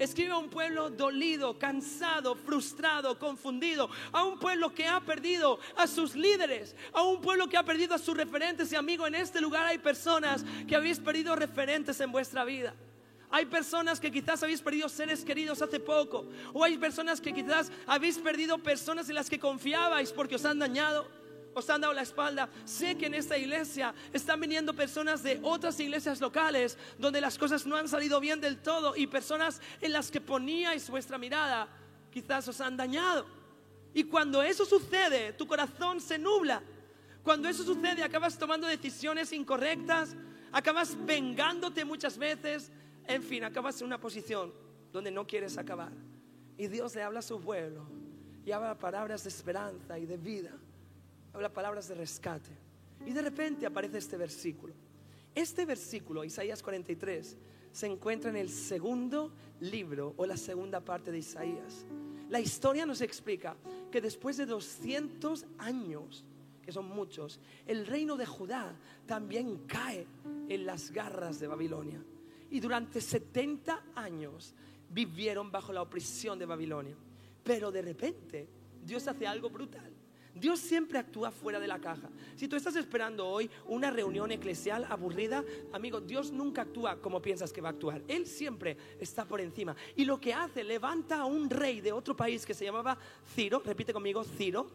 Escribe 0.00 0.32
a 0.32 0.38
un 0.38 0.50
pueblo 0.50 0.90
dolido, 0.90 1.56
cansado, 1.56 2.34
frustrado, 2.34 3.16
confundido. 3.16 3.88
A 4.10 4.24
un 4.24 4.40
pueblo 4.40 4.74
que 4.74 4.88
ha 4.88 4.98
perdido 4.98 5.60
a 5.76 5.86
sus 5.86 6.16
líderes. 6.16 6.74
A 6.92 7.02
un 7.02 7.20
pueblo 7.20 7.48
que 7.48 7.56
ha 7.56 7.64
perdido 7.64 7.94
a 7.94 7.98
sus 7.98 8.16
referentes. 8.16 8.72
Y 8.72 8.76
amigo, 8.76 9.06
en 9.06 9.14
este 9.14 9.40
lugar 9.40 9.66
hay 9.66 9.78
personas 9.78 10.44
que 10.66 10.74
habéis 10.74 10.98
perdido 10.98 11.36
referentes 11.36 12.00
en 12.00 12.10
vuestra 12.10 12.44
vida. 12.44 12.74
Hay 13.32 13.46
personas 13.46 13.98
que 13.98 14.12
quizás 14.12 14.42
habéis 14.42 14.60
perdido 14.60 14.88
seres 14.88 15.24
queridos 15.24 15.62
hace 15.62 15.80
poco. 15.80 16.26
O 16.52 16.62
hay 16.62 16.76
personas 16.76 17.20
que 17.20 17.32
quizás 17.32 17.72
habéis 17.86 18.18
perdido 18.18 18.58
personas 18.58 19.08
en 19.08 19.14
las 19.14 19.30
que 19.30 19.38
confiabais 19.38 20.12
porque 20.12 20.36
os 20.36 20.44
han 20.44 20.58
dañado 20.58 21.08
os 21.54 21.68
han 21.68 21.80
dado 21.80 21.92
la 21.92 22.02
espalda. 22.02 22.48
Sé 22.64 22.96
que 22.96 23.06
en 23.06 23.14
esta 23.14 23.36
iglesia 23.36 23.94
están 24.12 24.40
viniendo 24.40 24.74
personas 24.74 25.22
de 25.22 25.38
otras 25.42 25.78
iglesias 25.80 26.20
locales 26.20 26.78
donde 26.98 27.20
las 27.20 27.36
cosas 27.36 27.66
no 27.66 27.76
han 27.76 27.88
salido 27.88 28.20
bien 28.20 28.40
del 28.40 28.58
todo 28.58 28.96
y 28.96 29.06
personas 29.06 29.60
en 29.80 29.92
las 29.92 30.10
que 30.10 30.20
poníais 30.20 30.88
vuestra 30.88 31.18
mirada 31.18 31.68
quizás 32.10 32.48
os 32.48 32.60
han 32.60 32.76
dañado. 32.76 33.26
Y 33.94 34.04
cuando 34.04 34.42
eso 34.42 34.64
sucede, 34.64 35.32
tu 35.34 35.46
corazón 35.46 36.00
se 36.00 36.18
nubla. 36.18 36.62
Cuando 37.22 37.48
eso 37.48 37.62
sucede, 37.64 38.02
acabas 38.02 38.38
tomando 38.38 38.66
decisiones 38.66 39.32
incorrectas, 39.32 40.16
acabas 40.50 40.96
vengándote 41.04 41.84
muchas 41.84 42.18
veces, 42.18 42.70
en 43.06 43.22
fin, 43.22 43.44
acabas 43.44 43.80
en 43.80 43.86
una 43.86 44.00
posición 44.00 44.52
donde 44.92 45.10
no 45.10 45.26
quieres 45.26 45.58
acabar. 45.58 45.92
Y 46.56 46.68
Dios 46.68 46.94
le 46.94 47.02
habla 47.02 47.20
a 47.20 47.22
su 47.22 47.40
pueblo 47.40 47.86
y 48.44 48.52
habla 48.52 48.78
palabras 48.78 49.24
de 49.24 49.28
esperanza 49.30 49.98
y 49.98 50.06
de 50.06 50.16
vida 50.16 50.52
habla 51.32 51.52
palabras 51.52 51.88
de 51.88 51.94
rescate. 51.94 52.50
Y 53.06 53.12
de 53.12 53.22
repente 53.22 53.66
aparece 53.66 53.98
este 53.98 54.16
versículo. 54.16 54.74
Este 55.34 55.64
versículo, 55.64 56.24
Isaías 56.24 56.62
43, 56.62 57.36
se 57.72 57.86
encuentra 57.86 58.30
en 58.30 58.36
el 58.36 58.50
segundo 58.50 59.32
libro 59.60 60.14
o 60.16 60.26
la 60.26 60.36
segunda 60.36 60.80
parte 60.80 61.10
de 61.10 61.18
Isaías. 61.18 61.86
La 62.28 62.40
historia 62.40 62.86
nos 62.86 63.00
explica 63.00 63.56
que 63.90 64.00
después 64.00 64.36
de 64.36 64.46
200 64.46 65.46
años, 65.58 66.24
que 66.62 66.72
son 66.72 66.86
muchos, 66.86 67.40
el 67.66 67.86
reino 67.86 68.16
de 68.16 68.26
Judá 68.26 68.76
también 69.06 69.66
cae 69.66 70.06
en 70.48 70.66
las 70.66 70.90
garras 70.90 71.40
de 71.40 71.46
Babilonia. 71.46 72.02
Y 72.52 72.60
durante 72.60 73.00
70 73.00 73.82
años 73.94 74.54
vivieron 74.90 75.50
bajo 75.50 75.72
la 75.72 75.80
opresión 75.80 76.38
de 76.38 76.44
Babilonia. 76.44 76.94
Pero 77.42 77.72
de 77.72 77.80
repente 77.80 78.46
Dios 78.84 79.08
hace 79.08 79.26
algo 79.26 79.48
brutal. 79.48 79.90
Dios 80.34 80.60
siempre 80.60 80.98
actúa 80.98 81.30
fuera 81.30 81.58
de 81.58 81.66
la 81.66 81.78
caja. 81.78 82.10
Si 82.36 82.48
tú 82.48 82.56
estás 82.56 82.76
esperando 82.76 83.26
hoy 83.26 83.50
una 83.68 83.90
reunión 83.90 84.30
eclesial 84.32 84.86
aburrida, 84.90 85.42
amigo, 85.72 85.98
Dios 86.02 86.30
nunca 86.30 86.62
actúa 86.62 86.96
como 87.00 87.22
piensas 87.22 87.54
que 87.54 87.62
va 87.62 87.70
a 87.70 87.72
actuar. 87.72 88.02
Él 88.06 88.26
siempre 88.26 88.76
está 89.00 89.24
por 89.24 89.40
encima. 89.40 89.74
Y 89.96 90.04
lo 90.04 90.20
que 90.20 90.34
hace, 90.34 90.62
levanta 90.62 91.20
a 91.20 91.24
un 91.24 91.48
rey 91.48 91.80
de 91.80 91.92
otro 91.92 92.14
país 92.14 92.44
que 92.44 92.52
se 92.52 92.66
llamaba 92.66 92.98
Ciro, 93.34 93.62
repite 93.64 93.94
conmigo, 93.94 94.24
Ciro. 94.24 94.70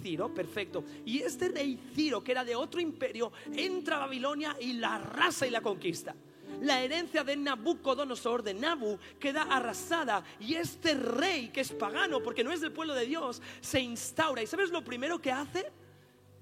Ciro, 0.00 0.32
perfecto. 0.32 0.84
Y 1.04 1.20
este 1.20 1.48
rey 1.48 1.76
Ciro, 1.92 2.22
que 2.22 2.30
era 2.30 2.44
de 2.44 2.54
otro 2.54 2.80
imperio, 2.80 3.32
entra 3.52 3.96
a 3.96 4.00
Babilonia 4.00 4.56
y 4.60 4.74
la 4.74 4.94
arrasa 4.94 5.44
y 5.44 5.50
la 5.50 5.60
conquista 5.60 6.14
la 6.60 6.82
herencia 6.82 7.24
de 7.24 7.36
Nabucodonosor, 7.36 8.42
de 8.42 8.54
Nabu, 8.54 8.98
queda 9.18 9.42
arrasada 9.42 10.24
y 10.40 10.54
este 10.54 10.94
rey 10.94 11.48
que 11.48 11.60
es 11.60 11.72
pagano, 11.72 12.22
porque 12.22 12.44
no 12.44 12.52
es 12.52 12.60
del 12.60 12.72
pueblo 12.72 12.94
de 12.94 13.06
Dios, 13.06 13.42
se 13.60 13.80
instaura. 13.80 14.42
¿Y 14.42 14.46
sabes 14.46 14.70
lo 14.70 14.82
primero 14.82 15.20
que 15.20 15.32
hace? 15.32 15.70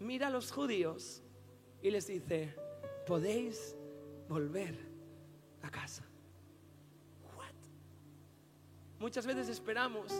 Mira 0.00 0.28
a 0.28 0.30
los 0.30 0.50
judíos 0.50 1.22
y 1.82 1.90
les 1.90 2.06
dice, 2.06 2.54
podéis 3.06 3.76
volver 4.28 4.78
a 5.62 5.70
casa. 5.70 6.04
What? 7.36 7.54
Muchas 8.98 9.26
veces 9.26 9.48
esperamos 9.48 10.12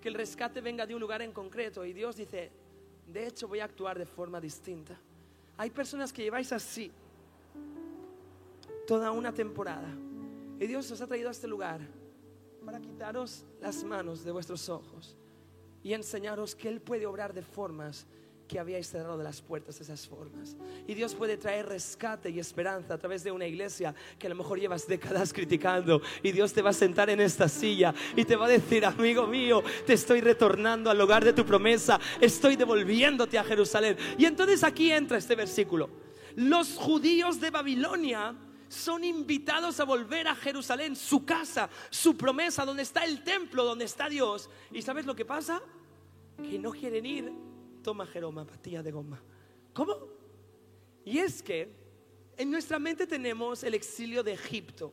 que 0.00 0.08
el 0.08 0.14
rescate 0.14 0.60
venga 0.60 0.86
de 0.86 0.94
un 0.94 1.00
lugar 1.00 1.22
en 1.22 1.32
concreto 1.32 1.84
y 1.84 1.92
Dios 1.92 2.16
dice, 2.16 2.50
de 3.06 3.26
hecho 3.26 3.48
voy 3.48 3.60
a 3.60 3.64
actuar 3.64 3.98
de 3.98 4.06
forma 4.06 4.40
distinta. 4.40 4.98
Hay 5.58 5.70
personas 5.70 6.12
que 6.12 6.22
lleváis 6.22 6.52
así 6.52 6.92
toda 8.86 9.10
una 9.10 9.32
temporada. 9.32 9.88
Y 10.58 10.66
Dios 10.66 10.90
os 10.90 11.00
ha 11.00 11.06
traído 11.06 11.28
a 11.28 11.32
este 11.32 11.46
lugar 11.46 11.80
para 12.64 12.80
quitaros 12.80 13.44
las 13.60 13.84
manos 13.84 14.24
de 14.24 14.32
vuestros 14.32 14.68
ojos 14.68 15.16
y 15.82 15.92
enseñaros 15.92 16.54
que 16.54 16.68
Él 16.68 16.80
puede 16.80 17.06
obrar 17.06 17.32
de 17.32 17.42
formas 17.42 18.06
que 18.46 18.58
habíais 18.58 18.88
cerrado 18.88 19.18
de 19.18 19.24
las 19.24 19.40
puertas 19.42 19.80
esas 19.80 20.06
formas. 20.06 20.56
Y 20.86 20.94
Dios 20.94 21.14
puede 21.14 21.36
traer 21.36 21.66
rescate 21.66 22.30
y 22.30 22.38
esperanza 22.38 22.94
a 22.94 22.98
través 22.98 23.24
de 23.24 23.32
una 23.32 23.46
iglesia 23.46 23.94
que 24.18 24.26
a 24.26 24.30
lo 24.30 24.36
mejor 24.36 24.58
llevas 24.58 24.86
décadas 24.86 25.32
criticando. 25.32 26.00
Y 26.22 26.32
Dios 26.32 26.52
te 26.52 26.62
va 26.62 26.70
a 26.70 26.72
sentar 26.72 27.10
en 27.10 27.20
esta 27.20 27.48
silla 27.48 27.94
y 28.14 28.24
te 28.24 28.36
va 28.36 28.46
a 28.46 28.50
decir, 28.50 28.84
amigo 28.84 29.26
mío, 29.26 29.62
te 29.84 29.94
estoy 29.94 30.20
retornando 30.20 30.90
al 30.90 30.98
lugar 30.98 31.24
de 31.24 31.32
tu 31.32 31.44
promesa, 31.44 32.00
estoy 32.20 32.56
devolviéndote 32.56 33.38
a 33.38 33.44
Jerusalén. 33.44 33.96
Y 34.16 34.24
entonces 34.24 34.62
aquí 34.62 34.90
entra 34.92 35.18
este 35.18 35.34
versículo. 35.34 35.90
Los 36.36 36.76
judíos 36.76 37.40
de 37.40 37.50
Babilonia 37.50 38.34
son 38.68 39.04
invitados 39.04 39.80
a 39.80 39.84
volver 39.84 40.28
a 40.28 40.34
Jerusalén, 40.34 40.96
su 40.96 41.24
casa, 41.24 41.68
su 41.90 42.16
promesa, 42.16 42.64
donde 42.64 42.82
está 42.82 43.04
el 43.04 43.22
templo, 43.22 43.64
donde 43.64 43.84
está 43.84 44.08
Dios. 44.08 44.50
¿Y 44.72 44.82
sabes 44.82 45.06
lo 45.06 45.14
que 45.14 45.24
pasa? 45.24 45.62
Que 46.36 46.58
no 46.58 46.72
quieren 46.72 47.06
ir. 47.06 47.32
Toma 47.82 48.06
Jeroma, 48.06 48.44
pastilla 48.44 48.82
de 48.82 48.92
goma. 48.92 49.22
¿Cómo? 49.72 49.96
Y 51.04 51.18
es 51.18 51.42
que 51.42 51.72
en 52.36 52.50
nuestra 52.50 52.78
mente 52.78 53.06
tenemos 53.06 53.62
el 53.62 53.74
exilio 53.74 54.22
de 54.22 54.32
Egipto. 54.32 54.92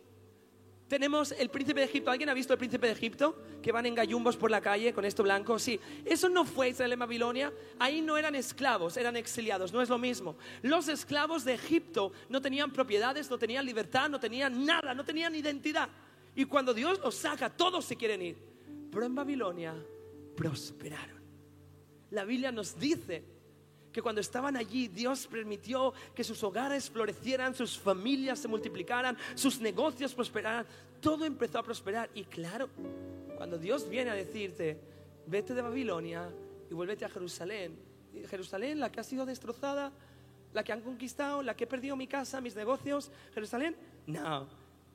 Tenemos 0.94 1.32
el 1.32 1.50
príncipe 1.50 1.80
de 1.80 1.88
Egipto. 1.88 2.12
¿Alguien 2.12 2.30
ha 2.30 2.36
visto 2.36 2.54
el 2.54 2.60
príncipe 2.60 2.86
de 2.86 2.94
Egipto? 2.94 3.36
Que 3.64 3.72
van 3.72 3.88
en 3.88 3.96
gallumbos 3.96 4.38
por 4.38 4.52
la 4.52 4.62
calle 4.62 4.94
con 4.94 5.06
esto 5.06 5.24
blanco. 5.24 5.58
Sí, 5.58 5.80
eso 6.06 6.30
no 6.30 6.46
fue 6.46 6.70
Israel 6.70 6.94
en 6.94 7.00
Babilonia. 7.00 7.52
Ahí 7.80 8.00
no 8.00 8.16
eran 8.16 8.36
esclavos, 8.36 8.96
eran 8.96 9.16
exiliados. 9.16 9.74
No 9.74 9.82
es 9.82 9.90
lo 9.90 9.98
mismo. 9.98 10.38
Los 10.62 10.88
esclavos 10.90 11.46
de 11.46 11.56
Egipto 11.56 12.12
no 12.30 12.40
tenían 12.44 12.72
propiedades, 12.72 13.28
no 13.32 13.40
tenían 13.40 13.66
libertad, 13.66 14.08
no 14.08 14.20
tenían 14.20 14.68
nada, 14.68 14.94
no 14.94 15.04
tenían 15.04 15.34
identidad. 15.34 15.90
Y 16.36 16.46
cuando 16.46 16.76
Dios 16.76 17.00
los 17.00 17.16
saca, 17.16 17.50
todos 17.50 17.86
se 17.86 17.96
quieren 17.96 18.22
ir. 18.22 18.38
Pero 18.92 19.04
en 19.04 19.16
Babilonia 19.16 19.74
prosperaron. 20.38 21.24
La 22.12 22.24
Biblia 22.24 22.52
nos 22.52 22.78
dice 22.78 23.24
que 23.94 24.02
cuando 24.02 24.20
estaban 24.20 24.58
allí 24.58 24.88
Dios 24.88 25.28
permitió 25.28 25.94
que 26.14 26.24
sus 26.24 26.44
hogares 26.44 26.90
florecieran, 26.90 27.54
sus 27.54 27.78
familias 27.78 28.40
se 28.40 28.48
multiplicaran, 28.48 29.16
sus 29.36 29.62
negocios 29.62 30.14
prosperaran, 30.14 30.66
todo 31.00 31.24
empezó 31.24 31.60
a 31.60 31.64
prosperar. 31.64 32.10
Y 32.16 32.24
claro, 32.24 32.70
cuando 33.38 33.58
Dios 33.58 33.88
viene 33.88 34.10
a 34.10 34.16
decirte, 34.16 34.80
vete 35.28 35.54
de 35.54 35.62
Babilonia 35.62 36.30
y 36.70 36.74
vuélvete 36.74 37.06
a 37.06 37.10
Jerusalén, 37.10 37.78
Jerusalén, 38.28 38.80
la 38.80 38.92
que 38.92 39.00
ha 39.00 39.04
sido 39.04 39.26
destrozada, 39.26 39.92
la 40.54 40.64
que 40.64 40.72
han 40.72 40.82
conquistado, 40.82 41.42
la 41.44 41.56
que 41.56 41.64
he 41.64 41.68
perdido 41.68 41.96
mi 41.96 42.08
casa, 42.08 42.42
mis 42.42 42.56
negocios, 42.56 43.12
Jerusalén, 43.34 43.76
no, 44.08 44.48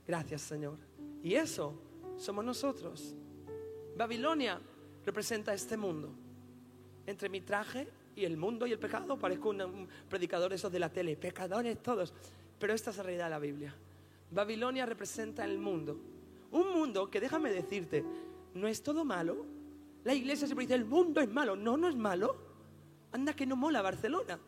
gracias 0.07 0.43
Señor. 0.43 0.77
Y 1.23 1.35
eso 1.35 1.81
somos 2.17 2.45
nosotros. 2.45 3.15
Babilonia 3.97 4.61
representa 5.05 5.55
este 5.55 5.77
mundo. 5.77 6.13
Entre 7.07 7.29
mi 7.29 7.41
traje 7.41 7.89
y 8.19 8.25
el 8.25 8.37
mundo 8.37 8.67
y 8.67 8.73
el 8.73 8.79
pecado. 8.79 9.17
Parezco 9.17 9.51
un, 9.51 9.89
predicador 10.09 10.53
esos 10.53 10.71
de 10.73 10.79
la 10.79 10.91
tele, 10.91 11.17
pecadores 11.17 11.83
todos. 11.83 12.13
Pero 12.59 12.73
esta 12.73 12.91
es 12.91 12.97
la 12.97 13.05
realidad 13.05 13.27
de 13.27 13.31
la 13.31 13.39
Biblia. 13.39 13.75
Babilonia 14.31 14.85
representa 14.85 15.45
el 15.45 15.59
mundo. 15.59 15.99
Un 16.51 16.73
mundo 16.73 17.11
que 17.11 17.21
déjame 17.21 17.53
decirte, 17.53 18.05
no 18.55 18.67
es 18.67 18.83
todo 18.83 19.05
malo. 19.05 19.47
La 20.05 20.15
iglesia 20.15 20.47
siempre 20.47 20.67
dice, 20.67 20.75
el 20.75 20.85
mundo 20.85 21.21
es 21.21 21.29
malo. 21.29 21.57
No, 21.57 21.77
no 21.77 21.89
es 21.89 21.97
malo. 21.97 22.37
Anda 23.13 23.35
que 23.35 23.47
no 23.47 23.57
mola 23.57 23.81
Barcelona. 23.81 24.39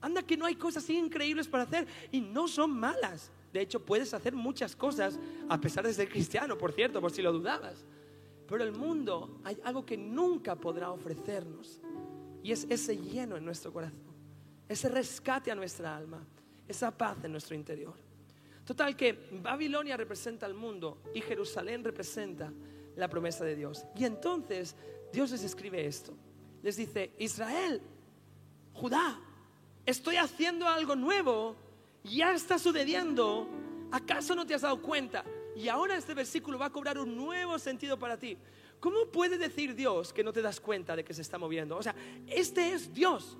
Anda 0.00 0.22
que 0.22 0.36
no 0.36 0.46
hay 0.46 0.56
cosas 0.56 0.88
increíbles 0.90 1.48
para 1.48 1.64
hacer 1.64 1.86
y 2.10 2.20
no 2.20 2.48
son 2.48 2.70
malas. 2.70 3.30
De 3.52 3.60
hecho, 3.60 3.80
puedes 3.80 4.14
hacer 4.14 4.34
muchas 4.34 4.74
cosas 4.74 5.18
a 5.48 5.60
pesar 5.60 5.84
de 5.86 5.92
ser 5.92 6.08
cristiano, 6.08 6.56
por 6.56 6.72
cierto, 6.72 7.00
por 7.00 7.10
si 7.10 7.22
lo 7.22 7.32
dudabas. 7.32 7.84
Pero 8.48 8.64
el 8.64 8.72
mundo 8.72 9.40
hay 9.44 9.58
algo 9.64 9.84
que 9.84 9.96
nunca 9.96 10.56
podrá 10.56 10.90
ofrecernos. 10.90 11.80
Y 12.42 12.52
es 12.52 12.66
ese 12.68 12.96
lleno 12.96 13.36
en 13.36 13.44
nuestro 13.44 13.72
corazón, 13.72 14.14
ese 14.68 14.88
rescate 14.88 15.50
a 15.50 15.54
nuestra 15.54 15.96
alma, 15.96 16.26
esa 16.66 16.90
paz 16.90 17.18
en 17.24 17.32
nuestro 17.32 17.54
interior. 17.54 17.94
Total 18.64 18.96
que 18.96 19.28
Babilonia 19.42 19.96
representa 19.96 20.46
al 20.46 20.54
mundo 20.54 21.02
y 21.14 21.20
Jerusalén 21.20 21.82
representa 21.82 22.52
la 22.96 23.08
promesa 23.08 23.44
de 23.44 23.56
Dios. 23.56 23.84
Y 23.96 24.04
entonces 24.04 24.76
Dios 25.12 25.30
les 25.30 25.42
escribe 25.42 25.84
esto. 25.84 26.14
Les 26.62 26.76
dice, 26.76 27.12
Israel, 27.18 27.82
Judá, 28.72 29.20
estoy 29.84 30.16
haciendo 30.16 30.68
algo 30.68 30.94
nuevo, 30.94 31.56
ya 32.04 32.32
está 32.32 32.58
sucediendo, 32.58 33.48
¿acaso 33.90 34.34
no 34.34 34.46
te 34.46 34.54
has 34.54 34.62
dado 34.62 34.80
cuenta? 34.80 35.24
Y 35.56 35.68
ahora 35.68 35.96
este 35.96 36.14
versículo 36.14 36.58
va 36.58 36.66
a 36.66 36.70
cobrar 36.70 36.98
un 36.98 37.16
nuevo 37.16 37.58
sentido 37.58 37.98
para 37.98 38.16
ti. 38.16 38.38
¿Cómo 38.82 39.06
puede 39.06 39.38
decir 39.38 39.76
Dios 39.76 40.12
que 40.12 40.24
no 40.24 40.32
te 40.32 40.42
das 40.42 40.58
cuenta 40.58 40.96
de 40.96 41.04
que 41.04 41.14
se 41.14 41.22
está 41.22 41.38
moviendo? 41.38 41.76
O 41.76 41.82
sea, 41.84 41.94
este 42.26 42.72
es 42.72 42.92
Dios. 42.92 43.36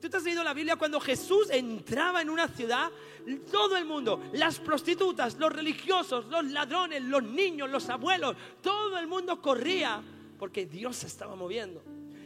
Tú 0.00 0.08
te 0.08 0.18
has 0.18 0.22
leído 0.22 0.44
la 0.44 0.54
Biblia 0.54 0.76
cuando 0.76 1.00
Jesús 1.00 1.50
entraba 1.50 2.22
en 2.22 2.30
una 2.30 2.46
ciudad, 2.46 2.88
todo 3.50 3.76
el 3.76 3.84
mundo, 3.84 4.22
las 4.34 4.60
prostitutas, 4.60 5.36
los 5.36 5.52
religiosos, 5.52 6.26
los 6.26 6.44
ladrones, 6.44 7.02
los 7.02 7.24
niños, 7.24 7.68
los 7.68 7.88
abuelos, 7.88 8.36
todo 8.62 8.96
el 8.98 9.08
mundo 9.08 9.42
corría 9.42 10.00
porque 10.38 10.64
Dios 10.66 10.98
se 10.98 11.08
estaba 11.08 11.34
moviendo. 11.34 11.82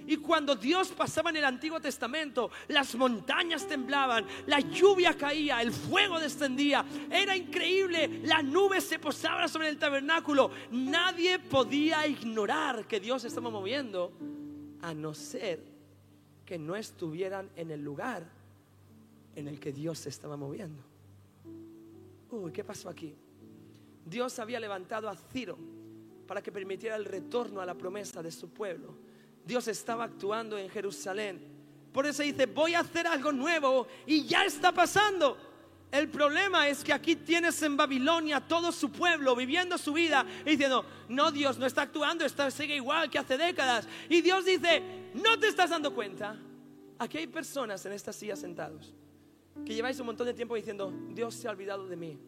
Y 0.07 0.17
cuando 0.17 0.55
Dios 0.55 0.89
pasaba 0.91 1.31
en 1.31 1.37
el 1.37 1.45
Antiguo 1.45 1.81
Testamento, 1.81 2.51
las 2.69 2.95
montañas 2.95 3.67
temblaban, 3.67 4.27
la 4.47 4.61
lluvia 4.61 5.17
caía, 5.17 5.63
el 5.63 5.73
fuego 5.73 6.19
descendía. 6.19 6.85
Era 7.11 7.37
increíble, 7.37 8.21
la 8.25 8.43
nube 8.43 8.81
se 8.81 8.99
posaba 8.99 9.49
sobre 9.49 9.69
el 9.69 9.79
tabernáculo. 9.79 10.51
Nadie 10.71 11.39
podía 11.39 12.07
ignorar 12.07 12.87
que 12.87 13.01
Dios 13.01 13.25
estaba 13.25 13.51
moviendo, 13.51 14.13
a 14.83 14.95
no 14.95 15.15
ser 15.15 15.63
que 16.45 16.59
no 16.59 16.75
estuvieran 16.75 17.51
en 17.57 17.71
el 17.71 17.83
lugar 17.83 18.25
en 19.35 19.49
el 19.49 19.61
que 19.61 19.73
Dios 19.73 20.01
se 20.01 20.09
estaba 20.09 20.37
moviendo. 20.37 20.83
Uy, 22.31 22.53
¿qué 22.53 22.65
pasó 22.65 22.89
aquí? 22.89 23.15
Dios 24.05 24.39
había 24.39 24.59
levantado 24.59 25.09
a 25.09 25.17
Ciro 25.17 25.57
para 26.27 26.43
que 26.43 26.51
permitiera 26.51 26.97
el 26.97 27.05
retorno 27.05 27.61
a 27.61 27.67
la 27.67 27.75
promesa 27.75 28.23
de 28.23 28.31
su 28.31 28.49
pueblo 28.51 28.95
Dios 29.45 29.69
estaba 29.69 30.05
actuando 30.05 30.57
en 30.59 30.69
Jerusalén. 30.69 31.41
Por 31.93 32.07
eso 32.07 32.23
dice, 32.23 32.47
voy 32.47 32.75
a 32.75 32.81
hacer 32.81 33.07
algo 33.07 33.33
nuevo 33.33 33.87
y 34.07 34.25
ya 34.25 34.45
está 34.45 34.73
pasando. 34.73 35.37
El 35.91 36.09
problema 36.09 36.69
es 36.69 36.83
que 36.83 36.93
aquí 36.93 37.17
tienes 37.17 37.61
en 37.63 37.77
Babilonia 37.77 38.41
todo 38.41 38.73
su 38.73 38.91
pueblo 38.91 39.37
viviendo 39.37 39.77
su 39.77 39.93
vida 39.93 40.25
y 40.47 40.51
diciendo, 40.51 40.87
no, 41.09 41.31
Dios 41.31 41.59
no 41.59 41.67
está 41.67 41.83
actuando, 41.83 42.25
está, 42.25 42.51
sigue 42.51 42.77
igual 42.77 43.11
que 43.11 43.19
hace 43.19 43.37
décadas. 43.37 43.87
Y 44.09 44.23
Dios 44.23 44.47
dice, 44.47 44.83
no 45.13 45.39
te 45.39 45.49
estás 45.49 45.69
dando 45.69 45.95
cuenta. 45.95 46.39
Aquí 46.99 47.19
hay 47.19 47.27
personas 47.27 47.85
en 47.85 47.93
estas 47.93 48.17
sillas 48.17 48.39
sentados 48.39 48.95
que 49.67 49.75
lleváis 49.75 50.01
un 50.01 50.07
montón 50.07 50.27
de 50.27 50.35
tiempo 50.35 50.55
diciendo, 50.55 50.93
Dios 51.11 51.35
se 51.35 51.47
ha 51.47 51.51
olvidado 51.51 51.87
de 51.87 51.97
mí. 51.97 52.19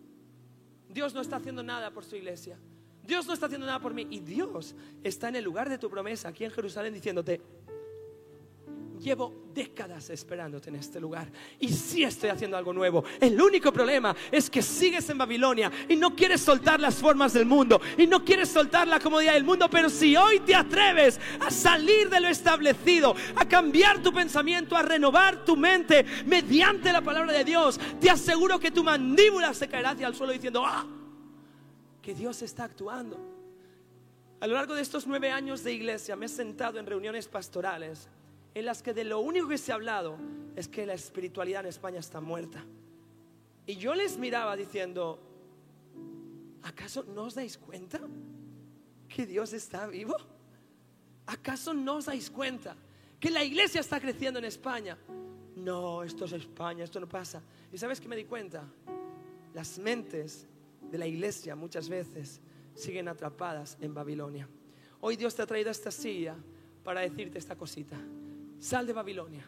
Dios 0.88 1.14
no 1.14 1.20
está 1.20 1.37
haciendo 1.37 1.62
nada 1.62 1.90
por 1.90 2.05
su 2.05 2.16
iglesia. 2.16 2.59
Dios 3.06 3.26
no 3.26 3.34
está 3.34 3.46
haciendo 3.46 3.66
nada 3.66 3.80
por 3.80 3.94
mí. 3.94 4.06
Y 4.10 4.20
Dios 4.20 4.74
está 5.02 5.28
en 5.28 5.36
el 5.36 5.44
lugar 5.44 5.68
de 5.68 5.78
tu 5.78 5.90
promesa, 5.90 6.28
aquí 6.28 6.44
en 6.44 6.50
Jerusalén, 6.50 6.94
diciéndote, 6.94 7.40
llevo 9.04 9.50
décadas 9.52 10.08
esperándote 10.10 10.70
en 10.70 10.76
este 10.76 10.98
lugar 10.98 11.30
y 11.60 11.68
sí 11.68 12.02
estoy 12.02 12.30
haciendo 12.30 12.56
algo 12.56 12.72
nuevo. 12.72 13.04
El 13.20 13.40
único 13.40 13.70
problema 13.72 14.16
es 14.32 14.48
que 14.48 14.62
sigues 14.62 15.08
en 15.10 15.18
Babilonia 15.18 15.70
y 15.88 15.96
no 15.96 16.16
quieres 16.16 16.40
soltar 16.40 16.80
las 16.80 16.94
formas 16.96 17.34
del 17.34 17.44
mundo 17.44 17.80
y 17.98 18.06
no 18.06 18.24
quieres 18.24 18.48
soltar 18.48 18.88
la 18.88 18.98
comodidad 18.98 19.34
del 19.34 19.44
mundo, 19.44 19.68
pero 19.68 19.90
si 19.90 20.16
hoy 20.16 20.40
te 20.40 20.54
atreves 20.54 21.20
a 21.40 21.50
salir 21.50 22.08
de 22.08 22.20
lo 22.20 22.28
establecido, 22.28 23.14
a 23.36 23.46
cambiar 23.46 24.02
tu 24.02 24.12
pensamiento, 24.12 24.76
a 24.76 24.82
renovar 24.82 25.44
tu 25.44 25.56
mente 25.56 26.04
mediante 26.24 26.92
la 26.92 27.02
palabra 27.02 27.32
de 27.32 27.44
Dios, 27.44 27.78
te 28.00 28.10
aseguro 28.10 28.58
que 28.58 28.70
tu 28.70 28.82
mandíbula 28.82 29.52
se 29.52 29.68
caerá 29.68 29.90
hacia 29.90 30.08
el 30.08 30.14
suelo 30.14 30.32
diciendo, 30.32 30.64
ah, 30.64 30.86
que 32.04 32.14
Dios 32.14 32.42
está 32.42 32.64
actuando. 32.64 33.18
A 34.40 34.46
lo 34.46 34.54
largo 34.54 34.74
de 34.74 34.82
estos 34.82 35.06
nueve 35.06 35.30
años 35.30 35.64
de 35.64 35.72
iglesia 35.72 36.16
me 36.16 36.26
he 36.26 36.28
sentado 36.28 36.78
en 36.78 36.84
reuniones 36.84 37.28
pastorales 37.28 38.08
en 38.52 38.66
las 38.66 38.82
que 38.82 38.92
de 38.92 39.04
lo 39.04 39.20
único 39.20 39.48
que 39.48 39.56
se 39.56 39.72
ha 39.72 39.76
hablado 39.76 40.18
es 40.54 40.68
que 40.68 40.84
la 40.84 40.92
espiritualidad 40.92 41.62
en 41.62 41.68
España 41.68 42.00
está 42.00 42.20
muerta. 42.20 42.62
Y 43.66 43.76
yo 43.76 43.94
les 43.94 44.18
miraba 44.18 44.54
diciendo, 44.54 45.18
¿acaso 46.62 47.04
no 47.04 47.22
os 47.22 47.36
dais 47.36 47.56
cuenta 47.56 47.98
que 49.08 49.24
Dios 49.24 49.54
está 49.54 49.86
vivo? 49.86 50.14
¿Acaso 51.24 51.72
no 51.72 51.96
os 51.96 52.04
dais 52.04 52.28
cuenta 52.28 52.76
que 53.18 53.30
la 53.30 53.42
iglesia 53.42 53.80
está 53.80 53.98
creciendo 53.98 54.38
en 54.38 54.44
España? 54.44 54.98
No, 55.56 56.02
esto 56.02 56.26
es 56.26 56.32
España, 56.32 56.84
esto 56.84 57.00
no 57.00 57.08
pasa. 57.08 57.42
¿Y 57.72 57.78
sabes 57.78 57.98
qué 57.98 58.08
me 58.08 58.16
di 58.16 58.24
cuenta? 58.24 58.62
Las 59.54 59.78
mentes 59.78 60.46
de 60.94 60.98
la 60.98 61.09
iglesia 61.09 61.57
muchas 61.57 61.88
veces 61.88 62.40
siguen 62.72 63.09
atrapadas 63.09 63.76
en 63.80 63.92
Babilonia. 63.92 64.48
Hoy 65.00 65.16
Dios 65.16 65.35
te 65.35 65.42
ha 65.42 65.46
traído 65.46 65.68
a 65.68 65.72
esta 65.72 65.90
silla 65.90 66.37
para 66.85 67.00
decirte 67.00 67.37
esta 67.37 67.57
cosita. 67.57 67.96
Sal 68.61 68.87
de 68.87 68.92
Babilonia 68.92 69.44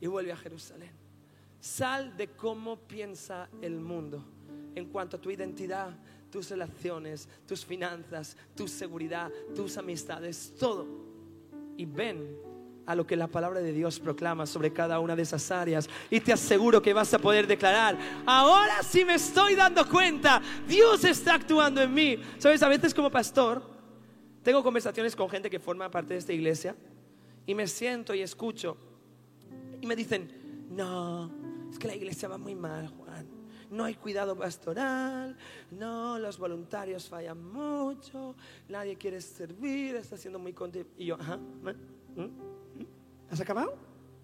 y 0.00 0.06
vuelve 0.06 0.32
a 0.32 0.36
Jerusalén. 0.38 0.92
Sal 1.60 2.16
de 2.16 2.28
cómo 2.28 2.78
piensa 2.78 3.50
el 3.60 3.78
mundo 3.78 4.24
en 4.74 4.86
cuanto 4.86 5.18
a 5.18 5.20
tu 5.20 5.30
identidad, 5.30 5.94
tus 6.30 6.48
relaciones, 6.48 7.28
tus 7.46 7.62
finanzas, 7.62 8.34
tu 8.56 8.66
seguridad, 8.66 9.30
tus 9.54 9.76
amistades, 9.76 10.54
todo. 10.58 10.86
Y 11.76 11.84
ven 11.84 12.38
a 12.90 12.94
lo 12.94 13.06
que 13.06 13.16
la 13.16 13.26
palabra 13.26 13.60
de 13.60 13.72
Dios 13.72 14.00
proclama 14.00 14.46
sobre 14.46 14.72
cada 14.72 14.98
una 15.00 15.14
de 15.14 15.22
esas 15.22 15.50
áreas. 15.50 15.88
Y 16.10 16.20
te 16.20 16.32
aseguro 16.32 16.82
que 16.82 16.92
vas 16.92 17.12
a 17.14 17.18
poder 17.18 17.46
declarar, 17.46 17.96
ahora 18.26 18.82
sí 18.82 19.04
me 19.04 19.14
estoy 19.14 19.54
dando 19.54 19.88
cuenta, 19.88 20.42
Dios 20.66 21.04
está 21.04 21.34
actuando 21.34 21.80
en 21.82 21.94
mí. 21.94 22.18
Sabes, 22.38 22.62
a 22.62 22.68
veces 22.68 22.92
como 22.92 23.10
pastor, 23.10 23.62
tengo 24.42 24.62
conversaciones 24.62 25.14
con 25.14 25.28
gente 25.28 25.50
que 25.50 25.60
forma 25.60 25.90
parte 25.90 26.14
de 26.14 26.18
esta 26.18 26.32
iglesia 26.32 26.74
y 27.46 27.54
me 27.54 27.66
siento 27.66 28.14
y 28.14 28.22
escucho 28.22 28.76
y 29.80 29.86
me 29.86 29.96
dicen, 29.96 30.66
no, 30.70 31.30
es 31.70 31.78
que 31.78 31.88
la 31.88 31.94
iglesia 31.94 32.28
va 32.28 32.38
muy 32.38 32.54
mal, 32.54 32.88
Juan. 32.88 33.26
No 33.70 33.84
hay 33.84 33.94
cuidado 33.94 34.36
pastoral, 34.36 35.36
no, 35.70 36.18
los 36.18 36.38
voluntarios 36.38 37.08
fallan 37.08 37.40
mucho, 37.52 38.34
nadie 38.68 38.96
quiere 38.96 39.20
servir, 39.20 39.94
está 39.94 40.16
siendo 40.16 40.40
muy 40.40 40.52
contento. 40.52 40.90
Y 40.98 41.06
yo, 41.06 41.14
ajá, 41.14 41.38
¿eh? 42.16 42.30
¿Has 43.30 43.40
acabado? 43.40 43.74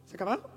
¿Has 0.04 0.14
acabado? 0.14 0.55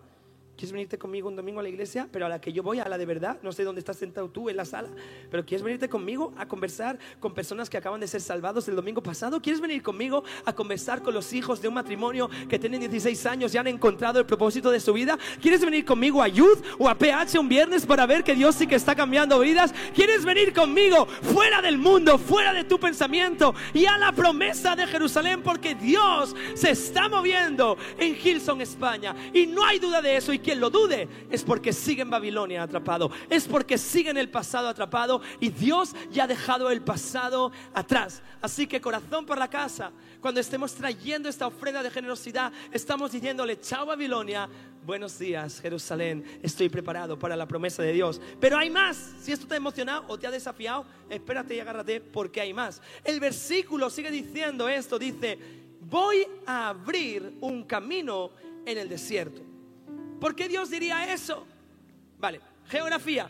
¿Quieres 0.60 0.74
venirte 0.74 0.98
conmigo 0.98 1.30
un 1.30 1.38
domingo 1.38 1.62
a 1.62 1.64
la 1.64 1.70
iglesia? 1.70 2.10
Pero 2.12 2.26
a 2.26 2.30
la 2.30 2.42
que 2.42 2.52
yo 2.52 2.62
voy, 2.62 2.82
a 2.82 2.90
la 2.90 2.98
de 2.98 3.06
verdad. 3.06 3.38
No 3.42 3.54
sé 3.54 3.64
dónde 3.64 3.80
estás 3.80 3.96
sentado 3.96 4.30
tú 4.30 4.50
en 4.50 4.58
la 4.58 4.66
sala. 4.66 4.90
Pero 5.32 5.46
¿quieres 5.46 5.64
venirte 5.64 5.88
conmigo 5.88 6.34
a 6.36 6.50
conversar 6.50 7.00
con 7.22 7.34
personas 7.34 7.70
que 7.70 7.78
acaban 7.78 8.02
de 8.02 8.10
ser 8.10 8.20
salvados 8.20 8.68
el 8.68 8.76
domingo 8.76 9.02
pasado? 9.02 9.42
¿Quieres 9.42 9.62
venir 9.62 9.82
conmigo 9.82 10.22
a 10.44 10.52
conversar 10.52 11.02
con 11.02 11.14
los 11.14 11.32
hijos 11.32 11.62
de 11.62 11.70
un 11.70 11.76
matrimonio 11.76 12.30
que 12.50 12.60
tienen 12.60 12.82
16 12.82 13.26
años 13.26 13.56
y 13.56 13.58
han 13.58 13.68
encontrado 13.68 14.20
el 14.20 14.26
propósito 14.26 14.70
de 14.70 14.82
su 14.82 14.92
vida? 14.92 15.18
¿Quieres 15.42 15.64
venir 15.64 15.86
conmigo 15.86 16.22
a 16.22 16.28
Youth 16.28 16.62
o 16.78 16.90
a 16.90 16.98
PH 16.98 17.40
un 17.40 17.48
viernes 17.48 17.86
para 17.86 18.06
ver 18.06 18.26
que 18.26 18.36
Dios 18.36 18.56
sí 18.56 18.68
que 18.68 18.76
está 18.76 18.94
cambiando 18.94 19.40
vidas? 19.40 19.74
¿Quieres 19.96 20.26
venir 20.26 20.54
conmigo 20.54 21.06
fuera 21.06 21.62
del 21.62 21.78
mundo, 21.78 22.18
fuera 22.18 22.52
de 22.52 22.66
tu 22.66 22.78
pensamiento 22.78 23.56
y 23.74 23.86
a 23.86 23.98
la 23.98 24.12
promesa 24.12 24.76
de 24.76 24.86
Jerusalén? 24.88 25.42
Porque 25.42 25.74
Dios 25.74 26.36
se 26.54 26.72
está 26.72 27.08
moviendo 27.08 27.78
en 27.98 28.18
Hilson, 28.22 28.60
España. 28.60 29.16
Y 29.34 29.48
no 29.48 29.66
hay 29.66 29.80
duda 29.80 30.02
de 30.02 30.18
eso. 30.18 30.34
Y 30.34 30.49
quien 30.50 30.60
lo 30.60 30.72
dude 30.72 31.08
es 31.30 31.44
porque 31.44 31.72
sigue 31.72 32.02
en 32.02 32.10
Babilonia 32.10 32.64
atrapado, 32.64 33.12
es 33.30 33.48
porque 33.48 33.78
sigue 33.78 34.10
en 34.10 34.18
el 34.18 34.30
pasado 34.30 34.68
atrapado 34.68 35.22
y 35.40 35.50
Dios 35.50 35.96
ya 36.12 36.24
ha 36.24 36.28
dejado 36.28 36.72
el 36.72 36.82
pasado 36.82 37.52
atrás. 37.72 38.24
Así 38.42 38.66
que 38.66 38.82
corazón 38.82 39.28
por 39.28 39.38
la 39.38 39.48
casa, 39.48 39.92
cuando 40.20 40.40
estemos 40.40 40.74
trayendo 40.74 41.30
esta 41.30 41.46
ofrenda 41.46 41.84
de 41.84 41.92
generosidad, 41.92 42.52
estamos 42.72 43.12
diciéndole, 43.12 43.62
chao 43.62 43.86
Babilonia, 43.86 44.50
buenos 44.84 45.20
días 45.20 45.62
Jerusalén, 45.62 46.26
estoy 46.42 46.68
preparado 46.68 47.20
para 47.20 47.36
la 47.36 47.48
promesa 47.48 47.84
de 47.84 47.94
Dios. 47.94 48.20
Pero 48.40 48.58
hay 48.58 48.72
más, 48.72 49.14
si 49.22 49.32
esto 49.32 49.46
te 49.46 49.54
ha 49.54 49.58
emocionado 49.58 50.06
o 50.08 50.18
te 50.18 50.26
ha 50.26 50.32
desafiado, 50.32 50.84
espérate 51.12 51.54
y 51.54 51.60
agárrate 51.60 52.02
porque 52.02 52.42
hay 52.42 52.56
más. 52.56 52.82
El 53.04 53.20
versículo 53.20 53.88
sigue 53.92 54.10
diciendo 54.10 54.68
esto, 54.68 54.98
dice, 54.98 55.38
voy 55.80 56.26
a 56.48 56.70
abrir 56.70 57.38
un 57.40 57.66
camino 57.66 58.32
en 58.66 58.80
el 58.80 58.90
desierto. 58.90 59.49
¿Por 60.20 60.36
qué 60.36 60.48
Dios 60.50 60.70
diría 60.70 61.12
eso? 61.14 61.46
Vale, 62.18 62.42
geografía. 62.68 63.30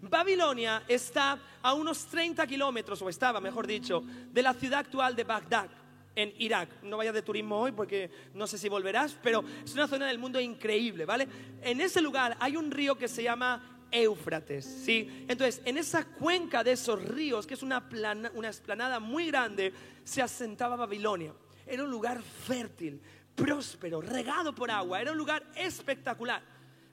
Babilonia 0.00 0.84
está 0.86 1.38
a 1.60 1.74
unos 1.74 2.06
30 2.06 2.46
kilómetros, 2.46 3.02
o 3.02 3.08
estaba, 3.08 3.40
mejor 3.40 3.66
dicho, 3.66 4.02
de 4.32 4.42
la 4.42 4.54
ciudad 4.54 4.80
actual 4.80 5.16
de 5.16 5.24
Bagdad, 5.24 5.68
en 6.14 6.32
Irak. 6.38 6.82
No 6.82 6.96
vayas 6.96 7.14
de 7.14 7.22
turismo 7.22 7.58
hoy 7.58 7.72
porque 7.72 8.10
no 8.34 8.46
sé 8.46 8.58
si 8.58 8.68
volverás, 8.68 9.16
pero 9.22 9.44
es 9.64 9.74
una 9.74 9.88
zona 9.88 10.06
del 10.06 10.18
mundo 10.18 10.40
increíble, 10.40 11.04
¿vale? 11.04 11.28
En 11.62 11.80
ese 11.80 12.00
lugar 12.00 12.36
hay 12.40 12.56
un 12.56 12.70
río 12.70 12.96
que 12.96 13.08
se 13.08 13.22
llama 13.22 13.86
Éufrates, 13.90 14.64
¿sí? 14.64 15.24
Entonces, 15.28 15.62
en 15.64 15.76
esa 15.78 16.04
cuenca 16.04 16.62
de 16.62 16.72
esos 16.72 17.02
ríos, 17.02 17.46
que 17.46 17.54
es 17.54 17.62
una, 17.62 17.88
plana, 17.88 18.30
una 18.34 18.48
esplanada 18.48 19.00
muy 19.00 19.26
grande, 19.26 19.72
se 20.04 20.22
asentaba 20.22 20.76
Babilonia. 20.76 21.32
Era 21.66 21.84
un 21.84 21.90
lugar 21.90 22.22
fértil, 22.22 23.00
próspero, 23.38 24.00
regado 24.00 24.54
por 24.54 24.70
agua. 24.70 25.00
Era 25.00 25.12
un 25.12 25.18
lugar 25.18 25.44
espectacular. 25.54 26.42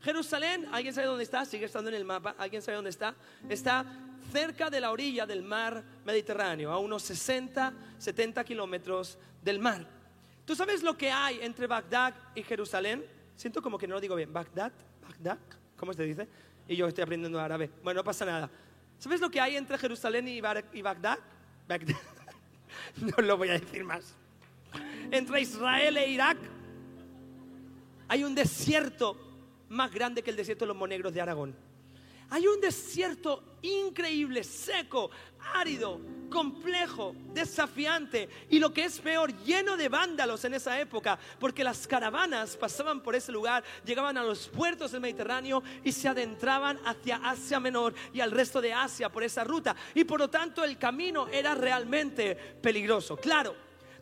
Jerusalén, 0.01 0.67
¿alguien 0.71 0.93
sabe 0.93 1.07
dónde 1.07 1.23
está? 1.23 1.45
Sigue 1.45 1.65
estando 1.65 1.89
en 1.89 1.95
el 1.95 2.05
mapa. 2.05 2.35
¿Alguien 2.37 2.61
sabe 2.61 2.75
dónde 2.75 2.91
está? 2.91 3.15
Está 3.49 3.85
cerca 4.31 4.69
de 4.69 4.79
la 4.79 4.91
orilla 4.91 5.25
del 5.25 5.43
mar 5.43 5.83
Mediterráneo, 6.05 6.71
a 6.71 6.77
unos 6.77 7.01
60, 7.03 7.73
70 7.97 8.43
kilómetros 8.43 9.17
del 9.41 9.59
mar. 9.59 9.85
¿Tú 10.45 10.55
sabes 10.55 10.83
lo 10.83 10.95
que 10.95 11.11
hay 11.11 11.39
entre 11.41 11.65
Bagdad 11.65 12.13
y 12.35 12.43
Jerusalén? 12.43 13.03
Siento 13.35 13.61
como 13.61 13.77
que 13.77 13.87
no 13.87 13.95
lo 13.95 14.01
digo 14.01 14.15
bien. 14.15 14.31
Bagdad, 14.31 14.71
Bagdad, 15.01 15.39
¿cómo 15.75 15.93
se 15.93 16.03
dice? 16.03 16.27
Y 16.67 16.75
yo 16.75 16.87
estoy 16.87 17.03
aprendiendo 17.03 17.39
árabe. 17.39 17.71
Bueno, 17.83 18.01
no 18.01 18.03
pasa 18.03 18.25
nada. 18.25 18.49
¿Sabes 18.99 19.19
lo 19.19 19.29
que 19.29 19.41
hay 19.41 19.55
entre 19.55 19.77
Jerusalén 19.77 20.27
y, 20.27 20.39
Bagdad? 20.41 21.19
Bagdad. 21.67 21.95
no 22.97 23.23
lo 23.23 23.37
voy 23.37 23.49
a 23.49 23.53
decir 23.53 23.83
más 23.83 24.15
entre 25.11 25.41
Israel 25.41 25.97
e 25.97 26.09
Irak. 26.09 26.37
Hay 28.07 28.23
un 28.23 28.35
desierto 28.35 29.17
más 29.69 29.91
grande 29.91 30.21
que 30.21 30.29
el 30.29 30.35
desierto 30.35 30.65
de 30.65 30.69
los 30.69 30.77
monegros 30.77 31.13
de 31.13 31.21
Aragón. 31.21 31.55
Hay 32.29 32.47
un 32.47 32.59
desierto 32.59 33.57
increíble, 33.61 34.43
seco, 34.43 35.11
árido, 35.53 36.01
complejo, 36.29 37.15
desafiante 37.33 38.27
y 38.49 38.59
lo 38.59 38.73
que 38.73 38.85
es 38.85 38.99
peor, 38.99 39.31
lleno 39.43 39.77
de 39.77 39.89
vándalos 39.89 40.43
en 40.43 40.55
esa 40.55 40.79
época, 40.79 41.19
porque 41.39 41.63
las 41.63 41.85
caravanas 41.85 42.57
pasaban 42.57 43.01
por 43.01 43.15
ese 43.15 43.31
lugar, 43.31 43.63
llegaban 43.85 44.17
a 44.17 44.23
los 44.23 44.47
puertos 44.47 44.91
del 44.91 45.01
Mediterráneo 45.01 45.61
y 45.83 45.91
se 45.91 46.07
adentraban 46.07 46.79
hacia 46.85 47.17
Asia 47.17 47.59
Menor 47.59 47.93
y 48.11 48.21
al 48.21 48.31
resto 48.31 48.59
de 48.59 48.73
Asia 48.73 49.09
por 49.09 49.23
esa 49.23 49.43
ruta. 49.43 49.75
Y 49.93 50.03
por 50.03 50.19
lo 50.19 50.29
tanto 50.29 50.63
el 50.63 50.77
camino 50.77 51.27
era 51.27 51.53
realmente 51.53 52.35
peligroso. 52.35 53.17
Claro, 53.17 53.55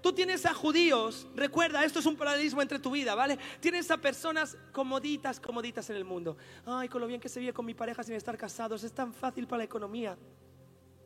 Tú 0.04 0.12
tienes 0.12 0.46
a 0.46 0.54
judíos, 0.54 1.30
recuerda, 1.34 1.86
esto 1.86 2.00
es 2.00 2.06
un 2.06 2.18
paralelismo 2.18 2.62
entre 2.62 2.78
tu 2.78 2.92
vida, 2.92 3.16
¿vale? 3.16 3.40
Tienes 3.62 3.90
a 3.90 3.96
personas 3.96 4.58
comoditas, 4.74 5.40
comoditas 5.40 5.90
en 5.92 5.96
el 5.96 6.04
mundo. 6.04 6.36
Ay, 6.66 6.90
con 6.90 7.00
lo 7.00 7.08
bien 7.08 7.22
que 7.22 7.30
se 7.30 7.40
vive 7.40 7.54
con 7.54 7.66
mi 7.66 7.74
pareja 7.74 8.04
sin 8.04 8.14
estar 8.14 8.38
casados, 8.38 8.84
es 8.84 8.92
tan 8.92 9.14
fácil 9.14 9.48
para 9.48 9.60
la 9.60 9.64
economía. 9.64 10.18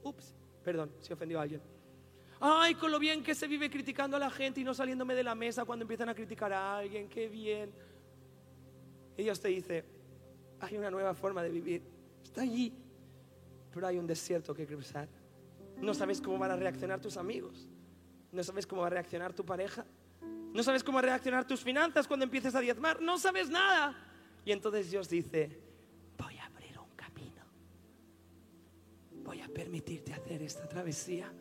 Ups, 0.01 0.33
perdón, 0.63 0.91
si 0.99 1.13
ofendió 1.13 1.37
a 1.37 1.43
alguien. 1.43 1.61
Ay, 2.39 2.73
con 2.73 2.91
lo 2.91 2.97
bien 2.97 3.21
que 3.21 3.35
se 3.35 3.45
vive 3.45 3.69
criticando 3.69 4.17
a 4.17 4.19
la 4.19 4.31
gente 4.31 4.61
y 4.61 4.63
no 4.63 4.73
saliéndome 4.73 5.13
de 5.13 5.23
la 5.23 5.35
mesa 5.35 5.63
cuando 5.63 5.83
empiezan 5.83 6.09
a 6.09 6.15
criticar 6.15 6.51
a 6.51 6.79
alguien, 6.79 7.07
qué 7.07 7.27
bien. 7.27 7.71
Y 9.15 9.21
Dios 9.21 9.39
te 9.39 9.49
dice, 9.49 9.85
hay 10.59 10.75
una 10.75 10.89
nueva 10.89 11.13
forma 11.13 11.43
de 11.43 11.49
vivir, 11.49 11.83
está 12.23 12.41
allí, 12.41 12.73
pero 13.71 13.85
hay 13.85 13.99
un 13.99 14.07
desierto 14.07 14.55
que 14.55 14.65
cruzar. 14.65 15.07
No 15.77 15.93
sabes 15.93 16.19
cómo 16.19 16.39
van 16.39 16.49
a 16.49 16.55
reaccionar 16.55 16.99
tus 16.99 17.15
amigos. 17.15 17.67
No 18.31 18.43
sabes 18.43 18.67
cómo 18.67 18.81
va 18.81 18.87
a 18.87 18.91
reaccionar 18.91 19.33
tu 19.33 19.45
pareja. 19.45 19.85
No 20.53 20.63
sabes 20.63 20.83
cómo 20.83 20.95
va 20.95 21.01
a 21.01 21.03
reaccionar 21.03 21.45
tus 21.45 21.61
finanzas 21.61 22.07
cuando 22.07 22.23
empieces 22.23 22.55
a 22.55 22.59
diezmar. 22.59 23.01
No 23.01 23.17
sabes 23.17 23.49
nada. 23.49 23.95
Y 24.43 24.51
entonces 24.51 24.89
Dios 24.89 25.09
dice, 25.09 25.61
voy 26.17 26.37
a 26.37 26.45
abrir 26.45 26.77
un 26.79 26.89
camino. 26.95 27.43
Voy 29.23 29.41
a 29.41 29.47
permitirte 29.47 30.13
hacer 30.13 30.41
esta 30.41 30.67
travesía 30.67 31.31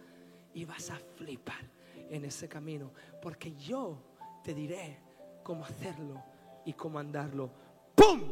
y 0.55 0.64
vas 0.64 0.90
a 0.90 0.99
flipar 1.16 1.70
en 2.11 2.25
ese 2.25 2.49
camino. 2.49 2.92
Porque 3.22 3.55
yo 3.57 4.03
te 4.42 4.55
diré 4.55 5.01
cómo 5.42 5.64
hacerlo 5.64 6.22
y 6.64 6.72
cómo 6.72 6.99
andarlo. 6.99 7.51
¡Pum! 7.94 8.22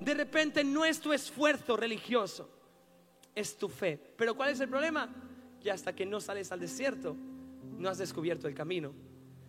De 0.00 0.14
repente 0.14 0.64
no 0.64 0.84
es 0.84 1.00
tu 1.00 1.12
esfuerzo 1.12 1.76
religioso, 1.76 2.48
es 3.34 3.56
tu 3.58 3.68
fe. 3.68 4.00
Pero 4.16 4.34
¿cuál 4.34 4.50
es 4.50 4.60
el 4.60 4.68
problema? 4.68 5.08
Que 5.60 5.70
hasta 5.70 5.94
que 5.94 6.06
no 6.06 6.20
sales 6.20 6.52
al 6.52 6.60
desierto, 6.60 7.16
no 7.78 7.88
has 7.88 7.98
descubierto 7.98 8.48
el 8.48 8.54
camino. 8.54 8.92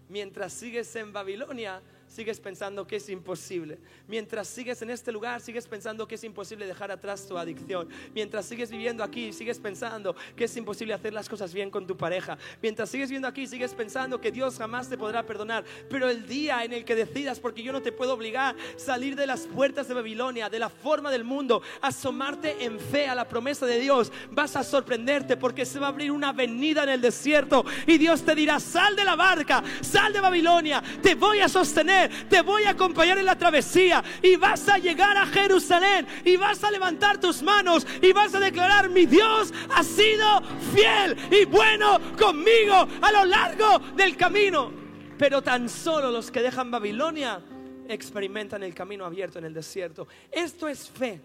Mientras 0.10 0.54
sigues 0.54 0.96
en 0.96 1.14
Babilonia, 1.14 1.82
sigues 2.12 2.42
pensando 2.42 2.86
que 2.86 2.98
es 2.98 3.08
imposible. 3.10 3.80
Mientras 4.08 4.48
sigues 4.48 4.82
en 4.82 4.90
este 4.90 5.14
lugar, 5.14 5.40
sigues 5.40 5.66
pensando 5.66 6.06
que 6.08 6.16
es 6.16 6.24
imposible 6.26 6.68
dejar 6.68 6.92
atrás 6.92 7.26
tu 7.26 7.38
adicción. 7.38 7.88
Mientras 8.14 8.46
sigues 8.46 8.70
viviendo 8.70 9.02
aquí, 9.02 9.32
sigues 9.32 9.60
pensando 9.60 10.14
que 10.36 10.44
es 10.44 10.58
imposible 10.58 10.94
hacer 10.94 11.14
las 11.14 11.30
cosas 11.30 11.54
bien 11.54 11.72
con 11.72 11.88
tu 11.88 11.96
pareja. 11.96 12.38
Mientras 12.62 12.90
sigues 12.90 13.10
viviendo 13.10 13.30
aquí, 13.30 13.48
sigues 13.48 13.74
pensando 13.74 14.20
que 14.20 14.32
Dios 14.32 14.58
jamás 14.58 14.90
te 14.90 14.98
podrá 14.98 15.26
perdonar. 15.26 15.64
Pero 15.90 16.10
el 16.10 16.28
día 16.28 16.66
en 16.66 16.74
el 16.74 16.84
que 16.84 16.96
decidas, 16.96 17.40
porque 17.40 17.64
yo 17.64 17.72
no 17.72 17.82
te 17.82 17.94
puedo 17.94 18.14
obligar, 18.14 18.58
salir 18.76 19.16
de 19.16 19.26
las 19.26 19.48
puertas 19.48 19.88
de 19.88 19.94
Babilonia, 19.94 20.50
de 20.50 20.60
la 20.60 20.70
forma 20.70 21.12
del 21.12 21.24
mundo, 21.24 21.62
asomarte 21.82 22.66
en 22.66 22.78
fe 22.78 23.08
a 23.08 23.16
la 23.16 23.28
promesa 23.28 23.66
de 23.66 23.80
Dios, 23.80 24.12
vas 24.32 24.58
a 24.58 24.64
sorprenderte 24.66 25.38
porque 25.38 25.66
se 25.66 25.80
va 25.80 25.88
a 25.88 25.90
abrir 25.90 26.12
una 26.12 26.30
avenida 26.30 26.84
en 26.84 26.90
el 26.90 27.02
desierto 27.02 27.64
y 27.88 27.98
Dios 27.98 28.24
te 28.24 28.36
dirá, 28.36 28.60
sal 28.60 28.98
de 28.98 29.06
la 29.06 29.16
barca, 29.16 29.64
sal 29.80 30.12
de 30.12 30.20
Babilonia, 30.20 30.84
te 31.02 31.16
voy 31.16 31.40
a 31.40 31.48
sostener 31.48 32.01
te 32.10 32.42
voy 32.42 32.64
a 32.64 32.72
acompañar 32.72 33.18
en 33.18 33.26
la 33.26 33.38
travesía 33.38 34.04
y 34.22 34.36
vas 34.36 34.68
a 34.70 34.78
llegar 34.78 35.18
a 35.18 35.26
Jerusalén 35.26 36.08
y 36.26 36.38
vas 36.38 36.64
a 36.64 36.72
levantar 36.72 37.20
tus 37.20 37.42
manos 37.42 37.86
y 38.02 38.14
vas 38.14 38.34
a 38.36 38.40
declarar, 38.40 38.90
mi 38.90 39.06
Dios 39.06 39.54
ha 39.76 39.84
sido 39.84 40.42
fiel 40.74 41.18
y 41.32 41.46
bueno 41.46 42.00
conmigo 42.18 42.88
a 43.02 43.12
lo 43.12 43.26
largo 43.26 43.80
del 43.96 44.16
camino. 44.18 44.72
Pero 45.18 45.42
tan 45.42 45.70
solo 45.70 46.12
los 46.12 46.32
que 46.32 46.42
dejan 46.42 46.72
Babilonia 46.72 47.42
experimentan 47.88 48.64
el 48.64 48.74
camino 48.74 49.06
abierto 49.06 49.40
en 49.40 49.46
el 49.46 49.54
desierto. 49.54 50.08
Esto 50.32 50.68
es 50.68 50.90
fe. 50.90 51.22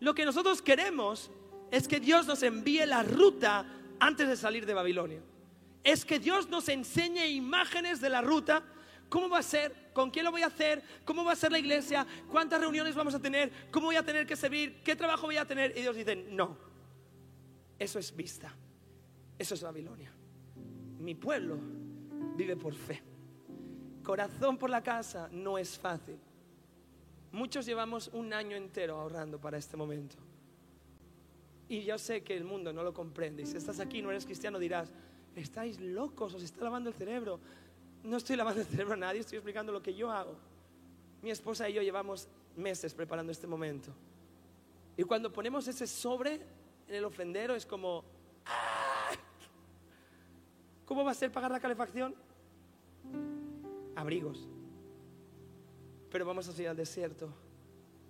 Lo 0.00 0.14
que 0.14 0.24
nosotros 0.24 0.62
queremos 0.62 1.30
es 1.70 1.86
que 1.86 2.00
Dios 2.00 2.26
nos 2.26 2.42
envíe 2.42 2.84
la 2.86 3.02
ruta 3.02 3.66
antes 4.00 4.28
de 4.28 4.36
salir 4.36 4.66
de 4.66 4.74
Babilonia. 4.74 5.20
Es 5.84 6.04
que 6.04 6.18
Dios 6.18 6.48
nos 6.48 6.68
enseñe 6.68 7.26
imágenes 7.28 8.00
de 8.00 8.10
la 8.10 8.20
ruta 8.20 8.62
¿Cómo 9.10 9.28
va 9.28 9.38
a 9.38 9.42
ser? 9.42 9.90
¿Con 9.92 10.10
quién 10.10 10.24
lo 10.24 10.30
voy 10.30 10.42
a 10.42 10.46
hacer? 10.46 10.82
¿Cómo 11.04 11.24
va 11.24 11.32
a 11.32 11.36
ser 11.36 11.50
la 11.50 11.58
iglesia? 11.58 12.06
¿Cuántas 12.30 12.60
reuniones 12.60 12.94
vamos 12.94 13.12
a 13.14 13.18
tener? 13.20 13.50
¿Cómo 13.72 13.86
voy 13.86 13.96
a 13.96 14.04
tener 14.04 14.24
que 14.24 14.36
servir? 14.36 14.82
¿Qué 14.84 14.94
trabajo 14.94 15.26
voy 15.26 15.36
a 15.36 15.44
tener? 15.44 15.76
Y 15.76 15.80
Dios 15.80 15.96
dice, 15.96 16.14
no, 16.14 16.56
eso 17.76 17.98
es 17.98 18.14
vista. 18.14 18.54
Eso 19.36 19.54
es 19.54 19.62
Babilonia. 19.62 20.12
Mi 21.00 21.16
pueblo 21.16 21.58
vive 22.36 22.56
por 22.56 22.72
fe. 22.72 23.02
Corazón 24.04 24.56
por 24.56 24.70
la 24.70 24.82
casa 24.82 25.28
no 25.32 25.58
es 25.58 25.76
fácil. 25.76 26.18
Muchos 27.32 27.66
llevamos 27.66 28.10
un 28.12 28.32
año 28.32 28.56
entero 28.56 28.96
ahorrando 28.96 29.40
para 29.40 29.58
este 29.58 29.76
momento. 29.76 30.16
Y 31.68 31.82
yo 31.82 31.98
sé 31.98 32.22
que 32.22 32.36
el 32.36 32.44
mundo 32.44 32.72
no 32.72 32.84
lo 32.84 32.94
comprende. 32.94 33.42
Y 33.42 33.46
si 33.46 33.56
estás 33.56 33.80
aquí 33.80 33.98
y 33.98 34.02
no 34.02 34.10
eres 34.10 34.24
cristiano 34.24 34.58
dirás, 34.58 34.92
estáis 35.34 35.80
locos, 35.80 36.34
os 36.34 36.42
está 36.42 36.64
lavando 36.64 36.90
el 36.90 36.94
cerebro 36.94 37.40
no 38.04 38.16
estoy 38.16 38.36
lavando 38.36 38.60
el 38.60 38.66
cerebro 38.66 38.94
a 38.94 38.96
nadie, 38.96 39.20
estoy 39.20 39.38
explicando 39.38 39.72
lo 39.72 39.82
que 39.82 39.94
yo 39.94 40.10
hago. 40.10 40.34
Mi 41.22 41.30
esposa 41.30 41.68
y 41.68 41.74
yo 41.74 41.82
llevamos 41.82 42.28
meses 42.56 42.94
preparando 42.94 43.32
este 43.32 43.46
momento. 43.46 43.92
Y 44.96 45.02
cuando 45.04 45.32
ponemos 45.32 45.66
ese 45.68 45.86
sobre 45.86 46.34
en 46.88 46.94
el 46.94 47.04
ofrendero 47.04 47.54
es 47.54 47.64
como, 47.66 48.04
¡ah! 48.46 49.10
¿cómo 50.86 51.04
va 51.04 51.12
a 51.12 51.14
ser 51.14 51.30
pagar 51.30 51.50
la 51.50 51.60
calefacción? 51.60 52.14
Abrigos. 53.94 54.48
Pero 56.10 56.24
vamos 56.24 56.48
a 56.48 56.62
ir 56.62 56.68
al 56.68 56.76
desierto, 56.76 57.28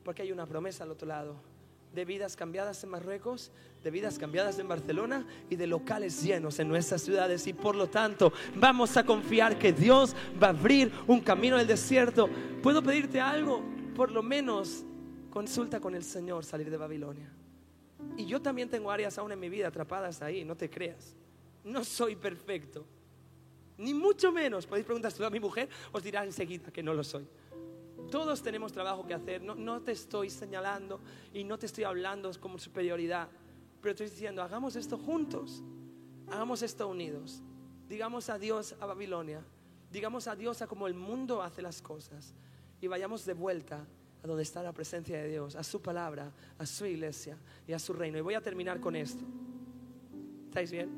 porque 0.05 0.23
hay 0.23 0.33
una 0.33 0.47
promesa 0.47 0.85
al 0.85 0.91
otro 0.91 1.07
lado 1.07 1.50
de 1.95 2.05
vidas 2.05 2.37
cambiadas 2.37 2.83
en 2.85 2.91
Marruecos, 2.91 3.51
de 3.83 3.91
vidas 3.91 4.19
cambiadas 4.19 4.59
en 4.59 4.69
Barcelona 4.69 5.27
y 5.49 5.57
de 5.57 5.67
locales 5.67 6.23
llenos 6.23 6.59
en 6.59 6.69
nuestras 6.69 7.03
ciudades. 7.03 7.47
Y 7.47 7.53
por 7.53 7.75
lo 7.75 7.89
tanto, 7.89 8.33
vamos 8.55 8.97
a 8.97 9.05
confiar 9.05 9.59
que 9.59 9.73
Dios 9.73 10.15
va 10.41 10.49
a 10.49 10.51
abrir 10.51 10.93
un 11.07 11.21
camino 11.21 11.57
en 11.57 11.63
el 11.63 11.67
desierto. 11.67 12.29
¿Puedo 12.63 12.83
pedirte 12.83 13.21
algo? 13.21 13.63
Por 13.95 14.13
lo 14.13 14.23
menos 14.23 14.85
consulta 15.31 15.81
con 15.81 15.95
el 15.95 16.05
Señor 16.05 16.45
salir 16.45 16.71
de 16.71 16.77
Babilonia. 16.77 17.31
Y 18.17 18.27
yo 18.27 18.41
también 18.41 18.69
tengo 18.69 18.91
áreas 18.91 19.19
aún 19.19 19.33
en 19.33 19.41
mi 19.41 19.49
vida 19.49 19.69
atrapadas 19.69 20.23
ahí, 20.23 20.45
no 20.45 20.57
te 20.57 20.71
creas. 20.71 21.15
No 21.65 21.85
soy 21.85 22.17
perfecto. 22.17 22.85
Ni 23.79 23.95
mucho 23.95 24.31
menos. 24.33 24.67
Podéis 24.67 24.87
preguntar 24.87 25.13
a 25.23 25.31
mi 25.31 25.41
mujer, 25.41 25.69
os 25.93 26.03
dirá 26.03 26.25
enseguida 26.25 26.71
que 26.71 26.83
no 26.83 26.95
lo 26.95 27.03
soy. 27.03 27.27
Todos 28.11 28.43
tenemos 28.43 28.73
trabajo 28.73 29.07
que 29.07 29.15
hacer. 29.15 29.43
No, 29.43 29.81
te 29.83 29.93
estoy 29.93 30.31
señalando 30.31 31.01
y 31.33 31.45
no 31.45 31.59
te 31.59 31.67
estoy 31.67 31.85
hablando 31.85 32.31
como 32.41 32.59
superioridad. 32.59 33.29
Pero 33.81 33.93
estoy 33.93 34.09
diciendo, 34.09 34.43
hagamos 34.43 34.77
esto 34.77 34.99
juntos. 34.99 35.63
Hagamos 36.29 36.63
esto 36.63 36.89
unidos. 36.89 37.43
Digamos 37.89 38.29
adiós 38.29 38.75
a 38.81 38.87
Babilonia. 38.87 39.45
Digamos 39.91 40.29
adiós 40.29 40.63
a 40.63 40.67
cómo 40.67 40.87
el 40.87 40.95
mundo 40.95 41.43
hace 41.43 41.63
las 41.63 41.83
cosas. 41.83 42.35
Y 42.81 42.87
vayamos 42.87 43.25
de 43.25 43.35
vuelta 43.35 43.85
a 44.23 44.27
donde 44.27 44.43
está 44.43 44.63
la 44.63 44.73
presencia 44.73 45.21
de 45.21 45.29
Dios, 45.29 45.57
a 45.57 45.65
su 45.65 45.81
palabra, 45.81 46.33
a 46.59 46.67
su 46.67 46.87
iglesia 46.87 47.39
y 47.67 47.73
a 47.73 47.79
su 47.79 47.93
reino. 47.93 48.19
Y 48.19 48.21
voy 48.21 48.35
a 48.35 48.41
terminar 48.41 48.81
con 48.81 48.95
esto. 48.97 49.25
¿Estáis 50.49 50.71
bien? 50.71 50.91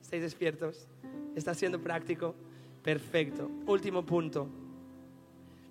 ¿Estáis 0.00 0.22
despiertos? 0.22 0.88
¿Está 1.34 1.54
siendo 1.54 1.80
práctico? 1.80 2.34
Perfecto. 2.82 3.50
Último 3.66 4.04
punto. 4.04 4.48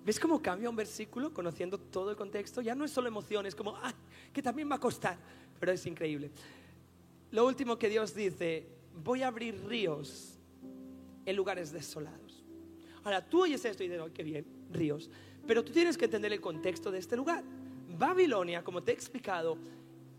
¿Ves 0.04 0.18
cómo 0.18 0.40
cambia 0.40 0.70
un 0.70 0.76
versículo 0.76 1.32
conociendo 1.32 1.78
todo 1.78 2.10
el 2.10 2.16
contexto? 2.16 2.62
Ya 2.62 2.74
no 2.74 2.84
es 2.84 2.90
solo 2.90 3.08
emociones, 3.08 3.54
como, 3.54 3.76
¡ay! 3.82 3.92
Que 4.32 4.42
también 4.42 4.70
va 4.70 4.76
a 4.76 4.80
costar, 4.80 5.18
pero 5.58 5.72
es 5.72 5.84
increíble. 5.86 6.30
Lo 7.30 7.46
último 7.46 7.78
que 7.78 7.88
Dios 7.88 8.14
dice, 8.14 8.66
voy 9.04 9.22
a 9.22 9.28
abrir 9.28 9.62
ríos 9.66 10.38
en 11.26 11.36
lugares 11.36 11.70
desolados. 11.70 12.42
Ahora, 13.04 13.24
tú 13.24 13.42
oyes 13.42 13.64
esto 13.64 13.82
y 13.82 13.88
dices, 13.88 14.02
¡ay, 14.02 14.10
qué 14.12 14.22
bien! 14.22 14.46
Ríos. 14.72 15.10
Pero 15.46 15.64
tú 15.64 15.72
tienes 15.72 15.98
que 15.98 16.06
entender 16.06 16.32
el 16.32 16.40
contexto 16.40 16.90
de 16.90 16.98
este 16.98 17.16
lugar. 17.16 17.44
Babilonia, 17.98 18.64
como 18.64 18.82
te 18.82 18.92
he 18.92 18.94
explicado, 18.94 19.58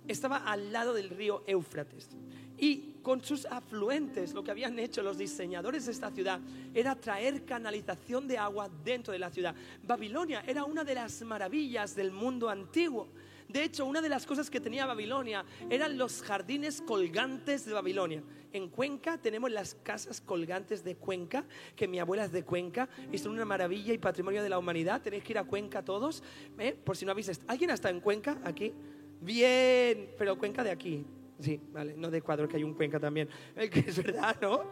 estaba 0.08 0.38
al 0.38 0.72
lado 0.72 0.94
del 0.94 1.10
río 1.10 1.44
Éufrates. 1.48 2.10
Y 2.58 2.96
con 3.02 3.24
sus 3.24 3.46
afluentes, 3.46 4.34
lo 4.34 4.44
que 4.44 4.52
habían 4.52 4.78
hecho 4.78 5.02
los 5.02 5.18
diseñadores 5.18 5.88
de 5.88 5.92
esta 5.92 6.12
ciudad 6.12 6.40
era 6.76 6.96
traer 6.96 7.44
canalización 7.44 8.28
de 8.28 8.38
agua 8.38 8.70
dentro 8.84 9.12
de 9.12 9.20
la 9.20 9.32
ciudad. 9.32 9.56
Babilonia 9.84 10.44
era 10.46 10.64
una 10.64 10.84
de 10.84 10.94
las 10.94 11.24
maravillas 11.24 11.96
del 11.96 12.12
mundo 12.12 12.50
antiguo. 12.50 13.10
De 13.48 13.64
hecho, 13.64 13.86
una 13.86 14.00
de 14.00 14.10
las 14.10 14.26
cosas 14.26 14.50
que 14.50 14.62
tenía 14.62 14.86
Babilonia 14.86 15.44
eran 15.70 15.98
los 15.98 16.22
jardines 16.22 16.82
colgantes 16.82 17.66
de 17.66 17.74
Babilonia. 17.74 18.24
En 18.54 18.70
Cuenca 18.70 19.18
tenemos 19.18 19.52
las 19.52 19.76
casas 19.76 20.22
colgantes 20.22 20.84
de 20.84 20.96
Cuenca, 20.96 21.44
que 21.76 21.88
mi 21.88 22.00
abuela 22.00 22.26
es 22.26 22.32
de 22.32 22.44
Cuenca 22.44 22.88
y 23.12 23.18
son 23.18 23.34
una 23.34 23.44
maravilla 23.44 23.94
y 23.94 23.98
patrimonio 23.98 24.44
de 24.44 24.50
la 24.50 24.60
humanidad. 24.60 25.02
Tenéis 25.02 25.24
que 25.24 25.34
ir 25.34 25.40
a 25.40 25.44
Cuenca 25.46 25.84
todos, 25.84 26.22
¿eh? 26.60 26.74
por 26.74 26.96
si 26.96 27.06
no 27.06 27.12
habéis 27.12 27.30
estado. 27.30 27.52
¿Alguien 27.52 27.72
está 27.72 27.90
en 27.90 28.02
Cuenca 28.02 28.40
aquí? 28.44 28.72
Bien, 29.21 30.13
pero 30.17 30.38
Cuenca 30.38 30.63
de 30.63 30.71
aquí. 30.71 31.05
Sí, 31.39 31.60
vale, 31.71 31.95
no 31.95 32.12
de 32.12 32.19
Ecuador, 32.19 32.47
que 32.47 32.57
hay 32.57 32.63
un 32.63 32.73
Cuenca 32.73 32.99
también. 32.99 33.29
Es 33.55 34.03
verdad, 34.03 34.36
¿no? 34.41 34.63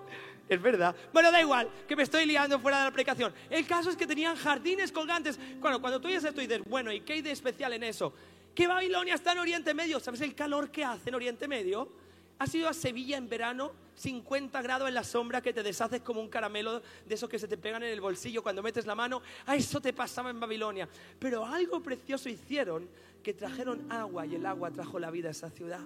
Es 0.48 0.62
verdad. 0.62 0.96
Bueno, 1.14 1.32
da 1.32 1.40
igual, 1.40 1.70
que 1.88 1.96
me 1.96 2.04
estoy 2.04 2.26
liando 2.26 2.60
fuera 2.60 2.78
de 2.78 2.84
la 2.84 2.90
aplicación. 2.90 3.32
El 3.50 3.66
caso 3.68 3.92
es 3.92 3.96
que 3.96 4.08
tenían 4.08 4.36
jardines 4.36 4.92
colgantes. 4.92 5.40
Bueno, 5.60 5.80
cuando 5.80 6.02
tú 6.02 6.08
oyes 6.08 6.24
esto 6.24 6.42
y 6.42 6.48
dices, 6.48 6.64
bueno, 6.68 6.92
¿y 6.92 7.02
qué 7.02 7.14
hay 7.14 7.22
de 7.22 7.32
especial 7.32 7.74
en 7.74 7.84
eso? 7.84 8.14
Que 8.56 8.68
Babilonia 8.68 9.14
está 9.14 9.34
en 9.34 9.40
Oriente 9.40 9.74
Medio. 9.76 10.00
¿Sabes 10.00 10.22
el 10.22 10.34
calor 10.34 10.72
que 10.72 10.84
hace 10.84 11.10
en 11.10 11.16
Oriente 11.16 11.48
Medio? 11.48 11.92
¿Has 12.40 12.56
ido 12.56 12.70
a 12.70 12.74
Sevilla 12.74 13.18
en 13.18 13.28
verano? 13.28 13.74
50 13.96 14.62
grados 14.62 14.88
en 14.88 14.94
la 14.94 15.04
sombra 15.04 15.42
que 15.42 15.52
te 15.52 15.62
deshaces 15.62 16.00
como 16.00 16.22
un 16.22 16.30
caramelo 16.30 16.82
de 17.06 17.16
esos 17.16 17.30
que 17.30 17.38
se 17.38 17.50
te 17.50 17.58
pegan 17.58 17.84
en 17.84 17.90
el 17.90 18.00
bolsillo 18.00 18.42
cuando 18.42 18.64
metes 18.64 18.86
la 18.86 18.96
mano. 18.96 19.22
A 19.46 19.58
eso 19.58 19.82
te 19.82 19.92
pasaba 19.92 20.30
en 20.30 20.40
Babilonia. 20.40 20.88
Pero 21.20 21.46
algo 21.46 21.82
precioso 21.84 22.30
hicieron 22.30 22.88
que 23.22 23.34
trajeron 23.34 23.92
agua 23.92 24.26
y 24.26 24.36
el 24.36 24.46
agua 24.46 24.72
trajo 24.72 25.00
la 25.00 25.12
vida 25.12 25.28
a 25.28 25.32
esa 25.32 25.50
ciudad. 25.50 25.82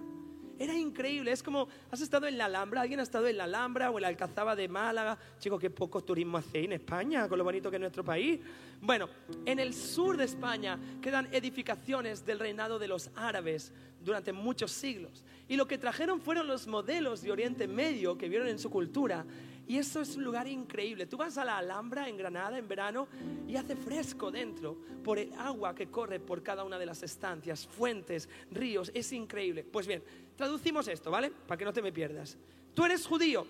Era 0.59 0.77
increíble, 0.77 1.31
es 1.31 1.41
como, 1.41 1.67
¿has 1.89 2.01
estado 2.01 2.27
en 2.27 2.37
la 2.37 2.45
Alhambra? 2.45 2.81
¿Alguien 2.81 2.99
ha 2.99 3.03
estado 3.03 3.27
en 3.27 3.37
la 3.37 3.45
Alhambra 3.45 3.89
o 3.89 3.97
en 3.97 4.03
la 4.03 4.07
Alcazaba 4.09 4.55
de 4.55 4.67
Málaga? 4.67 5.17
Chicos, 5.39 5.59
qué 5.59 5.71
poco 5.71 6.03
turismo 6.03 6.37
hace 6.37 6.63
en 6.63 6.73
España, 6.73 7.27
con 7.27 7.39
lo 7.39 7.43
bonito 7.43 7.71
que 7.71 7.77
es 7.77 7.81
nuestro 7.81 8.03
país. 8.03 8.39
Bueno, 8.79 9.09
en 9.45 9.57
el 9.57 9.73
sur 9.73 10.15
de 10.15 10.25
España 10.25 10.79
quedan 11.01 11.27
edificaciones 11.33 12.23
del 12.23 12.37
reinado 12.37 12.77
de 12.77 12.87
los 12.87 13.09
árabes 13.15 13.71
durante 14.03 14.33
muchos 14.33 14.71
siglos. 14.71 15.23
Y 15.47 15.55
lo 15.55 15.67
que 15.67 15.77
trajeron 15.77 16.21
fueron 16.21 16.47
los 16.47 16.67
modelos 16.67 17.21
de 17.21 17.31
Oriente 17.31 17.67
Medio 17.67 18.17
que 18.17 18.29
vieron 18.29 18.47
en 18.47 18.59
su 18.59 18.69
cultura 18.69 19.25
y 19.65 19.77
eso 19.77 20.01
es 20.01 20.17
un 20.17 20.23
lugar 20.23 20.47
increíble. 20.47 21.05
Tú 21.05 21.17
vas 21.17 21.37
a 21.37 21.45
la 21.45 21.57
Alhambra 21.57 22.09
en 22.09 22.17
Granada 22.17 22.57
en 22.57 22.67
verano 22.67 23.07
y 23.47 23.55
hace 23.55 23.75
fresco 23.75 24.29
dentro 24.29 24.77
por 25.03 25.17
el 25.17 25.33
agua 25.33 25.73
que 25.73 25.87
corre 25.87 26.19
por 26.19 26.43
cada 26.43 26.63
una 26.63 26.77
de 26.77 26.85
las 26.85 27.01
estancias, 27.01 27.65
fuentes, 27.65 28.27
ríos. 28.51 28.91
Es 28.93 29.13
increíble. 29.13 29.63
Pues 29.63 29.87
bien, 29.87 30.03
traducimos 30.35 30.87
esto, 30.87 31.09
¿vale? 31.09 31.31
Para 31.31 31.57
que 31.57 31.65
no 31.65 31.71
te 31.71 31.81
me 31.81 31.93
pierdas. 31.93 32.37
Tú 32.73 32.83
eres 32.83 33.05
judío 33.05 33.47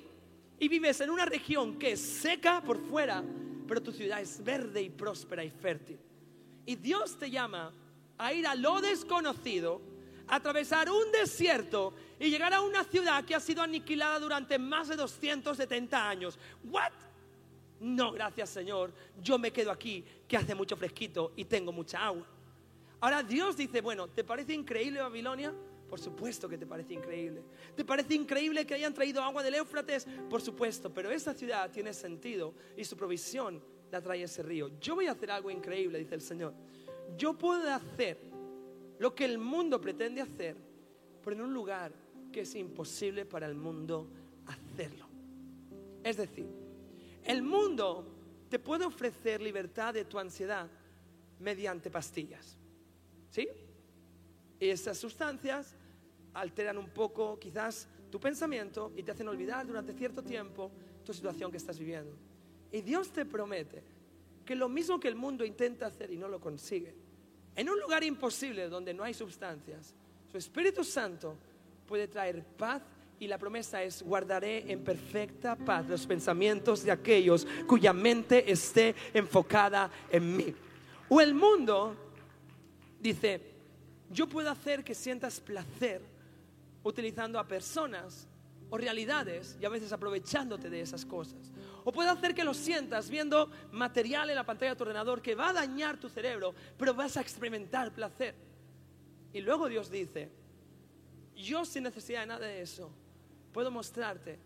y 0.60 0.68
vives 0.68 1.02
en 1.02 1.10
una 1.10 1.26
región 1.26 1.80
que 1.80 1.94
es 1.94 2.00
seca 2.00 2.62
por 2.62 2.80
fuera, 2.80 3.24
pero 3.68 3.82
tu 3.82 3.92
ciudad 3.92 4.22
es 4.22 4.44
verde 4.44 4.84
y 4.84 4.89
próspera 4.89 5.44
y 5.44 5.50
fértil. 5.50 5.98
Y 6.66 6.76
Dios 6.76 7.18
te 7.18 7.32
llama 7.32 7.74
a 8.20 8.34
ir 8.34 8.46
a 8.46 8.54
lo 8.54 8.82
desconocido 8.82 9.82
atravesar 10.28 10.90
un 10.90 11.12
desierto 11.12 11.94
y 12.20 12.30
llegar 12.30 12.54
a 12.54 12.62
una 12.62 12.84
ciudad 12.84 13.24
que 13.26 13.36
ha 13.36 13.40
sido 13.40 13.62
aniquilada 13.62 14.20
durante 14.20 14.58
más 14.58 14.88
de 14.88 14.96
270 14.96 16.10
años. 16.10 16.40
¿What? 16.64 16.92
No, 17.80 18.12
gracias 18.12 18.50
Señor, 18.50 18.94
yo 19.22 19.38
me 19.38 19.52
quedo 19.52 19.72
aquí, 19.72 20.06
que 20.28 20.38
hace 20.38 20.56
mucho 20.56 20.78
fresquito 20.78 21.34
y 21.36 21.46
tengo 21.46 21.72
mucha 21.72 22.06
agua. 22.06 22.26
Ahora 23.02 23.22
Dios 23.22 23.58
dice, 23.58 23.82
bueno, 23.82 24.08
¿te 24.08 24.24
parece 24.24 24.54
increíble 24.54 25.02
Babilonia? 25.02 25.54
Por 25.90 26.00
supuesto 26.00 26.48
que 26.48 26.58
te 26.58 26.66
parece 26.66 26.94
increíble. 26.94 27.44
¿Te 27.76 27.84
parece 27.84 28.16
increíble 28.16 28.66
que 28.66 28.74
hayan 28.74 28.94
traído 28.94 29.22
agua 29.22 29.44
del 29.44 29.56
Éufrates? 29.56 30.08
Por 30.30 30.42
supuesto, 30.42 30.92
pero 30.94 31.12
esa 31.12 31.34
ciudad 31.34 31.70
tiene 31.70 31.94
sentido 31.94 32.54
y 32.78 32.86
su 32.86 32.96
provisión 32.96 33.62
la 33.92 34.02
trae 34.02 34.24
ese 34.24 34.42
río. 34.42 34.72
Yo 34.80 34.96
voy 34.96 35.08
a 35.08 35.12
hacer 35.12 35.30
algo 35.30 35.52
increíble, 35.52 36.00
dice 36.00 36.16
el 36.16 36.22
Señor. 36.22 36.54
Yo 37.16 37.38
puedo 37.38 37.72
hacer 37.72 38.33
lo 39.04 39.13
que 39.13 39.26
el 39.26 39.38
mundo 39.38 39.82
pretende 39.82 40.22
hacer, 40.22 40.56
pero 41.22 41.36
en 41.36 41.42
un 41.42 41.54
lugar 41.54 41.92
que 42.32 42.39
es 42.39 42.56
imposible 42.56 43.26
para 43.26 43.46
el 43.48 43.54
mundo 43.54 44.08
hacerlo. 44.46 45.10
Es 46.02 46.16
decir, 46.16 46.48
el 47.26 47.42
mundo 47.44 48.08
te 48.48 48.60
puede 48.60 48.86
ofrecer 48.86 49.42
libertad 49.42 49.94
de 49.94 50.06
tu 50.06 50.18
ansiedad 50.20 50.70
mediante 51.42 51.92
pastillas. 51.92 52.58
¿Sí? 53.30 53.46
Y 54.58 54.70
esas 54.70 54.98
sustancias 54.98 55.76
alteran 56.34 56.78
un 56.78 56.88
poco 56.88 57.38
quizás 57.38 57.89
tu 58.10 58.22
pensamiento 58.22 58.94
y 58.96 59.04
te 59.04 59.12
hacen 59.12 59.28
olvidar 59.28 59.68
durante 59.68 59.92
cierto 59.92 60.24
tiempo 60.24 60.72
tu 61.04 61.13
situación 61.13 61.52
que 61.52 61.58
estás 61.58 61.78
viviendo. 61.78 62.16
Y 62.72 62.80
Dios 62.80 63.12
te 63.12 63.26
promete 63.26 63.84
que 64.46 64.56
lo 64.56 64.70
mismo 64.70 64.98
que 64.98 65.10
el 65.10 65.16
mundo 65.16 65.44
intenta 65.44 65.88
hacer 65.88 66.10
y 66.10 66.16
no 66.16 66.30
lo 66.30 66.39
consigue, 66.39 67.03
en 67.56 67.70
un 67.70 67.80
lugar 67.80 68.04
imposible 68.04 68.68
donde 68.68 68.94
no 68.94 69.04
hay 69.04 69.13
sustancias, 69.13 69.94
su 70.32 70.38
Espíritu 70.38 70.84
Santo 70.84 71.36
puede 71.88 72.08
traer 72.08 72.44
paz 72.44 72.82
y 73.20 73.28
la 73.28 73.38
promesa 73.38 73.84
es 73.84 74.02
guardaré 74.02 74.72
en 74.72 74.84
perfecta 74.84 75.56
paz 75.56 75.88
los 75.88 76.06
pensamientos 76.06 76.84
de 76.84 76.92
aquellos 76.92 77.48
cuya 77.68 77.94
mente 77.94 78.52
esté 78.52 78.96
enfocada 79.13 79.89
en 80.12 80.36
mí. 80.36 80.56
O 81.10 81.22
el 81.22 81.34
mundo 81.34 81.96
dice, 83.00 83.39
yo 84.10 84.28
puedo 84.28 84.50
hacer 84.50 84.84
que 84.84 84.96
sientas 84.96 85.39
placer 85.39 86.02
utilizando 86.84 87.39
a 87.39 87.48
personas 87.48 88.28
o 88.74 88.78
realidades 88.78 89.56
y 89.62 89.66
a 89.66 89.70
veces 89.70 89.94
aprovechándote 89.94 90.68
de 90.68 90.82
esas 90.82 91.06
cosas. 91.06 91.52
O 91.84 91.92
puede 91.92 92.10
hacer 92.10 92.34
que 92.34 92.44
lo 92.44 92.56
sientas 92.56 93.08
viendo 93.08 93.52
material 93.72 94.32
en 94.32 94.36
la 94.36 94.48
pantalla 94.48 94.72
de 94.72 94.78
tu 94.78 94.82
ordenador 94.82 95.22
que 95.22 95.36
va 95.36 95.50
a 95.50 95.54
dañar 95.54 96.00
tu 96.00 96.10
cerebro, 96.10 96.56
pero 96.76 96.96
vas 96.96 97.16
a 97.16 97.22
experimentar 97.22 97.94
placer. 97.94 98.34
Y 99.32 99.42
luego 99.42 99.70
Dios 99.70 99.92
dice, 99.92 100.32
yo 101.36 101.66
sin 101.66 101.84
necesidad 101.84 102.22
de 102.22 102.26
nada 102.26 102.48
de 102.48 102.64
eso, 102.64 102.90
puedo 103.52 103.70
mostrarte 103.70 104.40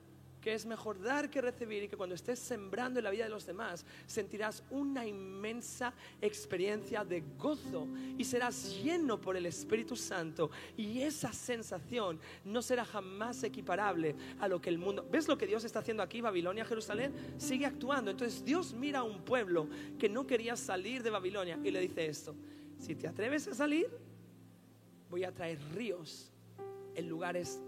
que 0.47 0.53
es 0.53 0.65
mejor 0.65 1.01
dar 1.01 1.29
que 1.29 1.41
recibir 1.41 1.83
y 1.83 1.87
que 1.89 1.97
cuando 1.97 2.15
estés 2.15 2.39
sembrando 2.39 3.01
en 3.01 3.03
la 3.03 3.11
vida 3.11 3.25
de 3.25 3.29
los 3.29 3.45
demás 3.45 3.85
sentirás 4.05 4.63
una 4.69 5.05
inmensa 5.05 5.93
experiencia 6.21 7.03
de 7.03 7.21
gozo 7.37 7.85
y 8.17 8.23
serás 8.23 8.81
lleno 8.81 9.19
por 9.19 9.35
el 9.35 9.45
Espíritu 9.45 9.97
Santo 9.97 10.49
y 10.77 11.01
esa 11.01 11.33
sensación 11.33 12.17
no 12.45 12.61
será 12.61 12.85
jamás 12.85 13.43
equiparable 13.43 14.15
a 14.39 14.47
lo 14.47 14.61
que 14.61 14.69
el 14.69 14.77
mundo... 14.77 15.05
¿Ves 15.11 15.27
lo 15.27 15.37
que 15.37 15.47
Dios 15.47 15.65
está 15.65 15.79
haciendo 15.79 16.01
aquí, 16.01 16.21
Babilonia, 16.21 16.63
Jerusalén? 16.63 17.13
Sigue 17.35 17.65
actuando. 17.65 18.11
Entonces 18.11 18.45
Dios 18.45 18.71
mira 18.71 18.99
a 18.99 19.03
un 19.03 19.25
pueblo 19.25 19.67
que 19.99 20.07
no 20.07 20.25
quería 20.25 20.55
salir 20.55 21.03
de 21.03 21.09
Babilonia 21.09 21.59
y 21.61 21.71
le 21.71 21.81
dice 21.81 22.05
esto, 22.05 22.33
si 22.79 22.95
te 22.95 23.09
atreves 23.09 23.49
a 23.49 23.53
salir, 23.53 23.89
voy 25.09 25.25
a 25.25 25.33
traer 25.33 25.59
ríos 25.75 26.31
en 26.95 27.09
lugares 27.09 27.59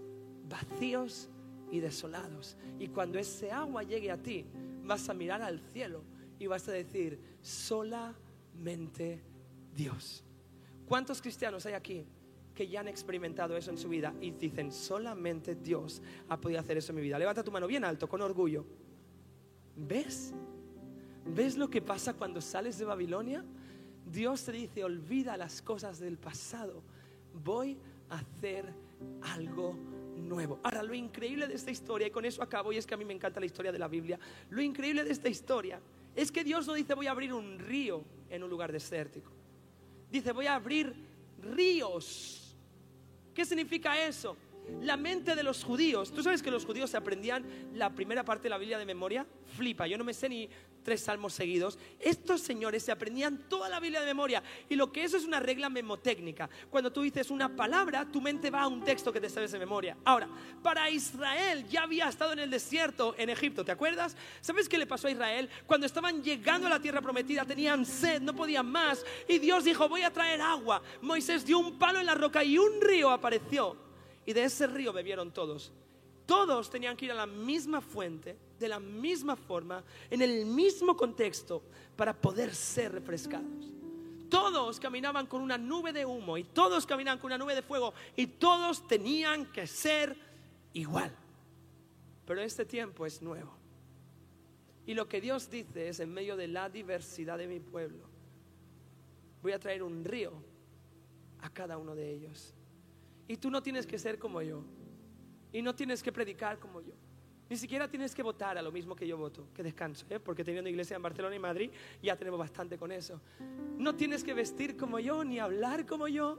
vacíos 0.48 1.28
y 1.70 1.80
desolados. 1.80 2.56
Y 2.78 2.88
cuando 2.88 3.18
ese 3.18 3.50
agua 3.50 3.82
llegue 3.82 4.10
a 4.10 4.16
ti, 4.16 4.46
vas 4.84 5.08
a 5.08 5.14
mirar 5.14 5.42
al 5.42 5.60
cielo 5.60 6.02
y 6.38 6.46
vas 6.46 6.68
a 6.68 6.72
decir, 6.72 7.18
solamente 7.42 9.22
Dios. 9.74 10.24
¿Cuántos 10.86 11.22
cristianos 11.22 11.66
hay 11.66 11.74
aquí 11.74 12.04
que 12.54 12.66
ya 12.66 12.80
han 12.80 12.88
experimentado 12.88 13.56
eso 13.56 13.70
en 13.70 13.78
su 13.78 13.88
vida 13.88 14.12
y 14.20 14.32
dicen, 14.32 14.72
solamente 14.72 15.54
Dios 15.54 16.02
ha 16.28 16.40
podido 16.40 16.60
hacer 16.60 16.78
eso 16.78 16.92
en 16.92 16.96
mi 16.96 17.02
vida? 17.02 17.18
Levanta 17.18 17.44
tu 17.44 17.52
mano 17.52 17.66
bien 17.66 17.84
alto, 17.84 18.08
con 18.08 18.20
orgullo. 18.22 18.64
¿Ves? 19.76 20.34
¿Ves 21.26 21.56
lo 21.56 21.70
que 21.70 21.80
pasa 21.80 22.14
cuando 22.14 22.40
sales 22.40 22.78
de 22.78 22.84
Babilonia? 22.84 23.44
Dios 24.10 24.44
te 24.44 24.52
dice, 24.52 24.82
olvida 24.82 25.36
las 25.36 25.62
cosas 25.62 26.00
del 26.00 26.18
pasado. 26.18 26.82
Voy 27.44 27.78
a 28.08 28.18
hacer 28.18 28.74
algo 29.22 29.76
nuevo. 30.20 30.60
Ahora, 30.62 30.82
lo 30.82 30.94
increíble 30.94 31.46
de 31.46 31.54
esta 31.54 31.70
historia, 31.70 32.06
y 32.06 32.10
con 32.10 32.24
eso 32.24 32.42
acabo, 32.42 32.72
y 32.72 32.76
es 32.76 32.86
que 32.86 32.94
a 32.94 32.96
mí 32.96 33.04
me 33.04 33.14
encanta 33.14 33.40
la 33.40 33.46
historia 33.46 33.72
de 33.72 33.78
la 33.78 33.88
Biblia, 33.88 34.18
lo 34.50 34.62
increíble 34.62 35.04
de 35.04 35.10
esta 35.10 35.28
historia 35.28 35.80
es 36.14 36.32
que 36.32 36.44
Dios 36.44 36.66
no 36.66 36.74
dice 36.74 36.94
voy 36.94 37.06
a 37.06 37.12
abrir 37.12 37.32
un 37.32 37.58
río 37.58 38.04
en 38.28 38.42
un 38.42 38.50
lugar 38.50 38.72
desértico. 38.72 39.30
Dice 40.10 40.32
voy 40.32 40.46
a 40.46 40.54
abrir 40.54 40.94
ríos. 41.42 42.56
¿Qué 43.34 43.44
significa 43.44 44.00
eso? 44.06 44.36
La 44.82 44.96
mente 44.96 45.34
de 45.34 45.42
los 45.42 45.64
judíos. 45.64 46.12
¿Tú 46.12 46.22
sabes 46.22 46.42
que 46.42 46.50
los 46.50 46.64
judíos 46.64 46.90
se 46.90 46.96
aprendían 46.96 47.44
la 47.74 47.90
primera 47.90 48.24
parte 48.24 48.44
de 48.44 48.50
la 48.50 48.58
Biblia 48.58 48.78
de 48.78 48.84
memoria? 48.84 49.26
Flipa, 49.56 49.86
yo 49.86 49.96
no 49.98 50.04
me 50.04 50.14
sé 50.14 50.28
ni 50.28 50.48
tres 50.82 51.02
salmos 51.02 51.34
seguidos. 51.34 51.78
Estos 51.98 52.40
señores 52.40 52.82
se 52.82 52.92
aprendían 52.92 53.48
toda 53.48 53.68
la 53.68 53.80
Biblia 53.80 54.00
de 54.00 54.06
memoria. 54.06 54.42
Y 54.68 54.76
lo 54.76 54.92
que 54.92 55.04
eso 55.04 55.16
es 55.16 55.24
una 55.24 55.40
regla 55.40 55.68
memotécnica. 55.68 56.48
Cuando 56.70 56.92
tú 56.92 57.02
dices 57.02 57.30
una 57.30 57.54
palabra, 57.54 58.10
tu 58.10 58.20
mente 58.20 58.50
va 58.50 58.62
a 58.62 58.66
un 58.68 58.82
texto 58.84 59.12
que 59.12 59.20
te 59.20 59.28
sabes 59.28 59.52
de 59.52 59.58
memoria. 59.58 59.96
Ahora, 60.04 60.28
para 60.62 60.90
Israel 60.90 61.66
ya 61.68 61.82
había 61.82 62.08
estado 62.08 62.32
en 62.32 62.40
el 62.40 62.50
desierto 62.50 63.14
en 63.18 63.30
Egipto, 63.30 63.64
¿te 63.64 63.72
acuerdas? 63.72 64.16
¿Sabes 64.40 64.68
qué 64.68 64.78
le 64.78 64.86
pasó 64.86 65.08
a 65.08 65.10
Israel? 65.10 65.48
Cuando 65.66 65.86
estaban 65.86 66.22
llegando 66.22 66.66
a 66.66 66.70
la 66.70 66.80
tierra 66.80 67.00
prometida, 67.00 67.44
tenían 67.44 67.84
sed, 67.84 68.20
no 68.20 68.34
podían 68.34 68.66
más. 68.66 69.04
Y 69.28 69.38
Dios 69.38 69.64
dijo, 69.64 69.88
voy 69.88 70.02
a 70.02 70.12
traer 70.12 70.40
agua. 70.40 70.82
Moisés 71.02 71.44
dio 71.44 71.58
un 71.58 71.78
palo 71.78 72.00
en 72.00 72.06
la 72.06 72.14
roca 72.14 72.42
y 72.44 72.58
un 72.58 72.80
río 72.80 73.10
apareció. 73.10 73.76
Y 74.26 74.32
de 74.32 74.44
ese 74.44 74.66
río 74.66 74.92
bebieron 74.92 75.32
todos. 75.32 75.72
Todos 76.30 76.70
tenían 76.70 76.96
que 76.96 77.06
ir 77.06 77.10
a 77.10 77.16
la 77.16 77.26
misma 77.26 77.80
fuente 77.80 78.38
de 78.56 78.68
la 78.68 78.78
misma 78.78 79.34
forma, 79.34 79.82
en 80.08 80.22
el 80.22 80.46
mismo 80.46 80.96
contexto, 80.96 81.60
para 81.96 82.14
poder 82.14 82.54
ser 82.54 82.92
refrescados. 82.92 83.68
todos 84.28 84.78
caminaban 84.78 85.26
con 85.26 85.42
una 85.42 85.58
nube 85.58 85.92
de 85.92 86.06
humo 86.06 86.38
y 86.38 86.44
todos 86.44 86.86
caminaban 86.86 87.18
con 87.18 87.30
una 87.30 87.38
nube 87.38 87.56
de 87.56 87.62
fuego 87.62 87.94
y 88.14 88.28
todos 88.28 88.86
tenían 88.86 89.50
que 89.50 89.66
ser 89.66 90.16
igual. 90.72 91.12
Pero 92.24 92.40
este 92.40 92.64
tiempo 92.64 93.06
es 93.06 93.20
nuevo. 93.20 93.52
Y 94.86 94.94
lo 94.94 95.08
que 95.08 95.20
Dios 95.20 95.50
dice 95.50 95.88
es 95.88 95.98
en 95.98 96.14
medio 96.14 96.36
de 96.36 96.46
la 96.46 96.68
diversidad 96.68 97.38
de 97.38 97.48
mi 97.48 97.58
pueblo, 97.58 98.04
voy 99.42 99.50
a 99.50 99.58
traer 99.58 99.82
un 99.82 100.04
río 100.04 100.32
a 101.40 101.50
cada 101.50 101.76
uno 101.76 101.96
de 101.96 102.08
ellos. 102.08 102.54
Y 103.26 103.36
tú 103.36 103.50
no 103.50 103.64
tienes 103.64 103.84
que 103.84 103.98
ser 103.98 104.16
como 104.20 104.40
yo. 104.42 104.62
Y 105.52 105.62
no 105.62 105.74
tienes 105.74 106.02
que 106.02 106.12
predicar 106.12 106.58
como 106.58 106.80
yo. 106.80 106.94
Ni 107.48 107.56
siquiera 107.56 107.88
tienes 107.88 108.14
que 108.14 108.22
votar 108.22 108.56
a 108.56 108.62
lo 108.62 108.70
mismo 108.70 108.94
que 108.94 109.06
yo 109.06 109.16
voto. 109.16 109.48
Que 109.52 109.64
descanso, 109.64 110.06
¿eh? 110.08 110.20
porque 110.20 110.44
teniendo 110.44 110.70
iglesia 110.70 110.94
en 110.94 111.02
Barcelona 111.02 111.34
y 111.34 111.40
Madrid 111.40 111.70
ya 112.00 112.16
tenemos 112.16 112.38
bastante 112.38 112.78
con 112.78 112.92
eso. 112.92 113.20
No 113.76 113.96
tienes 113.96 114.22
que 114.22 114.34
vestir 114.34 114.76
como 114.76 115.00
yo, 115.00 115.24
ni 115.24 115.40
hablar 115.40 115.84
como 115.84 116.06
yo. 116.06 116.38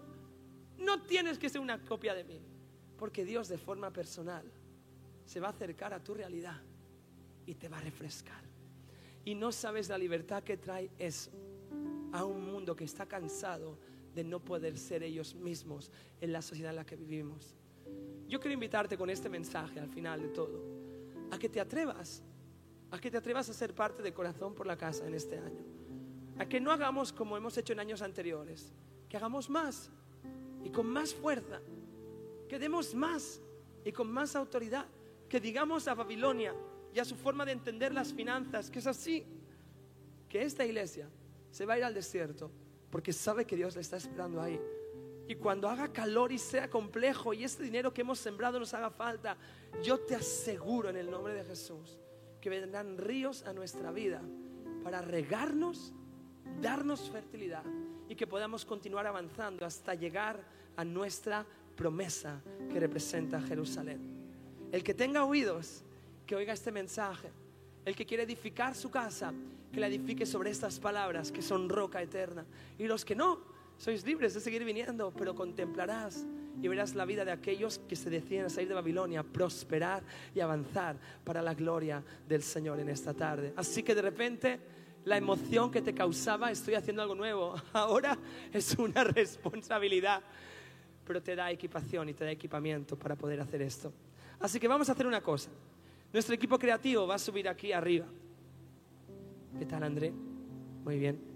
No 0.78 1.04
tienes 1.04 1.38
que 1.38 1.50
ser 1.50 1.60
una 1.60 1.82
copia 1.82 2.14
de 2.14 2.24
mí. 2.24 2.42
Porque 2.98 3.26
Dios 3.26 3.50
de 3.50 3.58
forma 3.58 3.92
personal 3.92 4.50
se 5.26 5.42
va 5.42 5.48
a 5.48 5.52
acercar 5.52 5.94
a 5.94 6.02
tu 6.02 6.14
realidad 6.14 6.62
y 7.46 7.56
te 7.56 7.68
va 7.68 7.80
a 7.80 7.82
refrescar. 7.82 8.42
Y 9.26 9.36
no 9.36 9.52
sabes 9.52 9.90
la 9.90 9.98
libertad 9.98 10.44
que 10.44 10.56
trae 10.56 10.90
eso 10.98 11.32
a 12.14 12.24
un 12.24 12.46
mundo 12.46 12.74
que 12.74 12.86
está 12.86 13.06
cansado 13.06 13.78
de 14.16 14.24
no 14.24 14.40
poder 14.40 14.78
ser 14.78 15.04
ellos 15.04 15.36
mismos 15.36 15.92
en 16.22 16.32
la 16.32 16.42
sociedad 16.42 16.72
en 16.72 16.78
la 16.78 16.86
que 16.86 16.96
vivimos. 16.96 17.56
Yo 18.28 18.40
quiero 18.40 18.54
invitarte 18.54 18.98
con 18.98 19.10
este 19.10 19.30
mensaje 19.30 19.80
al 19.80 19.90
final 19.90 20.22
de 20.22 20.30
todo, 20.30 20.64
a 21.32 21.38
que 21.38 21.50
te 21.50 21.60
atrevas, 21.60 22.24
a 22.92 23.00
que 23.00 23.12
te 23.12 23.18
atrevas 23.18 23.50
a 23.50 23.54
ser 23.54 23.74
parte 23.74 24.02
de 24.02 24.14
Corazón 24.14 24.54
por 24.54 24.68
la 24.68 24.78
Casa 24.78 25.06
en 25.08 25.14
este 25.14 25.38
año, 25.38 25.64
a 26.38 26.46
que 26.46 26.60
no 26.60 26.72
hagamos 26.72 27.12
como 27.12 27.38
hemos 27.38 27.58
hecho 27.58 27.74
en 27.74 27.80
años 27.80 28.02
anteriores, 28.02 28.72
que 29.10 29.18
hagamos 29.18 29.50
más 29.50 29.90
y 30.64 30.70
con 30.70 30.88
más 30.88 31.14
fuerza, 31.14 31.60
que 32.48 32.60
demos 32.60 32.96
más 32.96 33.42
y 33.84 33.92
con 33.92 34.12
más 34.12 34.36
autoridad, 34.36 34.86
que 35.28 35.40
digamos 35.40 35.88
a 35.88 35.94
Babilonia 35.94 36.54
y 36.94 37.00
a 37.00 37.06
su 37.06 37.16
forma 37.16 37.46
de 37.46 37.54
entender 37.54 37.94
las 37.94 38.14
finanzas, 38.14 38.70
que 38.70 38.80
es 38.80 38.88
así, 38.88 39.26
que 40.30 40.44
esta 40.44 40.66
iglesia 40.66 41.10
se 41.52 41.66
va 41.66 41.74
a 41.74 41.78
ir 41.78 41.84
al 41.84 41.94
desierto 41.94 42.52
porque 42.90 43.14
sabe 43.14 43.46
que 43.46 43.56
Dios 43.56 43.76
le 43.76 43.82
está 43.82 43.98
esperando 43.98 44.42
ahí. 44.42 44.60
Y 45.28 45.36
cuando 45.36 45.70
haga 45.70 45.94
calor 45.94 46.32
y 46.32 46.38
sea 46.38 46.70
complejo 46.70 47.34
y 47.34 47.44
este 47.44 47.64
dinero 47.64 47.94
que 47.94 48.02
hemos 48.02 48.20
sembrado 48.20 48.60
nos 48.60 48.74
haga 48.74 48.90
falta, 48.90 49.38
yo 49.84 50.00
te 50.00 50.16
aseguro 50.16 50.90
en 50.90 50.98
el 50.98 51.10
nombre 51.10 51.34
de 51.34 51.44
Jesús 51.44 51.98
que 52.42 52.50
vendrán 52.50 52.98
ríos 52.98 53.44
a 53.44 53.54
nuestra 53.54 53.92
vida 53.92 54.22
para 54.84 55.02
regarnos, 55.02 55.94
darnos 56.62 57.10
fertilidad 57.10 57.64
y 58.10 58.16
que 58.16 58.28
podamos 58.28 58.66
continuar 58.66 59.08
avanzando 59.08 59.66
hasta 59.66 59.94
llegar 59.94 60.44
a 60.76 60.84
nuestra 60.84 61.46
promesa 61.76 62.42
que 62.72 62.80
representa 62.80 63.42
Jerusalén. 63.42 64.02
El 64.72 64.84
que 64.84 64.94
tenga 64.94 65.24
oídos, 65.24 65.84
que 66.26 66.36
oiga 66.36 66.54
este 66.54 66.72
mensaje. 66.72 67.30
El 67.84 67.96
que 67.96 68.06
quiere 68.06 68.24
edificar 68.24 68.76
su 68.76 68.90
casa, 68.90 69.34
que 69.72 69.80
la 69.80 69.88
edifique 69.88 70.26
sobre 70.26 70.52
estas 70.52 70.80
palabras 70.80 71.32
que 71.32 71.42
son 71.42 71.68
roca 71.68 72.02
eterna. 72.02 72.46
Y 72.78 72.86
los 72.86 73.04
que 73.04 73.16
no, 73.16 73.40
sois 73.82 74.06
libres 74.06 74.36
de 74.36 74.40
seguir 74.40 74.64
viniendo, 74.64 75.12
pero 75.12 75.34
contemplarás 75.34 76.24
y 76.62 76.68
verás 76.68 76.94
la 76.94 77.04
vida 77.04 77.26
de 77.26 77.32
aquellos 77.32 77.80
que 77.80 77.96
se 77.96 78.12
deciden 78.12 78.46
a 78.46 78.50
salir 78.50 78.70
de 78.70 78.76
Babilonia, 78.76 79.24
prosperar 79.24 80.04
y 80.36 80.40
avanzar 80.40 80.98
para 81.24 81.42
la 81.42 81.56
gloria 81.56 82.04
del 82.28 82.44
Señor 82.44 82.80
en 82.80 82.90
esta 82.90 83.12
tarde. 83.16 83.54
Así 83.56 83.82
que 83.82 83.96
de 83.96 84.04
repente 84.04 84.60
la 85.04 85.18
emoción 85.18 85.72
que 85.72 85.82
te 85.82 85.96
causaba, 85.96 86.52
estoy 86.52 86.76
haciendo 86.76 87.02
algo 87.02 87.16
nuevo, 87.16 87.56
ahora 87.74 88.20
es 88.54 88.78
una 88.78 89.04
responsabilidad, 89.04 90.22
pero 91.04 91.24
te 91.24 91.36
da 91.36 91.50
equipación 91.50 92.08
y 92.10 92.14
te 92.14 92.24
da 92.24 92.30
equipamiento 92.30 92.96
para 92.96 93.16
poder 93.16 93.42
hacer 93.42 93.64
esto. 93.64 93.92
Así 94.40 94.60
que 94.60 94.68
vamos 94.68 94.90
a 94.90 94.92
hacer 94.92 95.08
una 95.08 95.22
cosa. 95.22 95.50
Nuestro 96.14 96.36
equipo 96.36 96.60
creativo 96.60 97.08
va 97.08 97.16
a 97.16 97.20
subir 97.20 97.50
aquí 97.50 97.72
arriba. 97.72 98.06
¿Qué 99.58 99.66
tal, 99.66 99.82
André? 99.82 100.12
Muy 100.84 101.00
bien. 101.00 101.31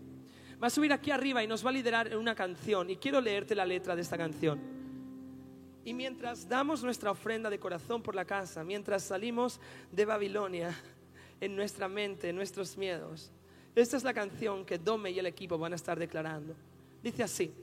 Va 0.65 0.67
a 0.69 0.71
subir 0.71 0.91
aquí 0.91 1.11
arriba 1.11 1.43
y 1.43 1.47
nos 1.47 1.63
va 1.63 1.69
a 1.69 1.73
liderar 1.73 2.07
en 2.07 2.17
una 2.17 2.33
canción. 2.33 2.89
Y 2.89 2.95
quiero 2.95 3.21
leerte 3.21 3.53
la 3.53 3.67
letra 3.67 3.95
de 3.95 4.01
esta 4.01 4.17
canción. 4.17 4.59
Y 5.83 5.93
mientras 5.93 6.49
damos 6.49 6.83
nuestra 6.83 7.11
ofrenda 7.11 7.51
de 7.51 7.59
corazón 7.59 8.01
por 8.01 8.15
la 8.15 8.25
casa, 8.25 8.63
mientras 8.63 9.03
salimos 9.03 9.59
de 9.91 10.05
Babilonia 10.05 10.75
en 11.39 11.55
nuestra 11.55 11.87
mente, 11.87 12.29
en 12.29 12.35
nuestros 12.35 12.77
miedos, 12.77 13.31
esta 13.75 13.95
es 13.95 14.03
la 14.03 14.15
canción 14.15 14.65
que 14.65 14.79
Dome 14.79 15.11
y 15.11 15.19
el 15.19 15.27
equipo 15.27 15.55
van 15.59 15.73
a 15.73 15.75
estar 15.75 15.99
declarando. 15.99 16.55
Dice 17.03 17.21
así, 17.21 17.53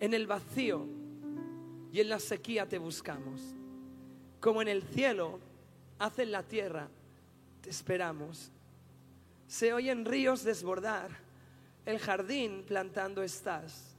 en 0.00 0.12
el 0.12 0.26
vacío 0.26 0.86
y 1.90 2.00
en 2.00 2.10
la 2.10 2.18
sequía 2.18 2.68
te 2.68 2.76
buscamos, 2.76 3.40
como 4.38 4.60
en 4.60 4.68
el 4.68 4.82
cielo 4.82 5.40
haz 5.98 6.18
en 6.18 6.30
la 6.30 6.42
tierra, 6.42 6.88
te 7.62 7.70
esperamos. 7.70 8.52
Se 9.46 9.72
oyen 9.72 10.04
ríos 10.04 10.44
desbordar, 10.44 11.26
el 11.88 11.98
jardín 11.98 12.64
plantando 12.66 13.22
estás. 13.22 13.96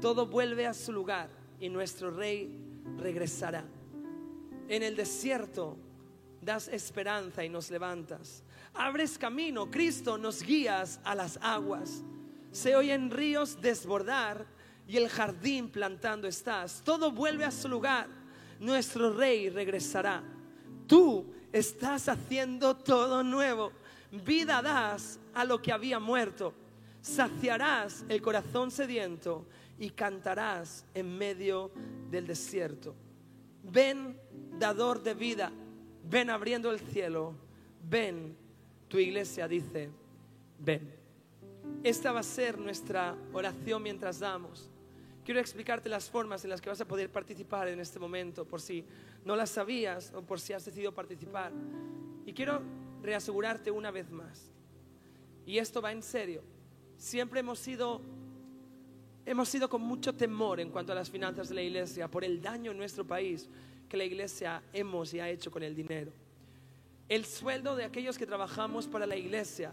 Todo 0.00 0.24
vuelve 0.24 0.68
a 0.68 0.72
su 0.72 0.92
lugar 0.92 1.28
y 1.58 1.68
nuestro 1.68 2.12
rey 2.12 2.48
regresará. 2.96 3.64
En 4.68 4.84
el 4.84 4.94
desierto 4.94 5.76
das 6.40 6.68
esperanza 6.68 7.44
y 7.44 7.48
nos 7.48 7.72
levantas. 7.72 8.44
Abres 8.72 9.18
camino, 9.18 9.68
Cristo, 9.68 10.16
nos 10.16 10.44
guías 10.44 11.00
a 11.02 11.16
las 11.16 11.36
aguas. 11.42 12.04
Se 12.52 12.76
oyen 12.76 13.10
ríos 13.10 13.60
desbordar 13.60 14.46
y 14.86 14.96
el 14.96 15.08
jardín 15.08 15.68
plantando 15.70 16.28
estás. 16.28 16.82
Todo 16.84 17.10
vuelve 17.10 17.44
a 17.44 17.50
su 17.50 17.68
lugar. 17.68 18.06
Nuestro 18.60 19.12
rey 19.12 19.50
regresará. 19.50 20.22
Tú 20.86 21.34
estás 21.52 22.08
haciendo 22.08 22.76
todo 22.76 23.24
nuevo. 23.24 23.72
Vida 24.24 24.62
das 24.62 25.18
a 25.34 25.44
lo 25.44 25.60
que 25.60 25.72
había 25.72 25.98
muerto. 25.98 26.54
Saciarás 27.04 28.02
el 28.08 28.22
corazón 28.22 28.70
sediento 28.70 29.44
y 29.78 29.90
cantarás 29.90 30.86
en 30.94 31.18
medio 31.18 31.70
del 32.10 32.26
desierto. 32.26 32.94
Ven, 33.62 34.18
dador 34.58 35.02
de 35.02 35.12
vida, 35.12 35.52
ven 36.08 36.30
abriendo 36.30 36.70
el 36.70 36.80
cielo, 36.80 37.34
ven, 37.86 38.34
tu 38.88 38.98
iglesia 38.98 39.46
dice, 39.46 39.90
ven. 40.58 40.94
Esta 41.82 42.10
va 42.10 42.20
a 42.20 42.22
ser 42.22 42.58
nuestra 42.58 43.14
oración 43.34 43.82
mientras 43.82 44.18
damos. 44.20 44.70
Quiero 45.26 45.40
explicarte 45.40 45.90
las 45.90 46.08
formas 46.08 46.42
en 46.44 46.48
las 46.48 46.62
que 46.62 46.70
vas 46.70 46.80
a 46.80 46.88
poder 46.88 47.12
participar 47.12 47.68
en 47.68 47.80
este 47.80 47.98
momento, 47.98 48.46
por 48.46 48.62
si 48.62 48.82
no 49.26 49.36
las 49.36 49.50
sabías 49.50 50.10
o 50.14 50.22
por 50.22 50.40
si 50.40 50.54
has 50.54 50.64
decidido 50.64 50.94
participar. 50.94 51.52
Y 52.24 52.32
quiero 52.32 52.62
reasegurarte 53.02 53.70
una 53.70 53.90
vez 53.90 54.10
más. 54.10 54.50
Y 55.44 55.58
esto 55.58 55.82
va 55.82 55.92
en 55.92 56.02
serio. 56.02 56.53
Siempre 56.96 57.40
hemos 57.40 57.58
sido 57.58 58.00
hemos 59.26 59.48
sido 59.48 59.68
con 59.68 59.82
mucho 59.82 60.14
temor 60.14 60.60
en 60.60 60.70
cuanto 60.70 60.92
a 60.92 60.94
las 60.94 61.10
finanzas 61.10 61.48
de 61.48 61.54
la 61.54 61.62
iglesia 61.62 62.08
por 62.08 62.24
el 62.24 62.42
daño 62.42 62.72
en 62.72 62.76
nuestro 62.78 63.06
país 63.06 63.48
que 63.88 63.96
la 63.96 64.04
iglesia 64.04 64.62
hemos 64.72 65.14
y 65.14 65.20
ha 65.20 65.28
hecho 65.28 65.50
con 65.50 65.62
el 65.62 65.74
dinero. 65.74 66.12
El 67.08 67.24
sueldo 67.24 67.76
de 67.76 67.84
aquellos 67.84 68.18
que 68.18 68.26
trabajamos 68.26 68.86
para 68.86 69.06
la 69.06 69.16
iglesia 69.16 69.72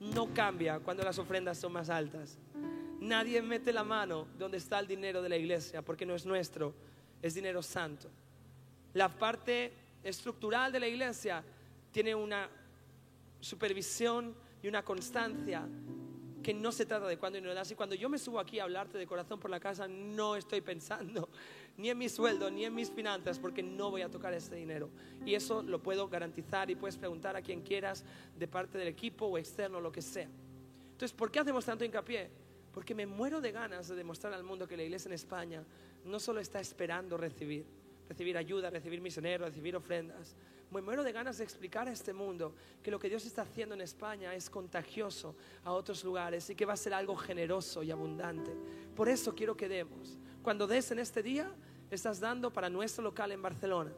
no 0.00 0.32
cambia 0.32 0.80
cuando 0.80 1.02
las 1.02 1.18
ofrendas 1.18 1.58
son 1.58 1.72
más 1.72 1.90
altas. 1.90 2.38
Nadie 3.00 3.40
mete 3.42 3.72
la 3.72 3.84
mano 3.84 4.26
donde 4.38 4.58
está 4.58 4.78
el 4.78 4.86
dinero 4.86 5.22
de 5.22 5.28
la 5.28 5.36
iglesia 5.36 5.82
porque 5.82 6.06
no 6.06 6.14
es 6.14 6.26
nuestro, 6.26 6.74
es 7.22 7.34
dinero 7.34 7.62
santo. 7.62 8.08
La 8.94 9.08
parte 9.08 9.72
estructural 10.02 10.72
de 10.72 10.80
la 10.80 10.88
iglesia 10.88 11.44
tiene 11.92 12.14
una 12.14 12.48
supervisión 13.40 14.34
y 14.62 14.68
una 14.68 14.82
constancia 14.82 15.66
que 16.42 16.54
no 16.54 16.72
se 16.72 16.86
trata 16.86 17.06
de 17.06 17.18
cuando 17.18 17.38
y 17.38 17.42
no 17.42 17.52
das. 17.54 17.70
Y 17.70 17.74
cuando 17.74 17.94
yo 17.94 18.08
me 18.08 18.18
subo 18.18 18.40
aquí 18.40 18.58
a 18.58 18.64
hablarte 18.64 18.98
de 18.98 19.06
corazón 19.06 19.38
por 19.38 19.50
la 19.50 19.60
casa, 19.60 19.86
no 19.88 20.36
estoy 20.36 20.60
pensando 20.60 21.28
ni 21.76 21.88
en 21.88 21.98
mi 21.98 22.08
sueldo, 22.08 22.50
ni 22.50 22.64
en 22.64 22.74
mis 22.74 22.90
finanzas, 22.90 23.38
porque 23.38 23.62
no 23.62 23.90
voy 23.90 24.02
a 24.02 24.10
tocar 24.10 24.34
ese 24.34 24.54
dinero. 24.54 24.90
Y 25.24 25.34
eso 25.34 25.62
lo 25.62 25.82
puedo 25.82 26.08
garantizar 26.08 26.70
y 26.70 26.74
puedes 26.74 26.96
preguntar 26.96 27.36
a 27.36 27.42
quien 27.42 27.62
quieras 27.62 28.04
de 28.38 28.46
parte 28.46 28.76
del 28.76 28.88
equipo 28.88 29.26
o 29.26 29.38
externo, 29.38 29.80
lo 29.80 29.90
que 29.90 30.02
sea. 30.02 30.28
Entonces, 30.92 31.12
¿por 31.16 31.30
qué 31.30 31.40
hacemos 31.40 31.64
tanto 31.64 31.84
hincapié? 31.84 32.30
Porque 32.72 32.94
me 32.94 33.06
muero 33.06 33.40
de 33.40 33.52
ganas 33.52 33.88
de 33.88 33.96
demostrar 33.96 34.34
al 34.34 34.44
mundo 34.44 34.68
que 34.68 34.76
la 34.76 34.82
iglesia 34.82 35.08
en 35.08 35.14
España 35.14 35.64
no 36.04 36.20
solo 36.20 36.40
está 36.40 36.60
esperando 36.60 37.16
recibir, 37.16 37.64
recibir 38.08 38.36
ayuda, 38.36 38.70
recibir 38.70 39.00
misioneros, 39.00 39.48
recibir 39.48 39.74
ofrendas. 39.74 40.36
Me 40.70 40.80
muero 40.80 41.02
de 41.02 41.10
ganas 41.10 41.38
de 41.38 41.44
explicar 41.44 41.88
a 41.88 41.92
este 41.92 42.12
mundo 42.12 42.54
que 42.82 42.90
lo 42.90 42.98
que 42.98 43.08
Dios 43.08 43.26
está 43.26 43.42
haciendo 43.42 43.74
en 43.74 43.80
España 43.80 44.34
es 44.34 44.48
contagioso 44.48 45.34
a 45.64 45.72
otros 45.72 46.04
lugares 46.04 46.48
y 46.48 46.54
que 46.54 46.64
va 46.64 46.74
a 46.74 46.76
ser 46.76 46.94
algo 46.94 47.16
generoso 47.16 47.82
y 47.82 47.90
abundante. 47.90 48.52
Por 48.94 49.08
eso 49.08 49.34
quiero 49.34 49.56
que 49.56 49.68
demos. 49.68 50.16
Cuando 50.42 50.68
des 50.68 50.90
en 50.92 51.00
este 51.00 51.22
día, 51.22 51.50
estás 51.90 52.20
dando 52.20 52.52
para 52.52 52.70
nuestro 52.70 53.02
local 53.02 53.32
en 53.32 53.42
Barcelona. 53.42 53.92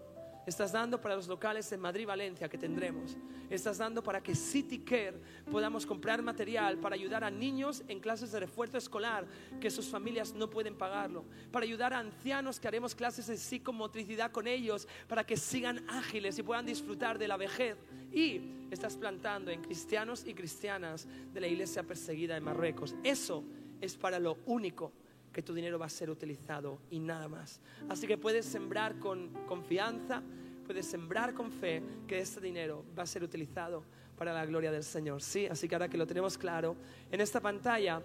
Estás 0.45 0.72
dando 0.72 1.01
para 1.01 1.14
los 1.14 1.28
locales 1.28 1.70
en 1.70 1.78
Madrid, 1.78 2.05
Valencia 2.05 2.49
que 2.49 2.59
tendremos. 2.59 3.16
Estás 3.49 3.78
dando 3.78 4.03
para 4.03 4.20
que 4.20 4.34
City 4.34 4.80
Care 4.80 5.20
podamos 5.49 5.86
comprar 5.86 6.20
material 6.20 6.78
para 6.78 6.97
ayudar 6.97 7.22
a 7.22 7.30
niños 7.30 7.84
en 7.86 8.01
clases 8.01 8.32
de 8.32 8.40
refuerzo 8.40 8.76
escolar 8.76 9.24
que 9.61 9.70
sus 9.70 9.88
familias 9.88 10.34
no 10.34 10.51
pueden 10.51 10.76
pagarlo. 10.76 11.24
Para 11.53 11.64
ayudar 11.64 11.95
a 11.95 12.01
ancianos 12.01 12.59
que 12.59 12.66
haremos 12.66 12.95
clases 12.97 13.28
de 13.28 13.36
psicomotricidad 13.36 14.32
con 14.32 14.49
ellos 14.49 14.88
para 15.07 15.24
que 15.24 15.36
sigan 15.36 15.88
ágiles 15.88 16.36
y 16.38 16.43
puedan 16.43 16.66
disfrutar 16.66 17.18
de 17.18 17.28
la 17.28 17.36
vejez. 17.36 17.76
Y 18.12 18.40
estás 18.72 18.97
plantando 18.97 19.53
en 19.53 19.62
cristianos 19.62 20.24
y 20.26 20.34
cristianas 20.34 21.07
de 21.32 21.40
la 21.40 21.47
iglesia 21.47 21.84
perseguida 21.84 22.36
en 22.36 22.43
Marruecos. 22.43 22.97
Eso 23.05 23.45
es 23.80 23.97
para 23.97 24.18
lo 24.18 24.38
único 24.47 24.93
que 25.33 25.43
tu 25.43 25.55
dinero 25.55 25.78
va 25.78 25.87
a 25.87 25.91
ser 25.91 26.11
utilizado 26.11 26.78
y 26.91 26.99
nada 26.99 27.28
más. 27.28 27.61
Así 27.89 28.07
que 28.07 28.18
puedes 28.18 28.45
sembrar 28.47 28.99
con 28.99 29.28
confianza, 29.47 30.22
puedes 30.66 30.87
sembrar 30.87 31.35
con 31.35 31.51
fe 31.51 31.83
que 32.07 32.18
este 32.18 32.41
dinero 32.41 32.85
va 32.97 33.03
a 33.03 33.07
ser 33.07 33.22
utilizado 33.22 33.85
para 34.16 34.33
la 34.33 34.45
gloria 34.47 34.70
del 34.70 34.85
Señor. 34.85 35.22
Sí, 35.22 35.47
así 35.47 35.68
que 35.68 35.74
ahora 35.74 35.89
que 35.89 35.99
lo 35.99 36.07
tenemos 36.07 36.39
claro, 36.39 36.76
en 37.11 37.20
esta 37.20 37.41
pantalla 37.41 38.03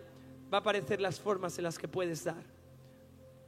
va 0.51 0.57
a 0.57 0.61
aparecer 0.61 1.01
las 1.01 1.19
formas 1.19 1.57
en 1.57 1.65
las 1.65 1.77
que 1.77 1.87
puedes 1.87 2.23
dar. 2.23 2.43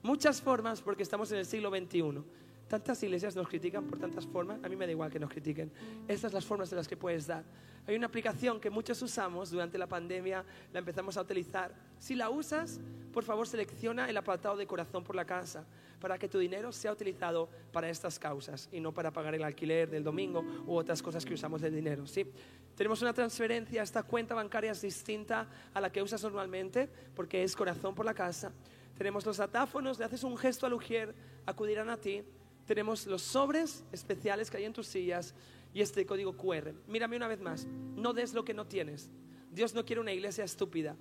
Muchas 0.01 0.41
formas 0.41 0.82
porque 0.82 1.03
estamos 1.03 1.32
en 1.32 1.39
el 1.39 1.45
siglo 1.45 1.69
XXI. 1.69 2.23
Tantas 2.67 3.01
iglesias 3.01 3.36
nos 3.36 3.47
critican 3.47 3.86
por 3.86 3.97
tantas 3.97 4.27
formas, 4.27 4.63
a 4.63 4.69
mí 4.69 4.75
me 4.75 4.86
da 4.86 4.91
igual 4.91 5.09
que 5.09 5.19
nos 5.19 5.32
critiquen. 5.32 5.71
Estas 6.07 6.32
son 6.32 6.38
las 6.38 6.45
formas 6.45 6.71
en 6.71 6.77
las 6.77 6.88
que 6.88 6.95
puedes 6.95 7.25
dar. 7.25 7.43
Hay 7.88 7.95
una 7.95 8.05
aplicación 8.05 8.59
que 8.59 8.69
muchos 8.69 9.01
usamos 9.01 9.49
durante 9.49 9.80
la 9.80 9.88
pandemia, 9.88 10.45
la 10.71 10.80
empezamos 10.80 11.17
a 11.17 11.21
utilizar. 11.21 11.73
Si 11.97 12.13
la 12.13 12.30
usas, 12.30 12.80
por 13.20 13.26
favor 13.26 13.45
selecciona 13.45 14.09
el 14.09 14.15
apartado 14.15 14.55
de 14.55 14.65
corazón 14.65 15.03
por 15.03 15.13
la 15.13 15.26
casa 15.26 15.65
para 15.99 16.17
que 16.17 16.30
tu 16.30 16.39
dinero 16.39 16.72
sea 16.72 16.93
utilizado 16.93 17.49
para 17.74 17.89
estas 17.89 18.17
causas 18.17 18.70
y 18.72 18.80
no 18.80 18.93
para 18.93 19.11
pagar 19.11 19.36
el 19.36 19.43
alquiler 19.43 19.89
del 19.89 20.05
domingo 20.05 20.41
u 20.65 20.74
otras 20.76 21.01
cosas 21.01 21.26
que 21.26 21.34
usamos 21.34 21.59
del 21.59 21.76
dinero. 21.76 22.07
¿sí? 22.07 22.26
Tenemos 22.78 23.01
una 23.01 23.11
transferencia, 23.11 23.84
esta 23.84 24.03
cuenta 24.03 24.36
bancaria 24.36 24.72
es 24.72 24.82
distinta 24.82 25.49
a 25.74 25.82
la 25.82 25.91
que 25.91 26.01
usas 26.01 26.24
normalmente 26.24 26.88
porque 27.13 27.43
es 27.43 27.57
corazón 27.57 27.93
por 27.93 28.05
la 28.05 28.13
casa. 28.13 28.53
Tenemos 28.97 29.26
los 29.26 29.41
atáfonos, 29.41 29.99
le 29.99 30.05
haces 30.05 30.24
un 30.24 30.38
gesto 30.38 30.65
al 30.65 30.72
ujier, 30.72 31.13
acudirán 31.45 31.89
a 31.89 31.97
ti 31.97 32.24
tenemos 32.65 33.05
los 33.05 33.22
sobres 33.22 33.84
especiales 33.91 34.49
que 34.49 34.55
hay 34.55 34.63
en 34.63 34.72
tus 34.72 34.88
sillas 34.88 35.34
y 35.74 35.82
este 35.82 36.05
código 36.05 36.38
QR. 36.38 36.72
Mírame 36.88 37.17
una 37.17 37.28
vez 37.28 37.41
más, 37.41 37.67
no 37.97 38.13
des 38.13 38.34
lo 38.34 38.45
que 38.45 38.53
no 38.53 38.65
tienes. 38.65 39.09
Dios 39.51 39.74
no 39.74 39.84
quiere 39.84 39.99
una 39.99 40.13
iglesia 40.13 40.45
estúpida. 40.45 40.95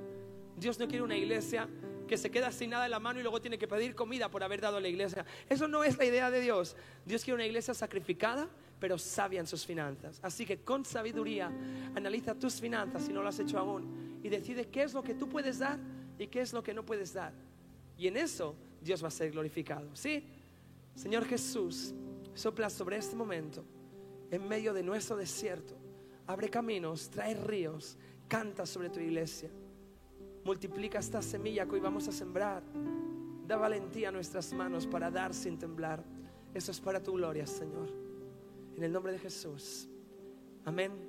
Dios 0.58 0.78
no 0.80 0.88
quiere 0.88 1.04
una 1.04 1.16
iglesia 1.16 1.68
que 2.08 2.16
se 2.18 2.30
queda 2.30 2.50
sin 2.50 2.70
nada 2.70 2.86
en 2.86 2.90
la 2.90 2.98
mano 2.98 3.20
y 3.20 3.22
luego 3.22 3.40
tiene 3.40 3.58
que 3.58 3.68
pedir 3.68 3.94
comida 3.94 4.28
por 4.28 4.42
haber 4.42 4.60
dado 4.60 4.78
a 4.78 4.80
la 4.80 4.88
iglesia. 4.88 5.24
Eso 5.48 5.68
no 5.68 5.84
es 5.84 5.96
la 5.96 6.04
idea 6.04 6.30
de 6.30 6.40
Dios. 6.40 6.74
Dios 7.06 7.22
quiere 7.22 7.36
una 7.36 7.46
iglesia 7.46 7.74
sacrificada, 7.74 8.48
pero 8.80 8.98
sabia 8.98 9.38
en 9.38 9.46
sus 9.46 9.64
finanzas. 9.64 10.18
Así 10.22 10.44
que 10.44 10.58
con 10.58 10.84
sabiduría 10.84 11.52
analiza 11.94 12.34
tus 12.34 12.60
finanzas 12.60 13.04
si 13.04 13.12
no 13.12 13.22
lo 13.22 13.28
has 13.28 13.38
hecho 13.38 13.58
aún 13.58 14.18
y 14.22 14.28
decide 14.28 14.68
qué 14.68 14.82
es 14.82 14.94
lo 14.94 15.02
que 15.02 15.14
tú 15.14 15.28
puedes 15.28 15.58
dar 15.58 15.78
y 16.18 16.26
qué 16.26 16.40
es 16.40 16.52
lo 16.52 16.62
que 16.62 16.74
no 16.74 16.84
puedes 16.84 17.12
dar. 17.12 17.32
Y 17.96 18.08
en 18.08 18.16
eso 18.16 18.56
Dios 18.80 19.02
va 19.02 19.08
a 19.08 19.12
ser 19.12 19.30
glorificado. 19.30 19.94
¿Sí? 19.94 20.24
Señor 20.94 21.24
Jesús, 21.26 21.94
sopla 22.34 22.70
sobre 22.70 22.96
este 22.96 23.14
momento, 23.14 23.64
en 24.30 24.48
medio 24.48 24.72
de 24.72 24.82
nuestro 24.82 25.16
desierto. 25.16 25.76
Abre 26.26 26.48
caminos, 26.48 27.08
trae 27.08 27.34
ríos, 27.34 27.96
canta 28.26 28.66
sobre 28.66 28.90
tu 28.90 29.00
iglesia. 29.00 29.50
Multiplica 30.48 30.98
esta 30.98 31.20
semilla 31.20 31.66
que 31.66 31.74
hoy 31.74 31.80
vamos 31.80 32.08
a 32.08 32.12
sembrar. 32.12 32.62
Da 33.46 33.58
valentía 33.58 34.08
a 34.08 34.12
nuestras 34.12 34.50
manos 34.54 34.86
para 34.86 35.10
dar 35.10 35.34
sin 35.34 35.58
temblar. 35.58 36.02
Eso 36.54 36.70
es 36.70 36.80
para 36.80 37.02
tu 37.02 37.12
gloria, 37.12 37.46
Señor. 37.46 37.92
En 38.74 38.82
el 38.82 38.90
nombre 38.90 39.12
de 39.12 39.18
Jesús. 39.18 39.90
Amén. 40.64 41.07